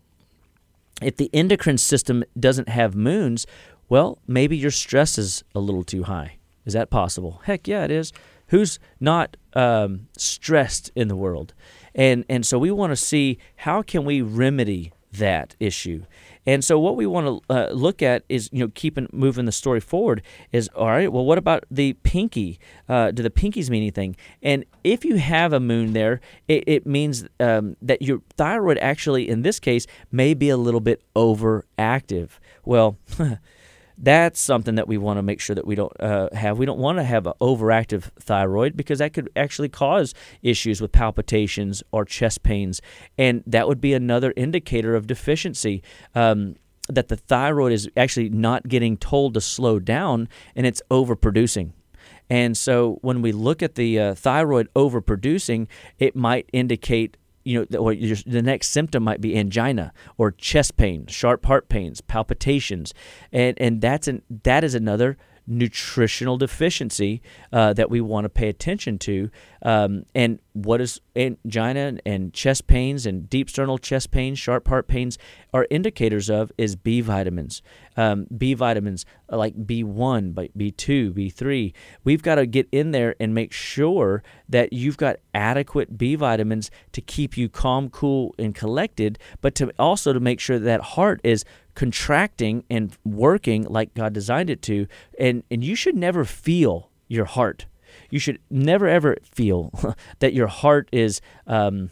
if 1.00 1.16
the 1.16 1.30
endocrine 1.32 1.78
system 1.78 2.22
doesn't 2.38 2.68
have 2.68 2.94
moons, 2.94 3.46
well, 3.88 4.18
maybe 4.26 4.58
your 4.58 4.70
stress 4.70 5.16
is 5.16 5.42
a 5.54 5.58
little 5.58 5.84
too 5.84 6.02
high. 6.02 6.36
Is 6.66 6.74
that 6.74 6.90
possible? 6.90 7.40
Heck 7.44 7.66
yeah, 7.66 7.84
it 7.84 7.90
is. 7.90 8.12
Who's 8.48 8.78
not 9.00 9.38
um, 9.54 10.08
stressed 10.18 10.92
in 10.94 11.08
the 11.08 11.16
world? 11.16 11.54
And 11.94 12.26
and 12.28 12.44
so 12.44 12.58
we 12.58 12.70
want 12.70 12.92
to 12.92 12.96
see 12.96 13.38
how 13.56 13.80
can 13.80 14.04
we 14.04 14.20
remedy 14.20 14.92
that 15.12 15.56
issue. 15.58 16.04
And 16.48 16.64
so 16.64 16.78
what 16.78 16.96
we 16.96 17.04
want 17.04 17.26
to 17.26 17.54
uh, 17.54 17.70
look 17.72 18.00
at 18.00 18.24
is, 18.30 18.48
you 18.52 18.60
know, 18.60 18.72
keeping 18.74 19.06
moving 19.12 19.44
the 19.44 19.52
story 19.52 19.80
forward 19.80 20.22
is 20.50 20.70
all 20.74 20.86
right. 20.86 21.12
Well, 21.12 21.26
what 21.26 21.36
about 21.36 21.64
the 21.70 21.92
pinky? 22.04 22.58
Uh, 22.88 23.10
do 23.10 23.22
the 23.22 23.28
pinkies 23.28 23.68
mean 23.68 23.82
anything? 23.82 24.16
And 24.42 24.64
if 24.82 25.04
you 25.04 25.16
have 25.16 25.52
a 25.52 25.60
moon 25.60 25.92
there, 25.92 26.22
it, 26.48 26.64
it 26.66 26.86
means 26.86 27.26
um, 27.38 27.76
that 27.82 28.00
your 28.00 28.22
thyroid 28.38 28.78
actually, 28.78 29.28
in 29.28 29.42
this 29.42 29.60
case, 29.60 29.86
may 30.10 30.32
be 30.32 30.48
a 30.48 30.56
little 30.56 30.80
bit 30.80 31.02
overactive. 31.14 32.30
Well. 32.64 32.96
that's 34.00 34.40
something 34.40 34.76
that 34.76 34.86
we 34.86 34.96
want 34.96 35.18
to 35.18 35.22
make 35.22 35.40
sure 35.40 35.56
that 35.56 35.66
we 35.66 35.74
don't 35.74 35.92
uh, 36.00 36.28
have. 36.32 36.58
We 36.58 36.66
don't 36.66 36.78
want 36.78 36.98
to 36.98 37.04
have 37.04 37.26
an 37.26 37.32
overactive 37.40 38.04
thyroid 38.20 38.76
because 38.76 39.00
that 39.00 39.12
could 39.12 39.28
actually 39.34 39.68
cause 39.68 40.14
issues 40.42 40.80
with 40.80 40.92
palpitations 40.92 41.82
or 41.90 42.04
chest 42.04 42.42
pains, 42.42 42.80
and 43.16 43.42
that 43.46 43.66
would 43.66 43.80
be 43.80 43.94
another 43.94 44.32
indicator 44.36 44.94
of 44.94 45.06
deficiency. 45.06 45.82
Um, 46.14 46.56
that 46.90 47.08
the 47.08 47.16
thyroid 47.16 47.70
is 47.70 47.86
actually 47.98 48.30
not 48.30 48.66
getting 48.66 48.96
told 48.96 49.34
to 49.34 49.42
slow 49.42 49.78
down 49.78 50.26
and 50.56 50.64
it's 50.64 50.80
overproducing. 50.90 51.72
And 52.30 52.56
so 52.56 52.98
when 53.02 53.20
we 53.20 53.32
look 53.32 53.62
at 53.62 53.74
the 53.74 53.98
uh, 53.98 54.14
thyroid 54.14 54.68
overproducing, 54.74 55.66
it 55.98 56.16
might 56.16 56.48
indicate 56.50 57.18
you 57.44 57.66
know, 57.70 57.78
or 57.78 57.94
the 57.94 58.42
next 58.42 58.68
symptom 58.68 59.02
might 59.02 59.20
be 59.20 59.36
angina 59.36 59.92
or 60.16 60.32
chest 60.32 60.76
pain, 60.76 61.06
sharp 61.06 61.46
heart 61.46 61.68
pains, 61.68 62.00
palpitations, 62.00 62.92
and 63.32 63.58
and 63.60 63.80
that's 63.80 64.08
an 64.08 64.22
that 64.44 64.64
is 64.64 64.74
another 64.74 65.16
nutritional 65.48 66.36
deficiency 66.36 67.22
uh, 67.52 67.72
that 67.72 67.90
we 67.90 68.00
want 68.00 68.24
to 68.26 68.28
pay 68.28 68.48
attention 68.48 68.98
to. 68.98 69.30
Um, 69.62 70.04
and 70.14 70.38
what 70.64 70.80
is 70.80 71.00
angina 71.16 71.98
and 72.04 72.32
chest 72.32 72.66
pains 72.66 73.06
and 73.06 73.28
deep 73.30 73.48
sternal 73.48 73.78
chest 73.78 74.10
pains, 74.10 74.38
sharp 74.38 74.68
heart 74.68 74.88
pains 74.88 75.18
are 75.54 75.66
indicators 75.70 76.28
of 76.28 76.50
is 76.58 76.76
B 76.76 77.00
vitamins. 77.00 77.62
Um, 77.96 78.26
B 78.36 78.54
vitamins 78.54 79.04
like 79.28 79.54
B1, 79.66 80.34
B2, 80.34 81.12
B3. 81.12 81.72
We've 82.04 82.22
got 82.22 82.36
to 82.36 82.46
get 82.46 82.68
in 82.72 82.90
there 82.90 83.14
and 83.20 83.34
make 83.34 83.52
sure 83.52 84.22
that 84.48 84.72
you've 84.72 84.96
got 84.96 85.16
adequate 85.34 85.98
B 85.98 86.14
vitamins 86.14 86.70
to 86.92 87.00
keep 87.00 87.36
you 87.36 87.48
calm, 87.48 87.90
cool, 87.90 88.34
and 88.38 88.54
collected, 88.54 89.18
but 89.40 89.54
to 89.56 89.72
also 89.78 90.12
to 90.12 90.20
make 90.20 90.40
sure 90.40 90.58
that, 90.58 90.80
heart 90.80 91.20
is 91.22 91.44
contracting 91.74 92.64
and 92.70 92.96
working 93.04 93.64
like 93.64 93.94
God 93.94 94.12
designed 94.12 94.50
it 94.50 94.62
to. 94.62 94.86
And, 95.18 95.44
and 95.50 95.62
you 95.62 95.74
should 95.74 95.96
never 95.96 96.24
feel 96.24 96.90
your 97.08 97.24
heart. 97.24 97.66
You 98.10 98.18
should 98.18 98.38
never 98.50 98.88
ever 98.88 99.16
feel 99.22 99.72
that 100.20 100.32
your 100.32 100.46
heart 100.46 100.88
is 100.92 101.20
um, 101.46 101.90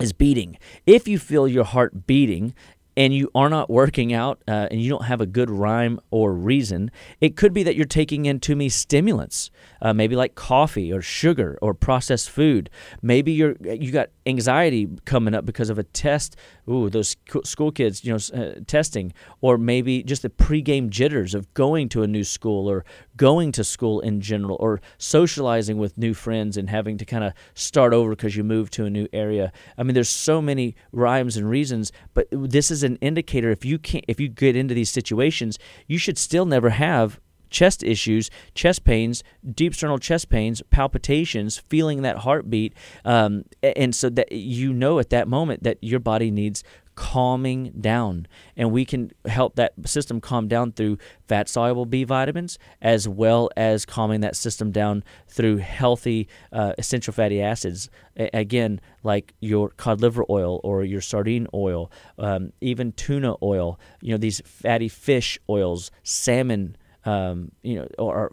is 0.00 0.12
beating. 0.12 0.58
If 0.86 1.06
you 1.06 1.18
feel 1.18 1.46
your 1.46 1.64
heart 1.64 2.06
beating 2.06 2.54
and 2.96 3.14
you 3.14 3.30
are 3.34 3.48
not 3.48 3.70
working 3.70 4.12
out 4.12 4.42
uh, 4.48 4.68
and 4.70 4.80
you 4.80 4.90
don't 4.90 5.04
have 5.04 5.20
a 5.20 5.26
good 5.26 5.48
rhyme 5.48 6.00
or 6.10 6.34
reason, 6.34 6.90
it 7.20 7.36
could 7.36 7.52
be 7.52 7.62
that 7.62 7.76
you're 7.76 7.86
taking 7.86 8.26
in 8.26 8.40
too 8.40 8.56
many 8.56 8.68
stimulants, 8.68 9.50
uh, 9.80 9.94
maybe 9.94 10.16
like 10.16 10.34
coffee 10.34 10.92
or 10.92 11.00
sugar 11.00 11.58
or 11.62 11.72
processed 11.72 12.28
food. 12.28 12.68
Maybe 13.00 13.32
you're 13.32 13.56
you 13.62 13.92
got 13.92 14.10
anxiety 14.26 14.88
coming 15.04 15.34
up 15.34 15.46
because 15.46 15.70
of 15.70 15.78
a 15.78 15.84
test. 15.84 16.36
Ooh, 16.68 16.90
those 16.90 17.16
school 17.44 17.70
kids, 17.72 18.04
you 18.04 18.12
know, 18.12 18.38
uh, 18.38 18.60
testing, 18.66 19.12
or 19.40 19.56
maybe 19.56 20.02
just 20.02 20.22
the 20.22 20.30
pregame 20.30 20.88
jitters 20.90 21.34
of 21.34 21.52
going 21.54 21.88
to 21.90 22.02
a 22.02 22.06
new 22.06 22.24
school 22.24 22.68
or 22.68 22.84
going 23.20 23.52
to 23.52 23.62
school 23.62 24.00
in 24.00 24.18
general, 24.22 24.56
or 24.60 24.80
socializing 24.96 25.76
with 25.76 25.98
new 25.98 26.14
friends 26.14 26.56
and 26.56 26.70
having 26.70 26.96
to 26.96 27.04
kind 27.04 27.22
of 27.22 27.34
start 27.52 27.92
over 27.92 28.12
because 28.12 28.34
you 28.34 28.42
moved 28.42 28.72
to 28.72 28.86
a 28.86 28.88
new 28.88 29.06
area. 29.12 29.52
I 29.76 29.82
mean, 29.82 29.92
there's 29.92 30.08
so 30.08 30.40
many 30.40 30.74
rhymes 30.90 31.36
and 31.36 31.46
reasons, 31.46 31.92
but 32.14 32.28
this 32.30 32.70
is 32.70 32.82
an 32.82 32.96
indicator. 33.02 33.50
If 33.50 33.62
you 33.62 33.78
can't, 33.78 34.06
if 34.08 34.20
you 34.20 34.28
get 34.28 34.56
into 34.56 34.72
these 34.72 34.88
situations, 34.88 35.58
you 35.86 35.98
should 35.98 36.16
still 36.16 36.46
never 36.46 36.70
have 36.70 37.20
chest 37.50 37.82
issues, 37.82 38.30
chest 38.54 38.84
pains, 38.84 39.22
deep 39.54 39.74
sternal 39.74 39.98
chest 39.98 40.30
pains, 40.30 40.62
palpitations, 40.70 41.58
feeling 41.68 42.00
that 42.00 42.18
heartbeat, 42.18 42.72
um, 43.04 43.44
and 43.62 43.94
so 43.94 44.08
that 44.08 44.32
you 44.32 44.72
know 44.72 44.98
at 44.98 45.10
that 45.10 45.28
moment 45.28 45.62
that 45.64 45.76
your 45.82 46.00
body 46.00 46.30
needs 46.30 46.64
calming 47.00 47.72
down. 47.80 48.26
And 48.58 48.70
we 48.70 48.84
can 48.84 49.10
help 49.24 49.56
that 49.56 49.72
system 49.86 50.20
calm 50.20 50.48
down 50.48 50.72
through 50.72 50.98
fat 51.26 51.48
soluble 51.48 51.86
B 51.86 52.04
vitamins 52.04 52.58
as 52.82 53.08
well 53.08 53.48
as 53.56 53.86
calming 53.86 54.20
that 54.20 54.36
system 54.36 54.70
down 54.70 55.02
through 55.26 55.56
healthy 55.56 56.28
uh, 56.52 56.74
essential 56.76 57.14
fatty 57.14 57.40
acids. 57.40 57.88
A- 58.18 58.28
again, 58.34 58.82
like 59.02 59.32
your 59.40 59.70
cod 59.70 60.02
liver 60.02 60.26
oil 60.28 60.60
or 60.62 60.84
your 60.84 61.00
sardine 61.00 61.46
oil, 61.54 61.90
um, 62.18 62.52
even 62.60 62.92
tuna 62.92 63.34
oil, 63.42 63.80
you 64.02 64.10
know, 64.12 64.18
these 64.18 64.42
fatty 64.44 64.88
fish 64.88 65.38
oils, 65.48 65.90
salmon 66.02 66.76
um, 67.04 67.50
you 67.62 67.76
know, 67.76 67.88
are, 67.98 68.30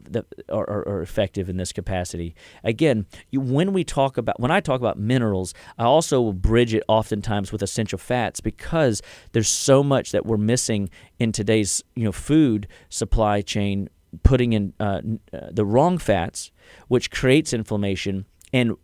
are, 0.49 1.01
effective 1.01 1.49
in 1.49 1.57
this 1.57 1.72
capacity. 1.72 2.36
Again, 2.63 3.05
you, 3.30 3.39
when 3.39 3.72
we 3.72 3.84
talk 3.84 4.18
about, 4.18 4.39
when 4.39 4.51
I 4.51 4.59
talk 4.59 4.82
about 4.82 4.99
minerals, 4.99 5.53
I 5.78 5.86
also 5.86 6.34
bridge 6.34 6.74
it 6.74 6.84
oftentimes 6.88 7.51
with 7.51 7.61
essential 7.61 7.97
fats 7.97 8.41
because 8.41 9.01
there's 9.32 9.47
so 9.47 9.84
much 9.84 10.11
that 10.11 10.26
we're 10.26 10.38
missing 10.38 10.89
in 11.18 11.32
today's, 11.32 11.82
you 11.95 12.03
know, 12.03 12.11
food 12.11 12.68
supply 12.89 13.41
chain, 13.41 13.89
putting 14.24 14.53
in 14.53 14.74
uh, 14.80 15.01
uh 15.34 15.47
the 15.51 15.65
wrong 15.65 15.97
fats, 15.97 16.51
which 16.88 17.09
creates 17.11 17.53
inflammation 17.53 18.26
and 18.53 18.75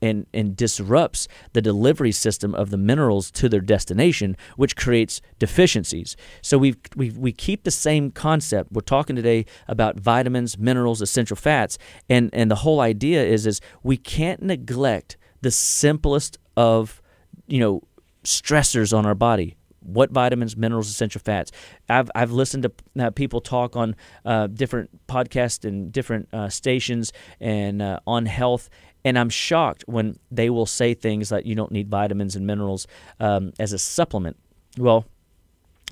and 0.00 0.26
and 0.32 0.56
disrupts 0.56 1.28
the 1.52 1.60
delivery 1.60 2.12
system 2.12 2.54
of 2.54 2.70
the 2.70 2.76
minerals 2.76 3.30
to 3.32 3.48
their 3.48 3.60
destination, 3.60 4.36
which 4.56 4.76
creates 4.76 5.20
deficiencies. 5.38 6.16
So 6.42 6.58
we 6.58 6.76
we 6.96 7.10
we 7.10 7.32
keep 7.32 7.64
the 7.64 7.70
same 7.70 8.10
concept. 8.10 8.72
We're 8.72 8.80
talking 8.82 9.16
today 9.16 9.46
about 9.66 9.98
vitamins, 9.98 10.58
minerals, 10.58 11.02
essential 11.02 11.36
fats, 11.36 11.78
and 12.08 12.30
and 12.32 12.50
the 12.50 12.56
whole 12.56 12.80
idea 12.80 13.24
is 13.24 13.46
is 13.46 13.60
we 13.82 13.96
can't 13.96 14.42
neglect 14.42 15.16
the 15.40 15.50
simplest 15.50 16.38
of 16.56 17.02
you 17.46 17.60
know 17.60 17.82
stressors 18.24 18.96
on 18.96 19.06
our 19.06 19.14
body 19.14 19.56
what 19.88 20.10
vitamins, 20.10 20.56
minerals, 20.56 20.88
essential 20.88 21.20
fats. 21.20 21.50
I've, 21.88 22.10
I've 22.14 22.30
listened 22.30 22.64
to 22.64 22.72
uh, 23.06 23.10
people 23.10 23.40
talk 23.40 23.74
on 23.74 23.96
uh, 24.24 24.48
different 24.48 25.06
podcasts 25.06 25.64
and 25.64 25.90
different 25.90 26.28
uh, 26.32 26.48
stations 26.48 27.12
and 27.40 27.80
uh, 27.80 28.00
on 28.06 28.26
health, 28.26 28.68
and 29.04 29.18
I'm 29.18 29.30
shocked 29.30 29.84
when 29.86 30.18
they 30.30 30.50
will 30.50 30.66
say 30.66 30.94
things 30.94 31.30
like 31.30 31.46
you 31.46 31.54
don't 31.54 31.72
need 31.72 31.88
vitamins 31.88 32.36
and 32.36 32.46
minerals 32.46 32.86
um, 33.20 33.52
as 33.58 33.72
a 33.72 33.78
supplement. 33.78 34.36
Well, 34.76 35.06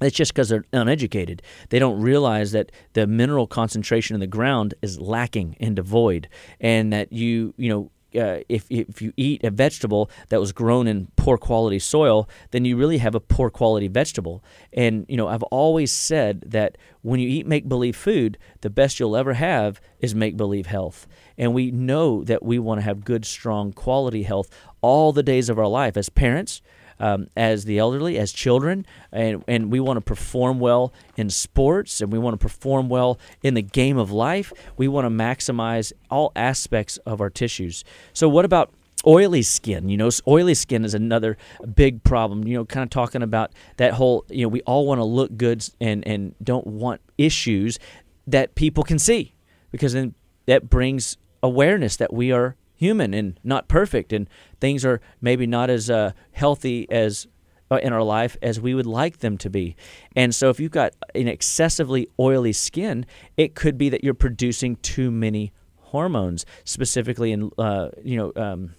it's 0.01 0.17
just 0.17 0.35
because 0.35 0.51
they're 0.51 0.65
uneducated. 0.73 1.43
They 1.71 1.79
don't 1.79 2.01
realize 2.01 2.53
that 2.53 2.71
the 2.93 3.07
mineral 3.07 3.47
concentration 3.47 4.15
in 4.15 4.21
the 4.21 4.27
ground 4.27 4.75
is 4.83 5.01
lacking 5.01 5.57
and 5.59 5.75
devoid, 5.75 6.29
and 6.61 6.93
that 6.93 7.13
you, 7.13 7.55
you 7.57 7.71
know, 7.71 7.91
uh, 8.15 8.39
if 8.49 8.67
if 8.71 9.03
you 9.03 9.13
eat 9.17 9.45
a 9.45 9.51
vegetable 9.51 10.11
that 10.29 10.41
was 10.41 10.53
grown 10.53 10.87
in 10.87 11.09
poor 11.17 11.37
quality 11.37 11.79
soil, 11.79 12.29
then 12.51 12.65
you 12.65 12.77
really 12.77 12.99
have 12.99 13.15
a 13.15 13.21
poor 13.21 13.51
quality 13.51 13.89
vegetable. 13.89 14.43
And 14.73 15.05
you 15.09 15.17
know, 15.17 15.29
I've 15.29 15.43
always 15.45 15.93
said 15.93 16.43
that 16.47 16.79
when 17.03 17.21
you 17.21 17.29
eat 17.29 17.47
make 17.47 17.69
believe 17.69 17.97
food, 17.97 18.39
the 18.61 18.71
best 18.71 19.01
you'll 19.01 19.17
ever 19.17 19.35
have 19.35 19.81
is 20.01 20.15
make 20.15 20.37
believe 20.37 20.67
health. 20.67 21.07
And 21.37 21.53
we 21.53 21.71
know 21.71 22.25
that 22.25 22.43
we 22.43 22.59
want 22.59 22.79
to 22.79 22.85
have 22.85 23.05
good, 23.05 23.25
strong, 23.25 23.73
quality 23.73 24.23
health 24.23 24.49
all 24.81 25.13
the 25.13 25.23
days 25.23 25.49
of 25.49 25.59
our 25.59 25.69
life 25.69 25.97
as 25.97 26.09
parents 26.09 26.63
um, 27.01 27.29
as 27.37 27.65
the 27.65 27.79
elderly, 27.79 28.19
as 28.19 28.33
children, 28.33 28.87
and, 29.13 29.45
and 29.47 29.71
we 29.71 29.81
want 29.81 29.97
to 29.97 30.01
perform 30.01 30.59
well 30.59 30.93
in 31.17 31.31
sports 31.31 32.01
and 32.01 32.13
we 32.13 32.19
want 32.19 32.35
to 32.35 32.45
perform 32.45 32.89
well 32.89 33.19
in 33.43 33.55
the 33.55 33.63
game 33.63 33.99
of 33.99 34.11
life. 34.11 34.53
We 34.77 34.89
want 34.89 35.05
to 35.05 35.11
maximize 35.11 35.93
all 36.11 36.33
aspects 36.37 36.97
of 36.99 37.21
our 37.21 37.31
tissues. 37.31 37.85
So, 38.13 38.29
what 38.29 38.45
about 38.45 38.73
oily 39.07 39.43
skin 39.43 39.89
you 39.89 39.97
know 39.97 40.09
oily 40.27 40.55
skin 40.55 40.85
is 40.85 40.95
another 40.95 41.37
big 41.75 42.03
problem 42.03 42.45
you 42.45 42.57
know 42.57 42.65
kind 42.65 42.83
of 42.83 42.91
talking 42.91 43.23
about 43.23 43.53
that 43.77 43.93
whole 43.93 44.25
you 44.31 44.43
know 44.43 44.49
we 44.49 44.63
all 44.63 44.87
want 44.87 44.99
to 44.99 45.05
look 45.05 45.37
good 45.37 45.65
and 45.81 46.05
and 46.09 46.35
don't 46.43 46.67
want 46.67 47.01
issues 47.17 47.79
that 48.27 48.55
people 48.55 48.83
can 48.83 48.99
see 48.99 49.35
because 49.71 49.93
then 49.93 50.15
that 50.47 50.69
brings 50.69 51.19
awareness 51.43 51.97
that 51.97 52.13
we 52.13 52.33
are 52.33 52.57
human 52.77 53.15
and 53.15 53.41
not 53.43 53.69
perfect, 53.69 54.13
and 54.13 54.29
things 54.61 54.85
are 54.85 55.01
maybe 55.21 55.47
not 55.47 55.71
as 55.71 55.91
uh, 55.91 56.13
healthy 56.33 56.89
as 56.91 57.27
uh, 57.71 57.77
in 57.77 57.93
our 57.93 58.03
life 58.03 58.37
as 58.43 58.61
we 58.61 58.75
would 58.75 58.87
like 58.87 59.19
them 59.19 59.37
to 59.39 59.51
be. 59.51 59.77
And 60.15 60.35
so, 60.35 60.51
if 60.51 60.61
you've 60.61 60.73
got 60.73 60.95
an 61.15 61.29
excessively 61.29 62.09
oily 62.21 62.53
skin, 62.53 63.07
it 63.37 63.55
could 63.55 63.77
be 63.77 63.89
that 63.89 64.05
you're 64.05 64.15
producing 64.15 64.77
too 64.77 65.11
many 65.11 65.53
hormones, 65.77 66.45
specifically 66.65 67.33
in 67.33 67.51
uh, 67.59 67.89
you 68.03 68.17
know 68.17 68.33
um, 68.37 68.75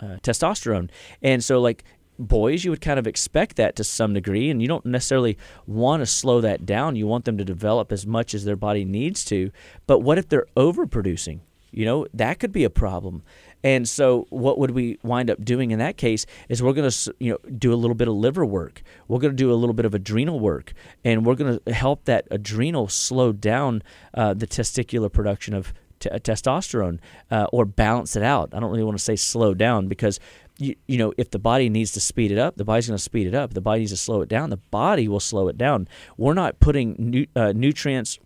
uh, 0.00 0.16
testosterone. 0.22 0.90
And 1.22 1.42
so, 1.42 1.60
like 1.60 1.84
boys, 2.18 2.64
you 2.64 2.70
would 2.70 2.80
kind 2.80 2.98
of 2.98 3.06
expect 3.06 3.56
that 3.56 3.76
to 3.76 3.84
some 3.84 4.14
degree, 4.14 4.50
and 4.50 4.60
you 4.60 4.68
don't 4.68 4.86
necessarily 4.86 5.36
want 5.66 6.00
to 6.00 6.06
slow 6.06 6.40
that 6.40 6.66
down. 6.66 6.96
You 6.96 7.06
want 7.06 7.24
them 7.24 7.38
to 7.38 7.44
develop 7.44 7.92
as 7.92 8.06
much 8.06 8.34
as 8.34 8.44
their 8.44 8.56
body 8.56 8.84
needs 8.84 9.24
to. 9.26 9.50
But 9.86 10.00
what 10.00 10.18
if 10.18 10.28
they're 10.28 10.46
overproducing? 10.56 11.40
You 11.70 11.84
know, 11.84 12.06
that 12.14 12.38
could 12.38 12.52
be 12.52 12.64
a 12.64 12.70
problem. 12.70 13.22
And 13.64 13.88
so, 13.88 14.26
what 14.30 14.58
would 14.58 14.70
we 14.70 14.98
wind 15.02 15.30
up 15.30 15.44
doing 15.44 15.70
in 15.72 15.78
that 15.78 15.96
case 15.96 16.24
is 16.48 16.62
we're 16.62 16.72
going 16.72 16.88
to, 16.88 17.14
you 17.18 17.32
know, 17.32 17.50
do 17.50 17.72
a 17.72 17.76
little 17.76 17.94
bit 17.94 18.06
of 18.06 18.14
liver 18.14 18.46
work. 18.46 18.82
We're 19.08 19.18
going 19.18 19.32
to 19.32 19.36
do 19.36 19.52
a 19.52 19.54
little 19.54 19.74
bit 19.74 19.84
of 19.84 19.94
adrenal 19.94 20.38
work, 20.38 20.72
and 21.04 21.26
we're 21.26 21.34
going 21.34 21.58
to 21.58 21.72
help 21.72 22.04
that 22.04 22.28
adrenal 22.30 22.88
slow 22.88 23.32
down 23.32 23.82
uh, 24.14 24.34
the 24.34 24.46
testicular 24.46 25.12
production 25.12 25.54
of 25.54 25.72
t- 25.98 26.10
testosterone 26.10 26.98
uh, 27.30 27.46
or 27.52 27.64
balance 27.64 28.16
it 28.16 28.22
out. 28.22 28.50
I 28.52 28.60
don't 28.60 28.70
really 28.70 28.84
want 28.84 28.98
to 28.98 29.02
say 29.02 29.16
slow 29.16 29.54
down 29.54 29.88
because 29.88 30.20
you, 30.58 30.74
you 30.86 30.98
know, 30.98 31.12
if 31.18 31.30
the 31.30 31.38
body 31.38 31.68
needs 31.68 31.92
to 31.92 32.00
speed 32.00 32.32
it 32.32 32.38
up, 32.38 32.56
the 32.56 32.64
body's 32.64 32.86
going 32.86 32.96
to 32.96 33.02
speed 33.02 33.26
it 33.26 33.34
up. 33.34 33.54
The 33.54 33.60
body 33.60 33.80
needs 33.80 33.92
to 33.92 33.96
slow 33.96 34.20
it 34.22 34.28
down, 34.28 34.50
the 34.50 34.56
body 34.56 35.08
will 35.08 35.20
slow 35.20 35.48
it 35.48 35.58
down. 35.58 35.88
We're 36.16 36.34
not 36.34 36.60
putting 36.60 36.94
nu- 36.98 37.26
uh, 37.34 37.52
nutrients 37.54 38.18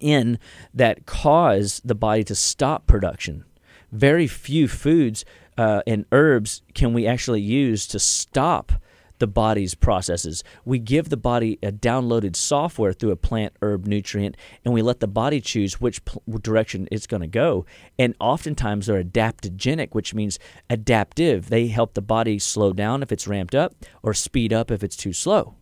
in 0.00 0.38
that 0.74 1.06
cause 1.06 1.80
the 1.84 1.94
body 1.94 2.24
to 2.24 2.34
stop 2.34 2.86
production. 2.86 3.44
Very 3.92 4.26
few 4.26 4.68
foods 4.68 5.24
uh, 5.56 5.82
and 5.86 6.04
herbs 6.12 6.62
can 6.74 6.92
we 6.92 7.06
actually 7.06 7.40
use 7.40 7.86
to 7.88 7.98
stop 7.98 8.72
the 9.18 9.26
body's 9.26 9.74
processes. 9.74 10.44
We 10.64 10.78
give 10.78 11.08
the 11.08 11.16
body 11.16 11.58
a 11.62 11.72
downloaded 11.72 12.36
software 12.36 12.92
through 12.92 13.12
a 13.12 13.16
plant 13.16 13.54
herb 13.62 13.86
nutrient, 13.86 14.36
and 14.64 14.74
we 14.74 14.82
let 14.82 15.00
the 15.00 15.08
body 15.08 15.40
choose 15.40 15.80
which 15.80 16.04
pl- 16.04 16.22
direction 16.42 16.88
it's 16.90 17.06
going 17.06 17.22
to 17.22 17.26
go. 17.26 17.64
And 17.98 18.14
oftentimes 18.20 18.86
they're 18.86 19.02
adaptogenic, 19.02 19.88
which 19.92 20.14
means 20.14 20.38
adaptive. 20.68 21.48
They 21.48 21.68
help 21.68 21.94
the 21.94 22.02
body 22.02 22.38
slow 22.38 22.72
down 22.72 23.02
if 23.02 23.10
it's 23.10 23.26
ramped 23.26 23.54
up 23.54 23.74
or 24.02 24.12
speed 24.14 24.52
up 24.52 24.70
if 24.70 24.82
it's 24.82 24.96
too 24.96 25.12
slow 25.12 25.54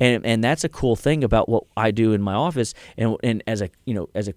and 0.00 0.24
and 0.24 0.42
that's 0.42 0.64
a 0.64 0.68
cool 0.68 0.96
thing 0.96 1.22
about 1.22 1.48
what 1.48 1.64
I 1.76 1.90
do 1.90 2.12
in 2.12 2.22
my 2.22 2.34
office 2.34 2.74
and 2.96 3.16
and 3.22 3.42
as 3.46 3.60
a 3.60 3.70
you 3.84 3.94
know 3.94 4.08
as 4.14 4.28
a 4.28 4.34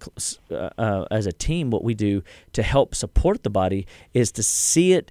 uh, 0.54 0.70
uh, 0.78 1.06
as 1.10 1.26
a 1.26 1.32
team 1.32 1.70
what 1.70 1.82
we 1.82 1.94
do 1.94 2.22
to 2.52 2.62
help 2.62 2.94
support 2.94 3.42
the 3.42 3.50
body 3.50 3.86
is 4.12 4.30
to 4.32 4.42
see 4.42 4.92
it 4.92 5.10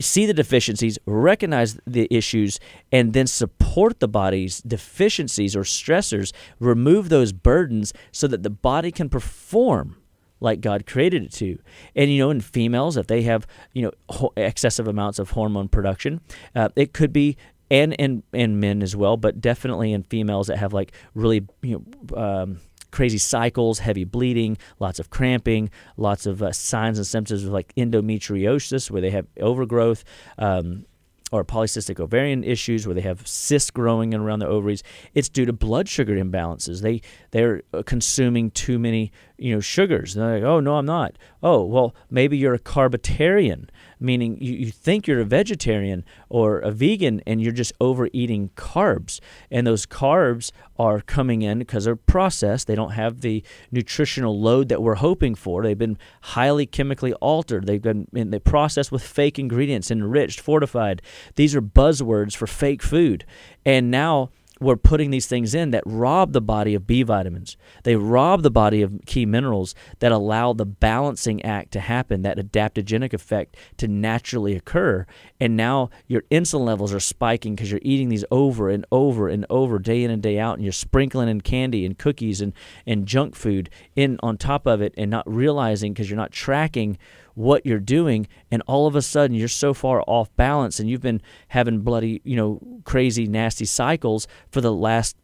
see 0.00 0.26
the 0.26 0.34
deficiencies 0.34 0.98
recognize 1.06 1.78
the 1.86 2.08
issues 2.10 2.58
and 2.90 3.12
then 3.12 3.26
support 3.26 4.00
the 4.00 4.08
body's 4.08 4.60
deficiencies 4.62 5.54
or 5.54 5.62
stressors 5.62 6.32
remove 6.58 7.08
those 7.10 7.32
burdens 7.32 7.92
so 8.10 8.26
that 8.26 8.42
the 8.42 8.50
body 8.50 8.90
can 8.90 9.08
perform 9.08 9.96
like 10.40 10.60
God 10.60 10.86
created 10.86 11.24
it 11.24 11.32
to. 11.34 11.58
And 11.96 12.10
you 12.10 12.18
know, 12.18 12.30
in 12.30 12.40
females, 12.40 12.96
if 12.96 13.06
they 13.06 13.22
have 13.22 13.46
you 13.72 13.82
know 13.82 13.92
ho- 14.10 14.32
excessive 14.36 14.86
amounts 14.86 15.18
of 15.18 15.30
hormone 15.30 15.68
production, 15.68 16.20
uh, 16.54 16.68
it 16.76 16.92
could 16.92 17.12
be 17.12 17.36
and 17.74 18.00
and 18.00 18.22
and 18.32 18.60
men 18.60 18.82
as 18.82 18.94
well, 18.94 19.16
but 19.16 19.40
definitely 19.40 19.92
in 19.92 20.04
females 20.04 20.46
that 20.46 20.58
have 20.58 20.72
like 20.72 20.92
really 21.14 21.46
you 21.62 21.84
know. 22.12 22.16
Um, 22.16 22.60
crazy 22.90 23.18
cycles, 23.18 23.80
heavy 23.80 24.04
bleeding, 24.04 24.56
lots 24.78 25.00
of 25.00 25.10
cramping, 25.10 25.68
lots 25.96 26.26
of 26.26 26.40
uh, 26.40 26.52
signs 26.52 26.96
and 26.96 27.04
symptoms 27.04 27.42
of 27.42 27.50
like 27.50 27.74
endometriosis, 27.74 28.88
where 28.88 29.02
they 29.02 29.10
have 29.10 29.26
overgrowth, 29.40 30.04
um, 30.38 30.86
or 31.32 31.44
polycystic 31.44 31.98
ovarian 31.98 32.44
issues, 32.44 32.86
where 32.86 32.94
they 32.94 33.00
have 33.00 33.26
cysts 33.26 33.72
growing 33.72 34.14
around 34.14 34.38
the 34.38 34.46
ovaries. 34.46 34.84
It's 35.12 35.28
due 35.28 35.44
to 35.44 35.52
blood 35.52 35.88
sugar 35.88 36.14
imbalances. 36.14 36.82
They 36.82 37.00
they're 37.32 37.62
uh, 37.72 37.82
consuming 37.82 38.52
too 38.52 38.78
many 38.78 39.10
you 39.38 39.52
know 39.52 39.60
sugars. 39.60 40.14
And 40.14 40.24
they're 40.24 40.34
like, 40.34 40.44
oh 40.44 40.60
no, 40.60 40.76
I'm 40.76 40.86
not. 40.86 41.18
Oh 41.42 41.64
well, 41.64 41.96
maybe 42.10 42.38
you're 42.38 42.54
a 42.54 42.60
carbitarian 42.60 43.68
meaning 44.04 44.36
you, 44.40 44.52
you 44.54 44.70
think 44.70 45.06
you're 45.06 45.20
a 45.20 45.24
vegetarian 45.24 46.04
or 46.28 46.58
a 46.58 46.70
vegan 46.70 47.22
and 47.26 47.40
you're 47.42 47.52
just 47.52 47.72
overeating 47.80 48.50
carbs. 48.56 49.20
And 49.50 49.66
those 49.66 49.86
carbs 49.86 50.52
are 50.78 51.00
coming 51.00 51.42
in 51.42 51.58
because 51.58 51.84
they're 51.84 51.96
processed. 51.96 52.66
They 52.66 52.74
don't 52.74 52.92
have 52.92 53.20
the 53.20 53.42
nutritional 53.70 54.38
load 54.40 54.68
that 54.68 54.82
we're 54.82 54.96
hoping 54.96 55.34
for. 55.34 55.62
They've 55.62 55.78
been 55.78 55.98
highly 56.20 56.66
chemically 56.66 57.12
altered. 57.14 57.66
They've 57.66 57.82
been 57.82 58.06
they 58.12 58.38
processed 58.38 58.92
with 58.92 59.02
fake 59.02 59.38
ingredients, 59.38 59.90
enriched, 59.90 60.40
fortified. 60.40 61.02
These 61.36 61.54
are 61.54 61.62
buzzwords 61.62 62.36
for 62.36 62.46
fake 62.46 62.82
food. 62.82 63.24
And 63.64 63.90
now 63.90 64.30
we're 64.64 64.76
putting 64.76 65.10
these 65.10 65.26
things 65.26 65.54
in 65.54 65.70
that 65.70 65.82
rob 65.86 66.32
the 66.32 66.40
body 66.40 66.74
of 66.74 66.86
B 66.86 67.02
vitamins. 67.02 67.56
They 67.82 67.96
rob 67.96 68.42
the 68.42 68.50
body 68.50 68.82
of 68.82 69.00
key 69.06 69.26
minerals 69.26 69.74
that 70.00 70.12
allow 70.12 70.52
the 70.52 70.66
balancing 70.66 71.44
act 71.44 71.72
to 71.72 71.80
happen, 71.80 72.22
that 72.22 72.38
adaptogenic 72.38 73.12
effect 73.12 73.56
to 73.78 73.88
naturally 73.88 74.54
occur. 74.54 75.06
And 75.38 75.56
now 75.56 75.90
your 76.06 76.22
insulin 76.30 76.64
levels 76.64 76.92
are 76.92 77.00
spiking 77.00 77.54
because 77.54 77.70
you're 77.70 77.80
eating 77.82 78.08
these 78.08 78.24
over 78.30 78.68
and 78.68 78.86
over 78.90 79.28
and 79.28 79.46
over, 79.50 79.78
day 79.78 80.02
in 80.02 80.10
and 80.10 80.22
day 80.22 80.38
out, 80.38 80.54
and 80.54 80.64
you're 80.64 80.72
sprinkling 80.72 81.28
in 81.28 81.40
candy 81.40 81.84
and 81.84 81.98
cookies 81.98 82.40
and, 82.40 82.52
and 82.86 83.06
junk 83.06 83.36
food 83.36 83.70
in 83.94 84.18
on 84.22 84.36
top 84.36 84.66
of 84.66 84.80
it 84.80 84.94
and 84.96 85.10
not 85.10 85.30
realizing 85.30 85.92
because 85.92 86.08
you're 86.08 86.16
not 86.16 86.32
tracking 86.32 86.98
what 87.34 87.66
you're 87.66 87.80
doing 87.80 88.26
and 88.50 88.62
all 88.66 88.86
of 88.86 88.94
a 88.94 89.02
sudden 89.02 89.36
you're 89.36 89.48
so 89.48 89.74
far 89.74 90.02
off 90.06 90.34
balance 90.36 90.78
and 90.78 90.88
you've 90.88 91.00
been 91.00 91.20
having 91.48 91.80
bloody 91.80 92.20
you 92.24 92.36
know 92.36 92.60
crazy 92.84 93.26
nasty 93.26 93.64
cycles 93.64 94.26
for 94.50 94.60
the 94.60 94.72
last 94.72 95.16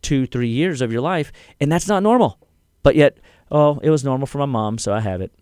two 0.00 0.26
three 0.26 0.48
years 0.48 0.80
of 0.80 0.90
your 0.90 1.02
life 1.02 1.30
and 1.60 1.70
that's 1.70 1.88
not 1.88 2.02
normal. 2.02 2.38
But 2.82 2.96
yet 2.96 3.18
oh 3.50 3.78
it 3.82 3.90
was 3.90 4.04
normal 4.04 4.26
for 4.26 4.38
my 4.38 4.46
mom 4.46 4.78
so 4.78 4.92
i 4.92 5.00
have 5.00 5.20
it. 5.20 5.32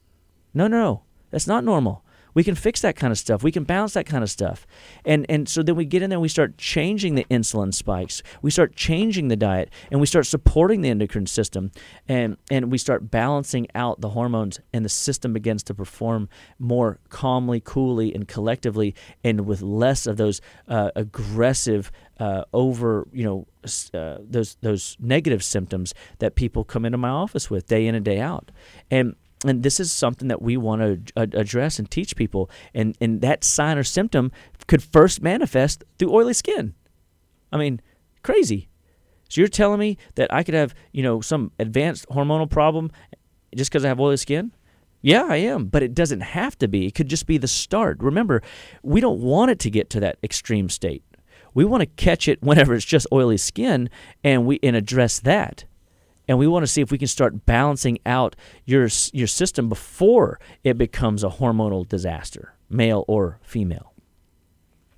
No 0.52 0.66
no 0.66 1.02
that's 1.30 1.46
not 1.46 1.64
normal 1.64 2.04
we 2.35 2.45
can 2.45 2.55
fix 2.55 2.81
that 2.83 2.97
kind 2.97 3.11
of 3.11 3.18
stuff. 3.18 3.43
We 3.43 3.53
can 3.53 3.64
balance 3.64 3.95
that 3.95 4.07
kind 4.07 4.22
of 4.22 4.31
stuff. 4.31 4.66
And 5.05 5.26
and 5.28 5.49
so 5.49 5.62
then 5.62 5.76
we 5.76 5.85
get 5.85 6.03
in 6.03 6.11
there 6.11 6.16
and 6.16 6.22
we 6.22 6.28
start 6.28 6.59
changing 6.59 7.14
the 7.14 7.24
insulin 7.24 7.72
spikes. 7.74 8.22
We 8.43 8.51
start 8.51 8.76
changing 8.76 9.28
the 9.28 9.37
diet 9.37 9.70
and 9.91 10.01
we 10.01 10.07
start 10.07 10.26
supporting 10.26 10.81
the 10.81 10.89
endocrine 10.89 11.26
system 11.26 11.72
and 12.09 12.37
and 12.51 12.70
we 12.70 12.78
start 12.78 13.11
balancing 13.11 13.66
out 13.74 14.01
the 14.01 14.11
hormones 14.11 14.61
and 14.72 14.85
the 14.85 14.89
system 14.89 15.33
begins 15.33 15.62
to 15.64 15.74
perform 15.74 16.28
more 16.59 16.99
calmly, 17.09 17.61
coolly 17.61 18.14
and 18.14 18.26
collectively 18.28 18.95
and 19.24 19.47
with 19.47 19.62
less 19.62 20.07
of 20.07 20.16
those 20.16 20.41
uh, 20.68 20.91
aggressive 20.97 21.91
uh, 22.18 22.45
over 22.53 23.09
you 23.12 23.24
know 23.24 23.47
uh, 23.95 24.18
those 24.20 24.57
those 24.61 24.97
negative 25.01 25.43
symptoms 25.43 25.95
that 26.18 26.35
people 26.35 26.64
come 26.64 26.85
into 26.85 26.99
my 26.99 27.09
office 27.09 27.51
with 27.51 27.66
day 27.66 27.87
in 27.87 27.95
and 27.95 28.05
day 28.05 28.20
out 28.20 28.51
and 28.91 29.16
and 29.45 29.62
this 29.62 29.80
is 29.80 29.91
something 29.91 30.28
that 30.28 30.43
we 30.43 30.57
want 30.57 30.82
to 30.82 31.12
address 31.16 31.78
and 31.78 31.91
teach 31.91 32.16
people. 32.16 32.51
And 32.74 32.97
and 33.01 33.20
that 33.22 33.45
sign 33.45 33.78
or 33.78 33.84
symptom 33.84 34.32
could 34.66 34.82
first 34.82 35.22
manifest 35.22 35.84
through 35.99 36.14
oily 36.14 36.34
skin. 36.34 36.74
I 37.53 37.57
mean 37.57 37.80
crazy. 38.22 38.68
So 39.28 39.41
you're 39.41 39.49
telling 39.49 39.80
me 39.80 39.97
that 40.16 40.32
i 40.32 40.43
could 40.43 40.55
have 40.55 40.74
you 40.93 41.03
know 41.03 41.20
some 41.20 41.53
advanced 41.59 42.07
hormonal 42.09 42.51
problem 42.51 42.91
just 43.57 43.70
because 43.70 43.84
i 43.84 43.88
have 43.88 44.01
oily 44.01 44.16
skin? 44.16 44.53
Yeah 45.03 45.24
i 45.24 45.36
am 45.36 45.66
but 45.66 45.82
it 45.82 45.95
doesn't 45.95 46.20
have 46.20 46.59
to 46.59 46.68
be. 46.68 46.86
It 46.86 46.95
could 46.95 47.09
just 47.09 47.26
be 47.26 47.38
the 47.38 47.49
start. 47.49 47.99
Remember 48.01 48.43
we 48.82 49.01
don't 49.01 49.20
want 49.20 49.51
it 49.51 49.59
to 49.61 49.70
get 49.70 49.88
to 49.91 50.01
that 50.01 50.18
extreme 50.22 50.68
state. 50.68 51.05
We 51.55 51.64
want 51.64 51.80
to 51.80 51.86
catch 51.86 52.28
it 52.28 52.43
whenever 52.43 52.74
it's 52.74 52.84
just 52.84 53.07
oily 53.11 53.38
skin 53.38 53.88
and 54.22 54.45
we 54.45 54.61
and 54.62 54.76
address 54.76 55.18
that 55.20 55.64
and 56.31 56.39
we 56.39 56.47
want 56.47 56.62
to 56.62 56.68
see 56.68 56.81
if 56.81 56.93
we 56.93 56.99
can 56.99 57.09
start 57.09 57.45
balancing 57.45 57.99
out 58.07 58.37
your 58.64 58.89
your 59.12 59.26
system 59.26 59.68
before 59.68 60.39
it 60.62 60.78
becomes 60.78 61.24
a 61.24 61.28
hormonal 61.28 61.87
disaster, 61.89 62.55
male 62.68 63.05
or 63.09 63.41
female. 63.43 63.93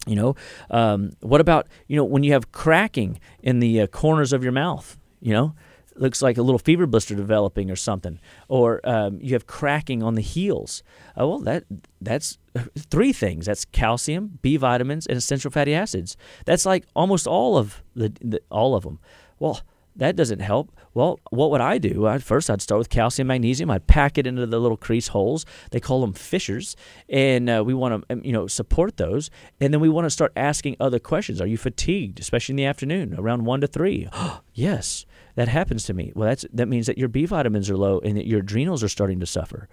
You 0.06 0.16
know, 0.16 0.36
um, 0.70 1.12
what 1.20 1.40
about 1.40 1.68
you 1.86 1.96
know 1.96 2.04
when 2.04 2.22
you 2.22 2.32
have 2.34 2.52
cracking 2.52 3.18
in 3.42 3.60
the 3.60 3.80
uh, 3.80 3.86
corners 3.86 4.34
of 4.34 4.42
your 4.42 4.52
mouth? 4.52 4.98
You 5.22 5.32
know, 5.32 5.54
looks 5.96 6.20
like 6.20 6.36
a 6.36 6.42
little 6.42 6.58
fever 6.58 6.86
blister 6.86 7.14
developing 7.14 7.70
or 7.70 7.76
something, 7.76 8.20
or 8.48 8.86
um, 8.86 9.18
you 9.22 9.32
have 9.32 9.46
cracking 9.46 10.02
on 10.02 10.16
the 10.16 10.20
heels. 10.20 10.82
Uh, 11.18 11.26
well, 11.26 11.38
that 11.38 11.64
that's 12.02 12.36
three 12.76 13.14
things. 13.14 13.46
That's 13.46 13.64
calcium, 13.64 14.38
B 14.42 14.58
vitamins, 14.58 15.06
and 15.06 15.16
essential 15.16 15.50
fatty 15.50 15.72
acids. 15.72 16.14
That's 16.44 16.66
like 16.66 16.84
almost 16.94 17.26
all 17.26 17.56
of 17.56 17.82
the, 17.94 18.12
the 18.20 18.42
all 18.50 18.74
of 18.74 18.84
them. 18.84 18.98
Well, 19.38 19.62
that 19.96 20.16
doesn't 20.16 20.40
help. 20.40 20.72
Well, 20.94 21.20
what 21.30 21.50
would 21.50 21.60
I 21.60 21.78
do? 21.78 22.06
I'd, 22.06 22.22
first, 22.22 22.50
I'd 22.50 22.60
start 22.60 22.78
with 22.78 22.90
calcium, 22.90 23.28
magnesium. 23.28 23.70
I'd 23.70 23.86
pack 23.86 24.18
it 24.18 24.26
into 24.26 24.46
the 24.46 24.58
little 24.58 24.76
crease 24.76 25.08
holes. 25.08 25.46
They 25.70 25.80
call 25.80 26.00
them 26.00 26.12
fissures, 26.12 26.76
and 27.08 27.48
uh, 27.48 27.62
we 27.64 27.74
want 27.74 28.02
to, 28.08 28.12
um, 28.12 28.24
you 28.24 28.32
know, 28.32 28.46
support 28.46 28.96
those. 28.96 29.30
And 29.60 29.72
then 29.72 29.80
we 29.80 29.88
want 29.88 30.06
to 30.06 30.10
start 30.10 30.32
asking 30.36 30.76
other 30.80 30.98
questions. 30.98 31.40
Are 31.40 31.46
you 31.46 31.56
fatigued, 31.56 32.20
especially 32.20 32.52
in 32.52 32.56
the 32.56 32.66
afternoon, 32.66 33.14
around 33.16 33.44
one 33.44 33.60
to 33.62 33.66
three? 33.66 34.08
yes, 34.54 35.06
that 35.34 35.48
happens 35.48 35.84
to 35.84 35.94
me. 35.94 36.12
Well, 36.14 36.28
that's 36.28 36.44
that 36.52 36.68
means 36.68 36.86
that 36.86 36.98
your 36.98 37.08
B 37.08 37.24
vitamins 37.24 37.70
are 37.70 37.76
low 37.76 38.00
and 38.00 38.16
that 38.16 38.26
your 38.26 38.40
adrenals 38.40 38.82
are 38.82 38.88
starting 38.88 39.20
to 39.20 39.26
suffer. 39.26 39.68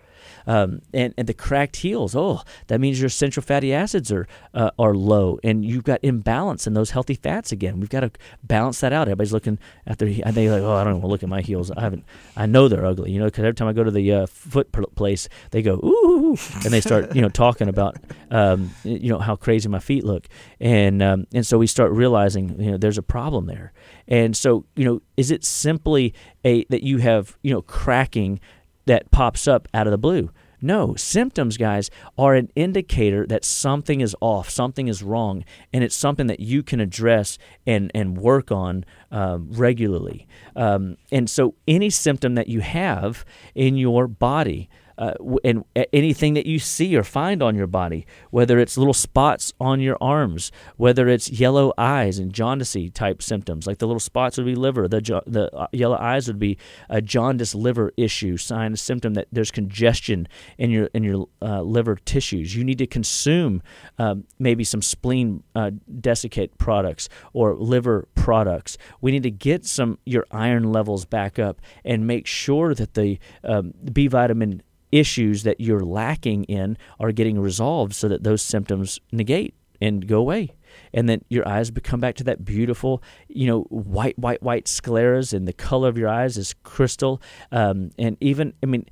Um, 0.48 0.82
and, 0.94 1.14
and 1.18 1.28
the 1.28 1.34
cracked 1.34 1.78
heels, 1.78 2.16
oh, 2.16 2.42
that 2.68 2.80
means 2.80 3.00
your 3.00 3.08
essential 3.08 3.44
fatty 3.44 3.74
acids 3.74 4.12
are 4.12 4.26
uh, 4.54 4.72
are 4.80 4.94
low, 4.94 5.38
and 5.44 5.66
you've 5.66 5.84
got 5.84 6.00
imbalance 6.02 6.66
in 6.66 6.76
those 6.76 6.92
healthy 6.92 7.16
fats 7.16 7.52
again. 7.52 7.80
We've 7.80 7.90
got 7.90 8.02
to 8.02 8.12
balance 8.42 8.80
that 8.80 8.94
out. 8.94 9.08
Everybody's 9.08 9.34
looking 9.34 9.60
after, 9.86 10.06
and 10.06 10.34
they 10.34 10.50
like, 10.50 10.62
oh, 10.62 10.74
I 10.74 10.84
don't 10.84 11.02
to 11.02 11.08
look 11.10 11.24
at 11.24 11.30
my 11.30 11.42
heels. 11.42 11.72
I 11.72 11.82
haven't, 11.82 12.06
I 12.36 12.46
know 12.46 12.68
they're 12.68 12.86
ugly, 12.86 13.12
you 13.12 13.20
know, 13.20 13.26
because 13.26 13.44
every 13.44 13.56
time 13.56 13.68
I 13.68 13.74
go 13.74 13.84
to 13.84 13.92
the 13.92 14.14
uh, 14.14 14.26
foot 14.28 14.72
place, 14.96 15.28
they 15.52 15.62
go 15.62 15.76
ooh, 15.76 16.38
and 16.64 16.74
they 16.74 16.82
start, 16.82 17.16
you 17.16 17.22
know, 17.22 17.30
talking 17.30 17.68
about, 17.68 17.98
um, 18.32 18.72
you 18.84 19.10
know, 19.10 19.20
how 19.20 19.36
crazy 19.36 19.68
my 19.70 19.80
feet 19.80 20.04
look, 20.04 20.28
and 20.60 21.02
um, 21.02 21.28
and 21.34 21.46
so 21.46 21.58
we 21.58 21.68
start 21.68 21.92
realizing, 21.92 22.60
you 22.62 22.72
know, 22.72 22.78
there's 22.78 22.98
a 22.98 23.04
problem 23.04 23.46
there, 23.48 23.74
and 24.08 24.36
so 24.36 24.66
you 24.76 24.86
know, 24.86 25.02
is 25.18 25.32
it 25.32 25.44
simply 25.44 26.14
a 26.46 26.64
that 26.70 26.84
you 26.84 27.00
have, 27.00 27.38
you 27.42 27.52
know, 27.52 27.62
cracking 27.62 28.40
that 28.86 29.12
pops 29.12 29.48
up 29.48 29.68
out 29.74 29.88
of 29.88 29.92
the 29.92 29.98
blue. 29.98 30.32
No, 30.62 30.96
symptoms, 30.96 31.58
guys, 31.58 31.90
are 32.18 32.36
an 32.36 32.50
indicator 32.56 33.26
that 33.28 33.46
something 33.46 34.02
is 34.02 34.16
off, 34.20 34.50
something 34.50 34.88
is 34.88 35.02
wrong, 35.02 35.46
and 35.72 35.84
it's 35.84 35.96
something 35.96 36.28
that 36.28 36.40
you 36.40 36.64
can 36.64 36.80
address 36.80 37.38
and, 37.66 37.92
and 37.96 38.18
work 38.18 38.52
on 38.52 38.86
um, 39.12 39.50
regularly. 39.52 40.28
Um, 40.56 40.98
and 41.12 41.30
so, 41.30 41.56
any 41.68 41.90
symptom 41.90 42.36
that 42.36 42.48
you 42.48 42.60
have 42.60 43.26
in 43.56 43.78
your 43.78 44.08
body, 44.08 44.70
uh, 45.00 45.14
and 45.46 45.64
anything 45.94 46.34
that 46.34 46.46
you 46.46 46.60
see 46.60 46.96
or 46.96 47.04
find 47.04 47.42
on 47.42 47.56
your 47.56 47.68
body, 47.68 48.06
whether 48.32 48.60
it's 48.60 48.78
little 48.78 48.94
spots 48.94 49.54
on 49.60 49.80
your 49.80 49.98
arms, 50.02 50.52
whether 50.76 51.08
it's 51.08 51.32
yellow 51.32 51.74
eyes 51.78 52.20
and 52.20 52.34
jaundice 52.34 52.76
type 52.94 53.24
symptoms, 53.24 53.66
like 53.66 53.78
the 53.78 53.88
little 53.88 54.00
spots 54.00 54.38
would 54.38 54.46
be 54.46 54.56
liver, 54.56 54.88
the 54.88 55.00
the 55.26 55.56
uh, 55.56 55.68
yellow 55.72 55.98
eyes 55.98 56.28
would 56.28 56.38
be 56.38 56.58
a 56.90 57.02
jaundice 57.02 57.56
liver 57.56 57.94
issue, 57.96 58.36
sign, 58.36 58.74
a 58.74 58.78
symptom 58.78 59.14
that 59.14 59.28
there's 59.32 59.52
congestion 59.52 60.28
in 60.58 60.70
your 60.70 60.90
in 60.94 61.04
your 61.04 61.28
uh, 61.42 61.62
liver 61.62 61.96
tissues. 61.96 62.54
You 62.54 62.66
need 62.66 62.78
to 62.80 62.88
consume 62.88 63.64
um, 63.98 64.26
maybe 64.38 64.66
some 64.66 64.82
spleen 64.82 65.44
uh, 65.56 65.72
desiccate 66.02 66.58
products 66.58 67.08
or 67.32 67.56
liver 67.56 68.10
products. 68.16 68.78
We 69.00 69.12
need 69.12 69.24
to 69.24 69.32
get 69.32 69.66
some 69.66 69.98
your 70.04 70.26
iron 70.30 70.74
levels 70.74 71.06
back 71.06 71.40
up 71.40 71.62
and 71.86 72.06
make 72.06 72.28
sure 72.28 72.74
that 72.74 72.96
the 72.96 73.18
um, 73.46 73.74
B 73.94 74.08
vitamin 74.08 74.62
issues 74.92 75.44
that 75.44 75.60
you're 75.60 75.84
lacking 75.84 76.44
in 76.46 76.78
are 77.00 77.12
getting 77.12 77.40
resolved 77.40 77.94
so 77.94 78.08
that 78.08 78.24
those 78.24 78.42
symptoms 78.42 79.00
negate 79.12 79.54
and 79.82 80.08
go 80.08 80.20
away 80.20 80.52
and 80.94 81.08
then 81.08 81.22
your 81.30 81.48
eyes 81.48 81.72
become 81.72 82.00
back 82.00 82.16
to 82.16 82.24
that 82.26 82.44
beautiful, 82.46 83.02
you 83.28 83.48
know, 83.48 83.62
white, 83.64 84.18
white, 84.18 84.42
white 84.42 84.66
scleras, 84.66 85.34
and 85.34 85.48
the 85.48 85.54
color 85.54 85.88
of 85.88 85.98
your 85.98 86.10
eyes 86.10 86.38
is 86.38 86.56
crystal. 86.64 87.22
Um, 87.52 87.92
and 87.98 88.18
even, 88.20 88.54
I 88.64 88.66
mean, 88.66 88.86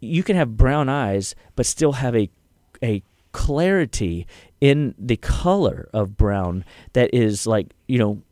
you 0.00 0.22
can 0.22 0.36
have 0.36 0.56
brown 0.56 0.88
eyes, 0.88 1.34
but 1.56 1.66
still 1.66 1.92
have 1.92 2.16
a 2.16 2.30
a 2.82 3.02
clarity 3.32 4.26
in 4.60 4.94
the 4.98 5.16
color 5.16 5.88
of 5.92 6.16
brown 6.16 6.64
that 6.94 7.14
is 7.14 7.46
like, 7.46 7.72
you 7.86 7.98
know, 7.98 8.22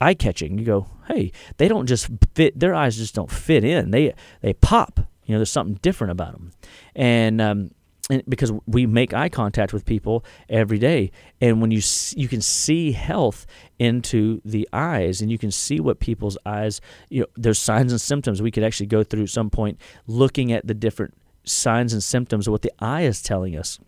eye 0.00 0.14
catching. 0.14 0.58
You 0.58 0.64
go, 0.64 0.86
hey, 1.08 1.32
they 1.56 1.68
don't 1.68 1.86
just 1.86 2.08
fit; 2.34 2.58
their 2.58 2.74
eyes 2.74 2.96
just 2.96 3.14
don't 3.14 3.30
fit 3.30 3.64
in. 3.64 3.90
They 3.90 4.14
they 4.42 4.52
pop 4.54 5.00
you 5.26 5.34
know, 5.34 5.38
there's 5.38 5.50
something 5.50 5.78
different 5.82 6.12
about 6.12 6.32
them, 6.32 6.52
and, 6.94 7.40
um, 7.40 7.70
and 8.08 8.22
because 8.28 8.52
we 8.66 8.86
make 8.86 9.12
eye 9.12 9.28
contact 9.28 9.72
with 9.72 9.84
people 9.84 10.24
every 10.48 10.78
day, 10.78 11.10
and 11.40 11.60
when 11.60 11.70
you 11.70 11.82
you 12.14 12.28
can 12.28 12.40
see 12.40 12.92
health 12.92 13.46
into 13.78 14.40
the 14.44 14.68
eyes, 14.72 15.20
and 15.20 15.30
you 15.30 15.38
can 15.38 15.50
see 15.50 15.80
what 15.80 15.98
people's 15.98 16.38
eyes, 16.46 16.80
you 17.10 17.20
know, 17.20 17.26
there's 17.36 17.58
signs 17.58 17.92
and 17.92 18.00
symptoms. 18.00 18.40
We 18.40 18.50
could 18.50 18.62
actually 18.62 18.86
go 18.86 19.02
through 19.02 19.26
some 19.26 19.50
point 19.50 19.80
looking 20.06 20.52
at 20.52 20.66
the 20.66 20.74
different 20.74 21.14
signs 21.44 21.92
and 21.92 22.02
symptoms 22.02 22.46
of 22.46 22.52
what 22.52 22.62
the 22.62 22.72
eye 22.78 23.02
is 23.02 23.22
telling 23.22 23.56
us. 23.56 23.78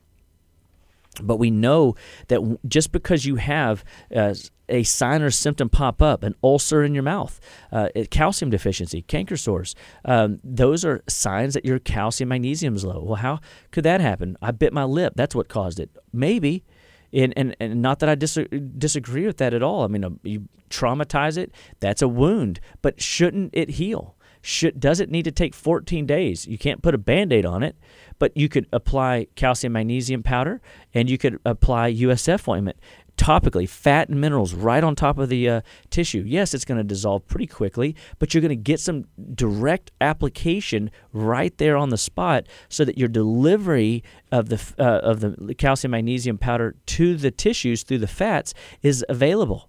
But 1.21 1.39
we 1.39 1.51
know 1.51 1.95
that 2.29 2.59
just 2.67 2.93
because 2.93 3.25
you 3.25 3.37
have 3.37 3.85
uh, 4.15 4.35
a 4.69 4.83
sign 4.83 5.23
or 5.23 5.31
symptom 5.31 5.69
pop 5.69 6.03
up, 6.03 6.23
an 6.23 6.35
ulcer 6.43 6.83
in 6.83 6.95
your 6.95 7.03
mouth, 7.03 7.41
uh, 7.73 7.89
calcium 8.11 8.51
deficiency, 8.51 9.03
canker 9.03 9.37
sores, 9.37 9.75
um, 10.05 10.41
those 10.45 10.85
are 10.85 11.03
signs 11.09 11.55
that 11.55 11.65
your 11.65 11.79
calcium 11.79 12.29
magnesium 12.29 12.75
is 12.75 12.85
low. 12.85 13.03
Well, 13.03 13.17
how 13.17 13.41
could 13.71 13.85
that 13.85 14.01
happen? 14.01 14.37
I 14.43 14.51
bit 14.51 14.73
my 14.73 14.85
lip. 14.85 15.15
That's 15.17 15.35
what 15.35 15.49
caused 15.49 15.81
it. 15.81 15.91
Maybe. 16.13 16.65
And, 17.13 17.33
and, 17.37 17.57
and 17.59 17.81
not 17.81 18.01
that 18.01 18.09
I 18.11 18.15
dis- 18.15 18.39
disagree 18.77 19.25
with 19.27 19.39
that 19.39 19.55
at 19.55 19.63
all. 19.63 19.83
I 19.83 19.87
mean, 19.87 20.05
uh, 20.05 20.11
you 20.23 20.49
traumatize 20.69 21.39
it, 21.39 21.53
that's 21.81 22.03
a 22.03 22.09
wound, 22.09 22.61
but 22.83 23.01
shouldn't 23.01 23.51
it 23.55 23.71
heal? 23.71 24.15
Should, 24.43 24.79
does 24.81 25.01
it 25.01 25.11
need 25.11 25.25
to 25.25 25.33
take 25.33 25.55
14 25.55 26.07
days? 26.07 26.47
You 26.47 26.59
can't 26.59 26.83
put 26.83 26.95
a 26.95 26.99
band 26.99 27.33
aid 27.33 27.45
on 27.45 27.63
it, 27.63 27.77
but 28.19 28.37
you 28.37 28.49
could 28.49 28.67
apply 28.73 29.27
calcium 29.35 29.73
magnesium 29.73 30.23
powder 30.23 30.61
and 30.95 31.09
you 31.11 31.19
could 31.19 31.39
apply 31.45 31.93
USF 31.93 32.49
ointment 32.49 32.79
topically, 33.19 33.69
fat 33.69 34.09
and 34.09 34.21
minerals 34.21 34.55
right 34.55 34.83
on 34.83 34.95
top 34.95 35.19
of 35.19 35.29
the 35.29 35.49
uh, 35.49 35.61
tissue. 35.91 36.23
Yes, 36.25 36.55
it's 36.55 36.65
going 36.65 36.79
to 36.79 36.85
dissolve 36.85 37.27
pretty 37.27 37.47
quickly, 37.47 37.95
but 38.19 38.33
you're 38.33 38.41
going 38.41 38.49
to 38.51 38.57
get 38.57 38.81
some 38.81 39.05
direct 39.35 39.91
application 40.01 40.91
right 41.13 41.57
there 41.59 41.77
on 41.77 41.91
the 41.91 41.99
spot, 41.99 42.47
so 42.69 42.85
that 42.85 42.97
your 42.97 43.09
delivery 43.09 44.03
of 44.33 44.49
the 44.49 44.75
uh, 44.79 45.01
of 45.01 45.21
the 45.21 45.55
calcium 45.55 45.91
magnesium 45.91 46.39
powder 46.39 46.77
to 46.87 47.17
the 47.17 47.31
tissues 47.31 47.83
through 47.83 47.99
the 47.99 48.07
fats 48.07 48.55
is 48.83 49.05
available 49.09 49.68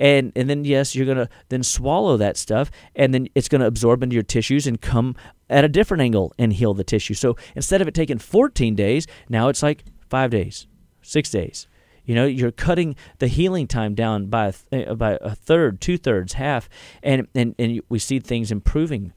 and 0.00 0.32
and 0.34 0.50
then 0.50 0.64
yes 0.64 0.96
you're 0.96 1.06
going 1.06 1.18
to 1.18 1.28
then 1.50 1.62
swallow 1.62 2.16
that 2.16 2.36
stuff 2.36 2.70
and 2.96 3.14
then 3.14 3.28
it's 3.36 3.48
going 3.48 3.60
to 3.60 3.66
absorb 3.66 4.02
into 4.02 4.14
your 4.14 4.22
tissues 4.24 4.66
and 4.66 4.80
come 4.80 5.14
at 5.48 5.64
a 5.64 5.68
different 5.68 6.00
angle 6.00 6.32
and 6.38 6.54
heal 6.54 6.74
the 6.74 6.84
tissue. 6.84 7.14
So 7.14 7.36
instead 7.54 7.80
of 7.80 7.86
it 7.86 7.94
taking 7.94 8.18
14 8.18 8.74
days 8.74 9.06
now 9.28 9.48
it's 9.48 9.62
like 9.62 9.84
5 10.08 10.30
days 10.30 10.66
6 11.02 11.30
days. 11.30 11.68
You 12.04 12.14
know 12.16 12.26
you're 12.26 12.50
cutting 12.50 12.96
the 13.18 13.28
healing 13.28 13.68
time 13.68 13.94
down 13.94 14.26
by 14.26 14.48
a 14.48 14.52
th- 14.52 14.88
uh, 14.88 14.94
by 14.94 15.18
a 15.20 15.34
third 15.34 15.80
two 15.80 15.96
thirds 15.96 16.32
half 16.32 16.68
and 17.04 17.28
and, 17.36 17.54
and 17.58 17.80
we 17.88 18.00
see 18.00 18.18
things 18.18 18.50
improving 18.50 19.12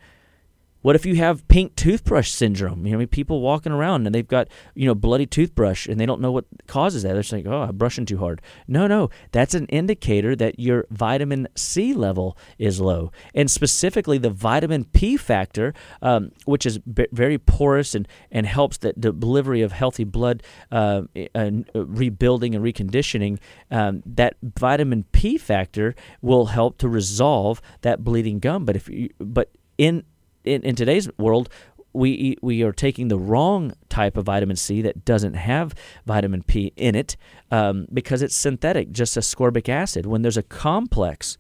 what 0.84 0.96
if 0.96 1.06
you 1.06 1.16
have 1.16 1.48
pink 1.48 1.76
toothbrush 1.76 2.30
syndrome? 2.30 2.86
You 2.86 2.92
know, 2.92 2.98
I 2.98 3.00
mean, 3.00 3.08
people 3.08 3.42
walking 3.42 3.72
around 3.72 4.06
and 4.06 4.14
they've 4.14 4.28
got, 4.28 4.50
you 4.76 4.86
know, 4.86 4.94
bloody 4.94 5.26
toothbrush 5.26 5.88
and 5.88 6.00
they 6.00 6.06
don't 6.06 6.22
know 6.22 6.32
what 6.32 6.46
causes 6.68 7.04
that. 7.04 7.14
They're 7.14 7.22
just 7.22 7.32
like, 7.32 7.48
oh, 7.48 7.64
I'm 7.64 7.78
brushing 7.78 8.06
too 8.06 8.18
hard. 8.18 8.42
No, 8.68 8.86
no, 8.86 9.10
that's 9.32 9.54
an 9.54 9.66
indicator 9.68 10.36
that 10.36 10.60
your 10.60 10.86
vitamin 10.92 11.48
C 11.56 11.94
level 11.94 12.38
is 12.60 12.82
low. 12.82 13.12
And 13.34 13.50
specifically 13.50 14.18
the 14.18 14.30
vitamin 14.30 14.84
P 14.84 15.16
factor, 15.16 15.74
um, 16.02 16.34
which 16.44 16.66
is 16.66 16.80
b- 16.80 17.08
very 17.14 17.38
porous 17.38 17.96
and, 17.96 18.06
and 18.30 18.46
helps 18.46 18.78
the 18.78 18.92
delivery 18.92 19.62
of 19.62 19.72
healthy 19.72 20.04
blood 20.04 20.44
uh, 20.70 21.04
and 21.34 21.70
rebuilding 21.74 22.56
and 22.56 22.64
reconditioning, 22.64 23.40
um, 23.72 24.04
that 24.06 24.36
vitamin 24.42 25.06
P 25.14 25.38
factor 25.38 25.96
will 26.22 26.48
help 26.48 26.78
to 26.80 26.90
resolve 26.90 27.62
that 27.84 28.04
bleeding 28.04 28.40
gum. 28.40 28.66
But 28.66 28.76
if 28.76 28.90
you, 28.90 29.10
but 29.18 29.50
in 29.78 30.04
in, 30.44 30.64
in 30.64 30.76
today's 30.76 31.10
world, 31.18 31.50
we 31.94 32.38
we 32.42 32.64
are 32.64 32.72
taking 32.72 33.08
the 33.08 33.20
wrong 33.20 33.74
type 33.90 34.18
of 34.18 34.26
vitamin 34.26 34.56
C 34.56 34.82
that 34.82 35.06
doesn't 35.06 35.36
have 35.36 35.76
vitamin 36.06 36.42
P 36.44 36.74
in 36.76 36.96
it 36.96 37.16
um, 37.52 37.88
because 37.94 38.22
it's 38.22 38.36
synthetic, 38.36 38.92
just 38.92 39.16
ascorbic 39.16 39.70
acid. 39.70 40.06
When 40.06 40.24
there's 40.24 40.38
a 40.38 40.44
complex, 40.44 41.38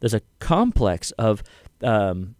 there's 0.00 0.14
a 0.14 0.22
complex 0.40 1.12
of 1.12 1.42
um, 1.82 2.34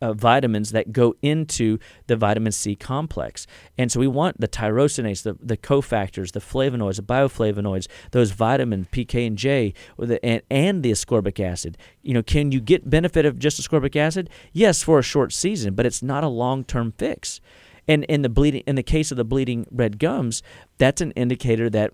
uh, 0.00 0.12
vitamins 0.12 0.70
that 0.70 0.92
go 0.92 1.14
into 1.22 1.78
the 2.06 2.16
vitamin 2.16 2.52
C 2.52 2.74
complex. 2.74 3.46
And 3.76 3.90
so 3.90 4.00
we 4.00 4.06
want 4.06 4.40
the 4.40 4.48
tyrosinase, 4.48 5.22
the, 5.22 5.36
the 5.40 5.56
cofactors, 5.56 6.32
the 6.32 6.40
flavonoids, 6.40 6.96
the 6.96 7.02
bioflavonoids, 7.02 7.86
those 8.12 8.30
vitamins 8.30 8.88
PK 8.88 9.26
and 9.26 9.36
J, 9.36 9.74
and, 10.22 10.42
and 10.50 10.82
the 10.82 10.90
ascorbic 10.90 11.40
acid. 11.40 11.76
You 12.02 12.14
know, 12.14 12.22
can 12.22 12.52
you 12.52 12.60
get 12.60 12.88
benefit 12.88 13.24
of 13.24 13.38
just 13.38 13.60
ascorbic 13.60 13.96
acid? 13.96 14.30
Yes, 14.52 14.82
for 14.82 14.98
a 14.98 15.02
short 15.02 15.32
season, 15.32 15.74
but 15.74 15.86
it's 15.86 16.02
not 16.02 16.24
a 16.24 16.28
long 16.28 16.64
term 16.64 16.92
fix. 16.96 17.40
And 17.88 18.04
in 18.04 18.22
the 18.22 18.28
bleeding, 18.28 18.62
in 18.66 18.76
the 18.76 18.82
case 18.82 19.10
of 19.10 19.16
the 19.16 19.24
bleeding 19.24 19.66
red 19.70 19.98
gums, 19.98 20.42
that's 20.78 21.00
an 21.00 21.10
indicator 21.12 21.68
that 21.70 21.92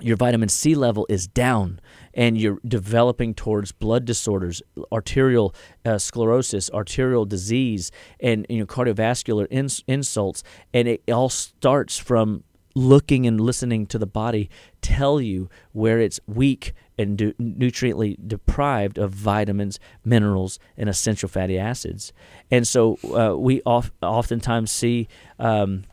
your 0.00 0.16
vitamin 0.16 0.48
C 0.48 0.74
level 0.74 1.06
is 1.08 1.26
down 1.26 1.80
and 2.12 2.36
you're 2.36 2.58
developing 2.66 3.34
towards 3.34 3.72
blood 3.72 4.04
disorders, 4.04 4.62
arterial 4.90 5.54
uh, 5.84 5.98
sclerosis, 5.98 6.70
arterial 6.70 7.24
disease, 7.24 7.90
and 8.20 8.46
you 8.48 8.58
know 8.58 8.66
cardiovascular 8.66 9.46
ins- 9.50 9.84
insults, 9.86 10.42
and 10.72 10.88
it 10.88 11.02
all 11.10 11.28
starts 11.28 11.98
from 11.98 12.44
looking 12.74 13.24
and 13.24 13.40
listening 13.40 13.86
to 13.86 13.98
the 13.98 14.06
body 14.06 14.50
tell 14.82 15.20
you 15.20 15.48
where 15.72 16.00
it's 16.00 16.18
weak 16.26 16.72
and 16.98 17.16
du- 17.16 17.32
nutriently 17.34 18.16
deprived 18.26 18.98
of 18.98 19.12
vitamins, 19.12 19.78
minerals, 20.04 20.58
and 20.76 20.88
essential 20.88 21.28
fatty 21.28 21.58
acids. 21.58 22.12
And 22.50 22.66
so 22.66 22.98
uh, 23.14 23.38
we 23.38 23.62
oft- 23.64 23.92
oftentimes 24.02 24.72
see 24.72 25.08
um, 25.38 25.84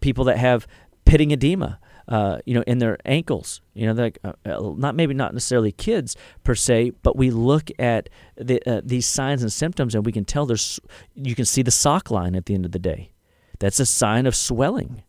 people 0.00 0.24
that 0.24 0.36
have 0.38 0.66
pitting 1.06 1.30
edema 1.30 1.78
uh, 2.08 2.38
you 2.44 2.54
know, 2.54 2.62
in 2.66 2.78
their 2.78 2.98
ankles. 3.04 3.60
You 3.74 3.86
know, 3.86 3.92
like 3.92 4.18
uh, 4.24 4.32
uh, 4.44 4.74
not 4.76 4.94
maybe 4.94 5.14
not 5.14 5.32
necessarily 5.32 5.72
kids 5.72 6.16
per 6.44 6.54
se, 6.54 6.92
but 7.02 7.16
we 7.16 7.30
look 7.30 7.70
at 7.78 8.08
the, 8.36 8.62
uh, 8.68 8.80
these 8.84 9.06
signs 9.06 9.42
and 9.42 9.52
symptoms, 9.52 9.94
and 9.94 10.04
we 10.04 10.12
can 10.12 10.24
tell 10.24 10.46
there's. 10.46 10.80
You 11.14 11.34
can 11.34 11.44
see 11.44 11.62
the 11.62 11.70
sock 11.70 12.10
line 12.10 12.34
at 12.34 12.46
the 12.46 12.54
end 12.54 12.64
of 12.64 12.72
the 12.72 12.78
day. 12.78 13.12
That's 13.58 13.80
a 13.80 13.86
sign 13.86 14.26
of 14.26 14.36
swelling 14.36 15.02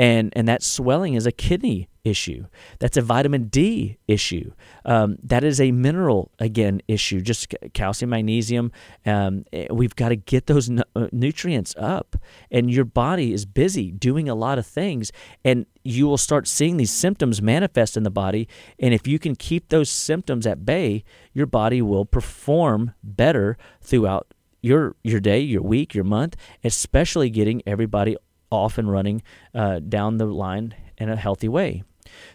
and 0.00 0.32
and 0.34 0.48
that 0.48 0.62
swelling 0.62 1.12
is 1.12 1.26
a 1.26 1.32
kidney 1.32 1.86
issue. 2.04 2.46
That's 2.78 2.96
a 2.96 3.02
vitamin 3.02 3.48
D 3.48 3.98
issue. 4.08 4.52
Um, 4.86 5.18
that 5.22 5.44
is 5.44 5.60
a 5.60 5.72
mineral 5.72 6.30
again 6.38 6.80
issue. 6.88 7.20
Just 7.20 7.54
calcium, 7.74 8.08
magnesium. 8.08 8.72
Um, 9.04 9.44
eh, 9.52 9.66
we've 9.70 9.94
got 9.94 10.08
to 10.08 10.16
get 10.16 10.46
those 10.46 10.70
nu- 10.70 10.82
uh, 10.96 11.08
nutrients 11.12 11.74
up, 11.78 12.16
and 12.50 12.70
your 12.70 12.86
body 12.86 13.34
is 13.34 13.44
busy 13.44 13.90
doing 13.90 14.26
a 14.26 14.34
lot 14.34 14.58
of 14.58 14.66
things, 14.66 15.12
and 15.44 15.66
you 15.84 16.06
will 16.06 16.16
start 16.16 16.48
seeing 16.48 16.78
these 16.78 16.90
symptoms 16.90 17.42
manifest 17.42 17.94
in 17.94 18.02
the 18.02 18.10
body. 18.10 18.48
And 18.78 18.94
if 18.94 19.06
you 19.06 19.18
can 19.18 19.36
keep 19.36 19.68
those 19.68 19.90
symptoms 19.90 20.46
at 20.46 20.64
bay, 20.64 21.04
your 21.34 21.46
body 21.46 21.82
will 21.82 22.06
perform 22.06 22.94
better 23.04 23.58
throughout 23.82 24.32
your 24.62 24.96
your 25.04 25.20
day, 25.20 25.40
your 25.40 25.62
week, 25.62 25.94
your 25.94 26.04
month, 26.04 26.36
especially 26.64 27.28
getting 27.28 27.62
everybody 27.66 28.16
off 28.50 28.78
and 28.78 28.90
running 28.90 29.22
uh, 29.54 29.78
down 29.80 30.18
the 30.18 30.26
line 30.26 30.74
in 30.98 31.08
a 31.08 31.16
healthy 31.16 31.48
way. 31.48 31.82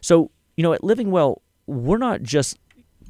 So, 0.01 0.31
you 0.57 0.63
know, 0.63 0.73
at 0.73 0.83
Living 0.83 1.11
Well, 1.11 1.41
we're 1.67 1.97
not 1.97 2.21
just 2.21 2.57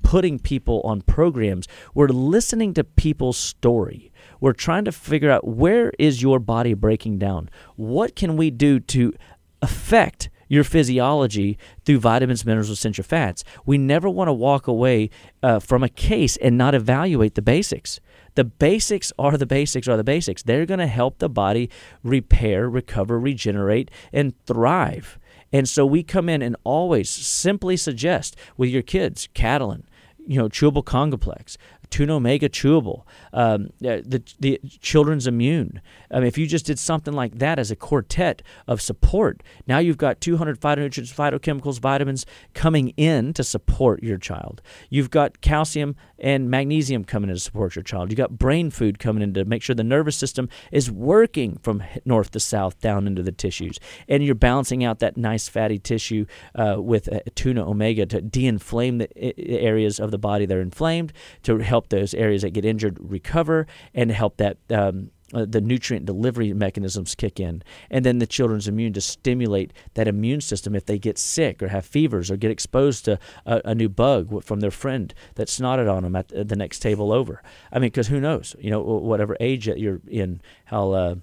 putting 0.03 0.37
people 0.37 0.81
on 0.83 1.01
programs, 1.01 1.67
we're 1.93 2.07
listening 2.07 2.73
to 2.75 2.83
people's 2.83 3.37
story. 3.37 4.11
We're 4.39 4.53
trying 4.53 4.85
to 4.85 4.91
figure 4.91 5.31
out 5.31 5.47
where 5.47 5.91
is 5.97 6.21
your 6.21 6.39
body 6.39 6.73
breaking 6.73 7.17
down? 7.17 7.49
What 7.75 8.15
can 8.15 8.37
we 8.37 8.51
do 8.51 8.79
to 8.79 9.13
affect 9.61 10.29
your 10.47 10.63
physiology 10.63 11.57
through 11.85 11.99
vitamins, 11.99 12.45
minerals, 12.45 12.69
essential 12.69 13.03
fats. 13.03 13.43
We 13.65 13.77
never 13.77 14.09
want 14.09 14.27
to 14.27 14.33
walk 14.33 14.67
away 14.67 15.09
uh, 15.41 15.59
from 15.59 15.83
a 15.83 15.89
case 15.89 16.37
and 16.37 16.57
not 16.57 16.75
evaluate 16.75 17.35
the 17.35 17.41
basics. 17.41 17.99
The 18.35 18.43
basics 18.43 19.11
are 19.17 19.37
the 19.37 19.45
basics 19.45 19.87
are 19.87 19.97
the 19.97 20.03
basics. 20.03 20.43
They're 20.43 20.65
going 20.65 20.79
to 20.79 20.87
help 20.87 21.19
the 21.19 21.29
body 21.29 21.69
repair, 22.03 22.69
recover, 22.69 23.19
regenerate, 23.19 23.89
and 24.13 24.33
thrive. 24.45 25.17
And 25.51 25.67
so 25.67 25.85
we 25.85 26.03
come 26.03 26.27
in 26.27 26.41
and 26.41 26.55
always 26.63 27.09
simply 27.09 27.77
suggest 27.77 28.35
with 28.57 28.69
your 28.69 28.81
kids, 28.81 29.29
Catalyn, 29.33 29.83
you 30.27 30.37
know, 30.37 30.49
chewable 30.49 30.83
Congaplex, 30.83 31.55
Tuna 31.89 32.15
Omega 32.15 32.49
chewable, 32.49 33.03
um, 33.33 33.69
the 33.79 34.23
the 34.39 34.59
children's 34.79 35.27
immune. 35.27 35.81
I 36.11 36.19
mean, 36.19 36.27
if 36.27 36.37
you 36.37 36.47
just 36.47 36.65
did 36.65 36.79
something 36.79 37.13
like 37.13 37.39
that 37.39 37.59
as 37.59 37.71
a 37.71 37.75
quartet 37.75 38.41
of 38.67 38.81
support, 38.81 39.43
now 39.67 39.79
you've 39.79 39.97
got 39.97 40.21
200 40.21 40.59
phytonutrients, 40.59 41.13
phytochemicals, 41.13 41.79
vitamins 41.79 42.25
coming 42.53 42.89
in 42.97 43.33
to 43.33 43.43
support 43.43 44.03
your 44.03 44.17
child. 44.17 44.61
You've 44.89 45.11
got 45.11 45.41
calcium 45.41 45.95
and 46.17 46.49
magnesium 46.49 47.03
coming 47.03 47.29
in 47.29 47.35
to 47.35 47.41
support 47.41 47.75
your 47.75 47.83
child. 47.83 48.11
You've 48.11 48.17
got 48.17 48.37
brain 48.37 48.69
food 48.69 48.99
coming 48.99 49.21
in 49.21 49.33
to 49.33 49.45
make 49.45 49.61
sure 49.61 49.75
the 49.75 49.83
nervous 49.83 50.15
system 50.15 50.49
is 50.71 50.89
working 50.89 51.59
from 51.61 51.83
north 52.05 52.31
to 52.31 52.39
south 52.39 52.79
down 52.79 53.07
into 53.07 53.21
the 53.21 53.31
tissues, 53.31 53.79
and 54.07 54.23
you're 54.23 54.35
balancing 54.35 54.83
out 54.83 54.99
that 54.99 55.17
nice 55.17 55.49
fatty 55.49 55.79
tissue 55.79 56.25
uh, 56.55 56.75
with 56.79 57.09
tuna 57.35 57.67
omega 57.67 58.05
to 58.05 58.21
de-inflame 58.21 58.97
the 58.99 59.39
areas 59.39 59.99
of 59.99 60.11
the 60.11 60.17
body 60.17 60.45
that 60.45 60.57
are 60.57 60.61
inflamed 60.61 61.11
to 61.43 61.57
help 61.57 61.74
help 61.75 61.89
those 61.89 62.13
areas 62.13 62.41
that 62.43 62.51
get 62.51 62.63
injured 62.63 62.97
recover 63.01 63.67
and 63.93 64.09
help 64.09 64.37
that 64.37 64.57
um, 64.69 65.11
uh, 65.33 65.45
the 65.45 65.59
nutrient 65.59 66.05
delivery 66.05 66.53
mechanisms 66.53 67.15
kick 67.15 67.37
in, 67.37 67.61
and 67.89 68.05
then 68.05 68.19
the 68.19 68.25
children's 68.27 68.65
immune 68.65 68.93
to 68.93 69.01
stimulate 69.01 69.73
that 69.95 70.07
immune 70.07 70.39
system 70.39 70.73
if 70.73 70.85
they 70.85 70.97
get 70.97 71.17
sick 71.17 71.61
or 71.61 71.67
have 71.67 71.85
fevers 71.85 72.31
or 72.31 72.37
get 72.37 72.49
exposed 72.49 73.03
to 73.03 73.19
a, 73.45 73.61
a 73.65 73.75
new 73.75 73.89
bug 73.89 74.41
from 74.41 74.61
their 74.61 74.71
friend 74.71 75.13
that 75.33 75.49
snotted 75.49 75.91
on 75.93 76.03
them 76.03 76.15
at 76.15 76.29
the 76.29 76.55
next 76.55 76.79
table 76.79 77.11
over. 77.11 77.43
I 77.73 77.79
mean, 77.79 77.89
because 77.89 78.07
who 78.07 78.21
knows? 78.21 78.55
You 78.57 78.71
know, 78.71 78.81
whatever 78.81 79.35
age 79.41 79.65
that 79.65 79.79
you're 79.79 79.99
in, 80.07 80.39
how 80.63 80.91
uh, 80.91 81.15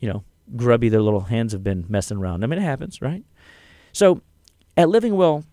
you 0.00 0.12
know 0.12 0.22
grubby 0.54 0.90
their 0.90 1.00
little 1.00 1.20
hands 1.20 1.52
have 1.52 1.64
been 1.64 1.86
messing 1.88 2.18
around. 2.18 2.44
I 2.44 2.46
mean, 2.46 2.58
it 2.58 2.62
happens, 2.62 3.00
right? 3.00 3.24
So, 3.92 4.20
at 4.76 4.90
Living 4.90 5.16
Well 5.16 5.44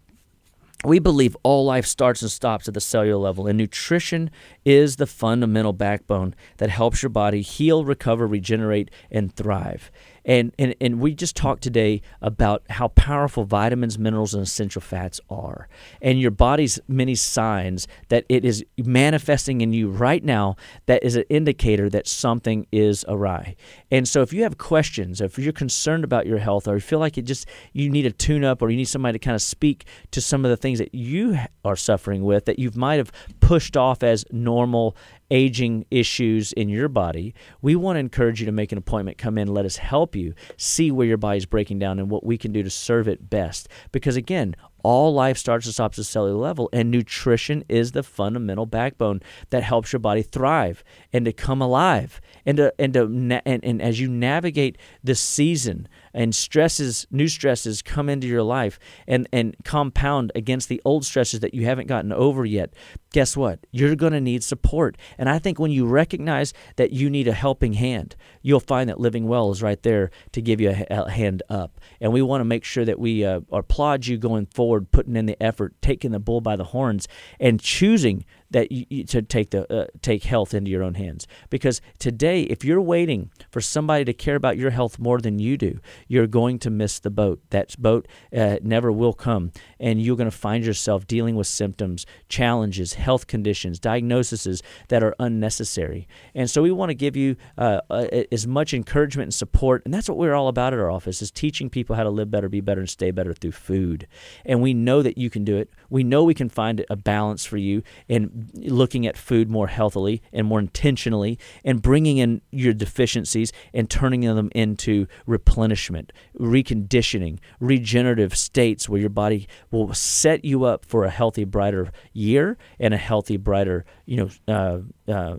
we 0.86 1.00
believe 1.00 1.38
all 1.44 1.66
life 1.66 1.86
starts 1.86 2.22
and 2.22 2.32
stops 2.32 2.68
at 2.68 2.74
the 2.74 2.82
cellular 2.82 3.18
level, 3.18 3.48
and 3.48 3.58
nutrition 3.58 4.30
is 4.66 4.98
the 4.98 5.08
fundamental 5.08 5.74
backbone 5.74 6.36
that 6.58 6.70
helps 6.70 7.02
your 7.02 7.10
body 7.10 7.42
heal, 7.42 7.86
recover, 7.86 8.28
regenerate, 8.28 8.92
and 9.10 9.34
thrive. 9.34 9.92
And, 10.26 10.54
and, 10.58 10.76
and 10.80 11.00
we 11.00 11.14
just 11.14 11.36
talked 11.36 11.64
today 11.64 12.02
about 12.22 12.64
how 12.70 12.90
powerful 12.90 13.44
vitamins, 13.44 14.00
minerals, 14.00 14.34
and 14.34 14.44
essential 14.44 14.82
fats 14.82 15.20
are, 15.30 15.68
and 16.02 16.20
your 16.20 16.32
body's 16.32 16.80
many 16.88 17.16
signs 17.16 17.88
that 18.10 18.26
it 18.30 18.46
is 18.46 18.64
manifesting 18.78 19.62
in 19.62 19.74
you 19.74 19.90
right 19.90 20.24
now 20.24 20.56
that 20.86 21.04
is 21.04 21.16
an 21.16 21.26
indicator 21.30 21.90
that 21.90 22.08
something 22.08 22.66
is 22.72 23.04
awry. 23.08 23.56
And 23.92 24.08
so, 24.08 24.22
if 24.22 24.32
you 24.34 24.44
have 24.44 24.58
questions, 24.58 25.20
if 25.22 25.38
you're 25.38 25.54
concerned 25.54 26.04
about 26.04 26.26
your 26.26 26.40
health, 26.40 26.68
or 26.68 26.76
you 26.76 26.82
feel 26.82 27.00
like 27.00 27.18
it 27.18 27.24
just 27.24 27.48
you 27.74 27.90
need 27.90 28.06
a 28.06 28.12
tune 28.12 28.44
up, 28.44 28.62
or 28.62 28.70
you 28.70 28.78
need 28.78 28.86
somebody 28.86 29.20
to 29.20 29.24
kind 29.24 29.36
of 29.36 29.42
speak 29.42 29.86
to 30.12 30.22
some 30.22 30.46
of 30.46 30.52
the 30.52 30.58
things 30.58 30.80
that 30.80 30.96
you 30.96 31.38
are 31.66 31.76
suffering 31.76 32.24
with 32.24 32.46
that 32.46 32.60
you 32.60 32.72
might 32.76 32.96
have 32.96 33.12
pushed 33.40 33.76
off 33.76 34.04
as 34.04 34.26
normal 34.32 34.96
aging 35.32 35.86
issues 35.90 36.54
in 36.54 36.70
your 36.70 36.88
body, 36.88 37.34
we 37.62 37.76
want 37.76 37.96
to 37.96 38.00
encourage 38.00 38.40
you 38.40 38.46
to 38.46 38.52
make 38.52 38.72
an 38.72 38.78
appointment, 38.78 39.18
come 39.18 39.38
in, 39.38 39.48
let 39.48 39.66
us 39.66 39.78
help 39.78 40.16
you 40.16 40.34
see 40.58 40.92
where 40.92 41.08
your 41.08 41.18
body's 41.18 41.46
breaking 41.46 41.80
down 41.80 42.00
and 42.00 42.10
what 42.10 42.26
we 42.26 42.38
can 42.38 42.52
do 42.52 42.64
to 42.64 42.70
serve 42.70 43.08
it 43.08 43.30
best. 43.30 43.68
Because 43.92 44.16
again, 44.16 44.56
all 44.84 45.14
life 45.14 45.38
starts 45.38 45.66
and 45.66 45.74
stops 45.74 45.98
at 45.98 46.02
the 46.02 46.04
cellular 46.04 46.38
level, 46.38 46.70
and 46.74 46.92
nutrition 46.92 47.64
is 47.70 47.94
the 47.94 48.04
fundamental 48.04 48.66
backbone 48.66 49.22
that 49.50 49.64
helps 49.64 49.94
your 49.94 50.02
body 50.02 50.22
thrive 50.22 50.84
and 51.14 51.24
to 51.26 51.32
come 51.32 51.62
alive. 51.62 52.20
And 52.46 52.58
to, 52.58 52.74
and 52.78 52.94
to 52.94 53.04
and, 53.46 53.64
and 53.64 53.82
as 53.82 54.02
you 54.02 54.10
navigate 54.10 54.78
the 55.02 55.16
season 55.16 55.88
and 56.14 56.36
stresses, 56.36 57.08
new 57.12 57.28
stresses 57.28 57.82
come 57.82 58.10
into 58.10 58.28
your 58.28 58.44
life 58.44 58.80
and 59.08 59.28
and 59.32 59.56
compound 59.64 60.32
against 60.36 60.70
the 60.70 60.82
old 60.86 61.06
stresses 61.06 61.40
that 61.42 61.54
you 61.54 61.66
haven't 61.66 61.88
gotten 61.88 62.12
over 62.12 62.46
yet. 62.46 62.74
Guess 63.12 63.38
what? 63.38 63.60
You're 63.72 63.96
going 63.96 64.14
to 64.14 64.22
need 64.22 64.44
support. 64.44 64.98
And 65.20 65.30
I 65.30 65.38
think 65.38 65.60
when 65.60 65.70
you 65.70 65.86
recognize 65.86 66.52
that 66.78 66.92
you 66.92 67.12
need 67.12 67.28
a 67.28 67.34
helping 67.34 67.74
hand, 67.74 68.16
you'll 68.42 68.60
find 68.60 68.90
that 68.90 69.00
Living 69.00 69.28
Well 69.28 69.52
is 69.52 69.62
right 69.62 69.82
there 69.84 70.10
to 70.32 70.42
give 70.42 70.60
you 70.60 70.72
a, 70.72 70.86
a 70.90 71.12
hand 71.12 71.44
up. 71.48 71.80
And 72.02 72.12
we 72.12 72.24
want 72.24 72.42
to 72.42 72.46
make 72.46 72.64
sure 72.64 72.86
that 72.86 73.00
we 73.00 73.24
uh, 73.24 73.42
applaud 73.52 74.08
you 74.08 74.18
going 74.18 74.48
forward 74.48 74.74
forward, 74.84 74.92
putting 74.92 75.16
in 75.16 75.26
the 75.26 75.42
effort, 75.42 75.74
taking 75.82 76.12
the 76.12 76.20
bull 76.20 76.42
by 76.42 76.56
the 76.56 76.64
horns, 76.64 77.08
and 77.40 77.60
choosing 77.60 78.26
that 78.54 78.72
you, 78.72 78.86
you, 78.90 79.04
to 79.04 79.22
take 79.22 79.50
the 79.50 79.72
uh, 79.72 79.88
take 80.02 80.24
health 80.24 80.54
into 80.54 80.72
your 80.72 80.84
own 80.84 80.94
hands. 80.94 81.28
Because 81.50 81.82
today, 82.00 82.44
if 82.44 82.64
you're 82.64 82.82
waiting 82.82 83.30
for 83.52 83.62
somebody 83.62 84.06
to 84.06 84.14
care 84.14 84.36
about 84.36 84.58
your 84.58 84.72
health 84.72 84.98
more 84.98 85.20
than 85.20 85.40
you 85.40 85.58
do, 85.58 85.80
you're 86.08 86.28
going 86.28 86.60
to 86.60 86.70
miss 86.70 87.00
the 87.00 87.10
boat. 87.10 87.42
That 87.50 87.76
boat 87.78 88.08
uh, 88.36 88.58
never 88.62 88.92
will 88.92 89.14
come, 89.14 89.52
and 89.80 90.02
you're 90.02 90.16
going 90.16 90.30
to 90.30 90.38
find 90.38 90.66
yourself 90.66 91.06
dealing 91.06 91.36
with 91.36 91.48
symptoms, 91.48 92.06
challenges, 92.30 92.94
health 92.94 93.28
conditions, 93.28 93.80
diagnoses 93.80 94.64
that 94.88 95.04
are 95.04 95.16
unnecessary. 95.20 96.08
And 96.34 96.50
so 96.50 96.62
we 96.62 96.72
want 96.72 96.90
to 96.90 96.96
give 96.96 97.16
you 97.16 97.36
uh, 97.58 97.82
uh, 97.90 98.24
as 98.32 98.48
much 98.48 98.74
encouragement 98.74 99.28
and 99.28 99.34
support, 99.34 99.82
and 99.86 99.94
that's 99.94 100.08
what 100.08 100.18
we're 100.18 100.36
all 100.36 100.48
about 100.48 100.74
at 100.74 100.80
our 100.80 100.92
office: 100.92 101.22
is 101.22 101.32
teaching 101.32 101.70
people 101.70 101.96
how 101.96 102.04
to 102.04 102.10
live 102.10 102.32
better, 102.32 102.50
be 102.50 102.62
better, 102.62 102.82
and 102.82 102.90
stay 102.90 103.12
better 103.12 103.34
through 103.34 103.52
food. 103.52 104.08
And 104.46 104.62
we 104.62 104.74
know 104.74 105.02
that 105.02 105.18
you 105.18 105.30
can 105.30 105.44
do 105.44 105.58
it. 105.58 105.70
We 105.90 106.04
know 106.04 106.24
we 106.24 106.34
can 106.34 106.50
find 106.50 106.86
a 106.90 106.96
balance 106.96 107.46
for 107.46 107.58
you 107.58 107.84
and 108.08 108.43
looking 108.54 109.06
at 109.08 109.18
food 109.18 109.50
more 109.50 109.68
healthily 109.68 110.22
and 110.32 110.48
more 110.48 110.60
intentionally 110.60 111.38
and 111.64 111.82
bringing 111.82 112.18
in 112.18 112.42
your 112.52 112.74
deficiencies 112.74 113.52
and 113.74 113.90
turning 113.90 114.22
them 114.22 114.50
into 114.54 115.08
replenishment, 115.26 116.12
reconditioning, 116.40 117.40
regenerative 117.60 118.36
states 118.38 118.88
where 118.88 119.00
your 119.02 119.10
body 119.10 119.48
will 119.72 119.94
set 119.94 120.46
you 120.46 120.64
up 120.64 120.86
for 120.86 121.04
a 121.04 121.10
healthy, 121.10 121.44
brighter 121.44 121.92
year 122.14 122.58
and 122.80 122.94
a 122.94 122.98
healthy, 122.98 123.38
brighter, 123.38 123.86
you 124.06 124.18
know, 124.18 124.30
uh, 124.48 125.12
uh, 125.12 125.38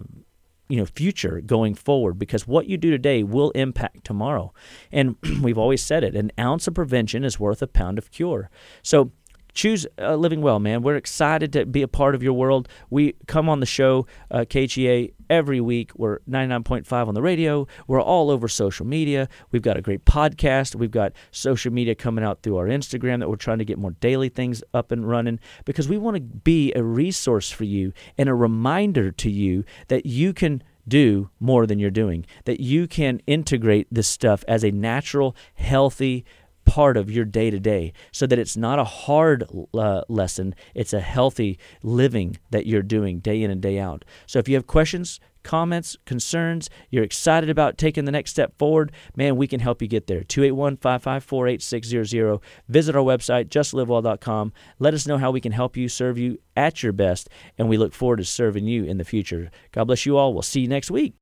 you 0.68 0.76
know 0.76 0.86
future 0.86 1.40
going 1.40 1.74
forward 1.74 2.18
because 2.18 2.46
what 2.46 2.66
you 2.66 2.76
do 2.76 2.90
today 2.90 3.22
will 3.22 3.50
impact 3.50 4.04
tomorrow. 4.04 4.52
And 4.90 5.16
we've 5.42 5.58
always 5.58 5.82
said 5.82 6.04
it 6.04 6.16
an 6.16 6.32
ounce 6.38 6.66
of 6.66 6.74
prevention 6.74 7.24
is 7.24 7.38
worth 7.38 7.62
a 7.62 7.66
pound 7.66 7.98
of 7.98 8.10
cure. 8.10 8.50
So 8.82 9.12
choose 9.54 9.86
uh, 9.98 10.16
living 10.16 10.42
well, 10.42 10.58
man. 10.58 10.82
We're 10.82 10.96
excited 10.96 11.52
to 11.54 11.64
be 11.64 11.82
a 11.82 11.88
part 11.88 12.14
of 12.14 12.22
your 12.22 12.32
world. 12.32 12.68
We 12.90 13.14
come 13.26 13.48
on 13.48 13.60
the 13.60 13.66
show, 13.66 14.06
uh, 14.30 14.40
KGA, 14.40 15.14
every 15.30 15.60
week. 15.60 15.92
We're 15.96 16.18
99.5 16.28 17.08
on 17.08 17.14
the 17.14 17.22
radio. 17.22 17.66
We're 17.86 18.02
all 18.02 18.30
over 18.30 18.48
social 18.48 18.86
media. 18.86 19.28
We've 19.52 19.62
got 19.62 19.76
a 19.76 19.82
great 19.82 20.04
podcast. 20.04 20.74
We've 20.74 20.90
got 20.90 21.12
social 21.30 21.72
media 21.72 21.94
coming 21.94 22.24
out 22.24 22.42
through 22.42 22.56
our 22.56 22.66
Instagram 22.66 23.20
that 23.20 23.28
we're 23.28 23.36
trying 23.36 23.58
to 23.58 23.64
get 23.64 23.78
more 23.78 23.92
daily 23.92 24.28
things 24.28 24.62
up 24.74 24.92
and 24.92 25.08
running 25.08 25.40
because 25.64 25.88
we 25.88 25.98
want 25.98 26.16
to 26.16 26.20
be 26.20 26.72
a 26.74 26.82
resource 26.82 27.50
for 27.50 27.64
you 27.64 27.92
and 28.18 28.28
a 28.28 28.34
reminder 28.34 29.10
to 29.12 29.30
you 29.30 29.64
that 29.88 30.04
you 30.04 30.32
can 30.32 30.62
do 30.86 31.30
more 31.40 31.66
than 31.66 31.78
you're 31.78 31.90
doing, 31.90 32.26
that 32.44 32.60
you 32.60 32.86
can 32.86 33.20
integrate 33.26 33.86
this 33.90 34.08
stuff 34.08 34.44
as 34.46 34.62
a 34.62 34.70
natural, 34.70 35.34
healthy, 35.54 36.24
part 36.64 36.96
of 36.96 37.10
your 37.10 37.24
day 37.24 37.50
to 37.50 37.60
day 37.60 37.92
so 38.12 38.26
that 38.26 38.38
it's 38.38 38.56
not 38.56 38.78
a 38.78 38.84
hard 38.84 39.44
uh, 39.74 40.02
lesson, 40.08 40.54
it's 40.74 40.92
a 40.92 41.00
healthy 41.00 41.58
living 41.82 42.38
that 42.50 42.66
you're 42.66 42.82
doing 42.82 43.20
day 43.20 43.42
in 43.42 43.50
and 43.50 43.60
day 43.60 43.78
out. 43.78 44.04
So 44.26 44.38
if 44.38 44.48
you 44.48 44.54
have 44.54 44.66
questions, 44.66 45.20
comments, 45.42 45.96
concerns, 46.06 46.68
you're 46.90 47.04
excited 47.04 47.48
about 47.48 47.78
taking 47.78 48.04
the 48.04 48.12
next 48.12 48.32
step 48.32 48.58
forward, 48.58 48.90
man, 49.14 49.36
we 49.36 49.46
can 49.46 49.60
help 49.60 49.80
you 49.80 49.86
get 49.86 50.08
there. 50.08 50.24
281 50.24 50.78
554 50.78 51.48
8600. 51.48 52.40
Visit 52.68 52.96
our 52.96 53.04
website, 53.04 53.48
justlivewell.com. 53.48 54.52
Let 54.80 54.94
us 54.94 55.06
know 55.06 55.18
how 55.18 55.30
we 55.30 55.40
can 55.40 55.52
help 55.52 55.76
you, 55.76 55.88
serve 55.88 56.18
you 56.18 56.38
at 56.56 56.82
your 56.82 56.92
best, 56.92 57.28
and 57.58 57.68
we 57.68 57.76
look 57.76 57.94
forward 57.94 58.16
to 58.16 58.24
serving 58.24 58.66
you 58.66 58.84
in 58.84 58.98
the 58.98 59.04
future. 59.04 59.50
God 59.70 59.84
bless 59.84 60.06
you 60.06 60.16
all. 60.16 60.32
We'll 60.32 60.42
see 60.42 60.60
you 60.60 60.68
next 60.68 60.90
week. 60.90 61.12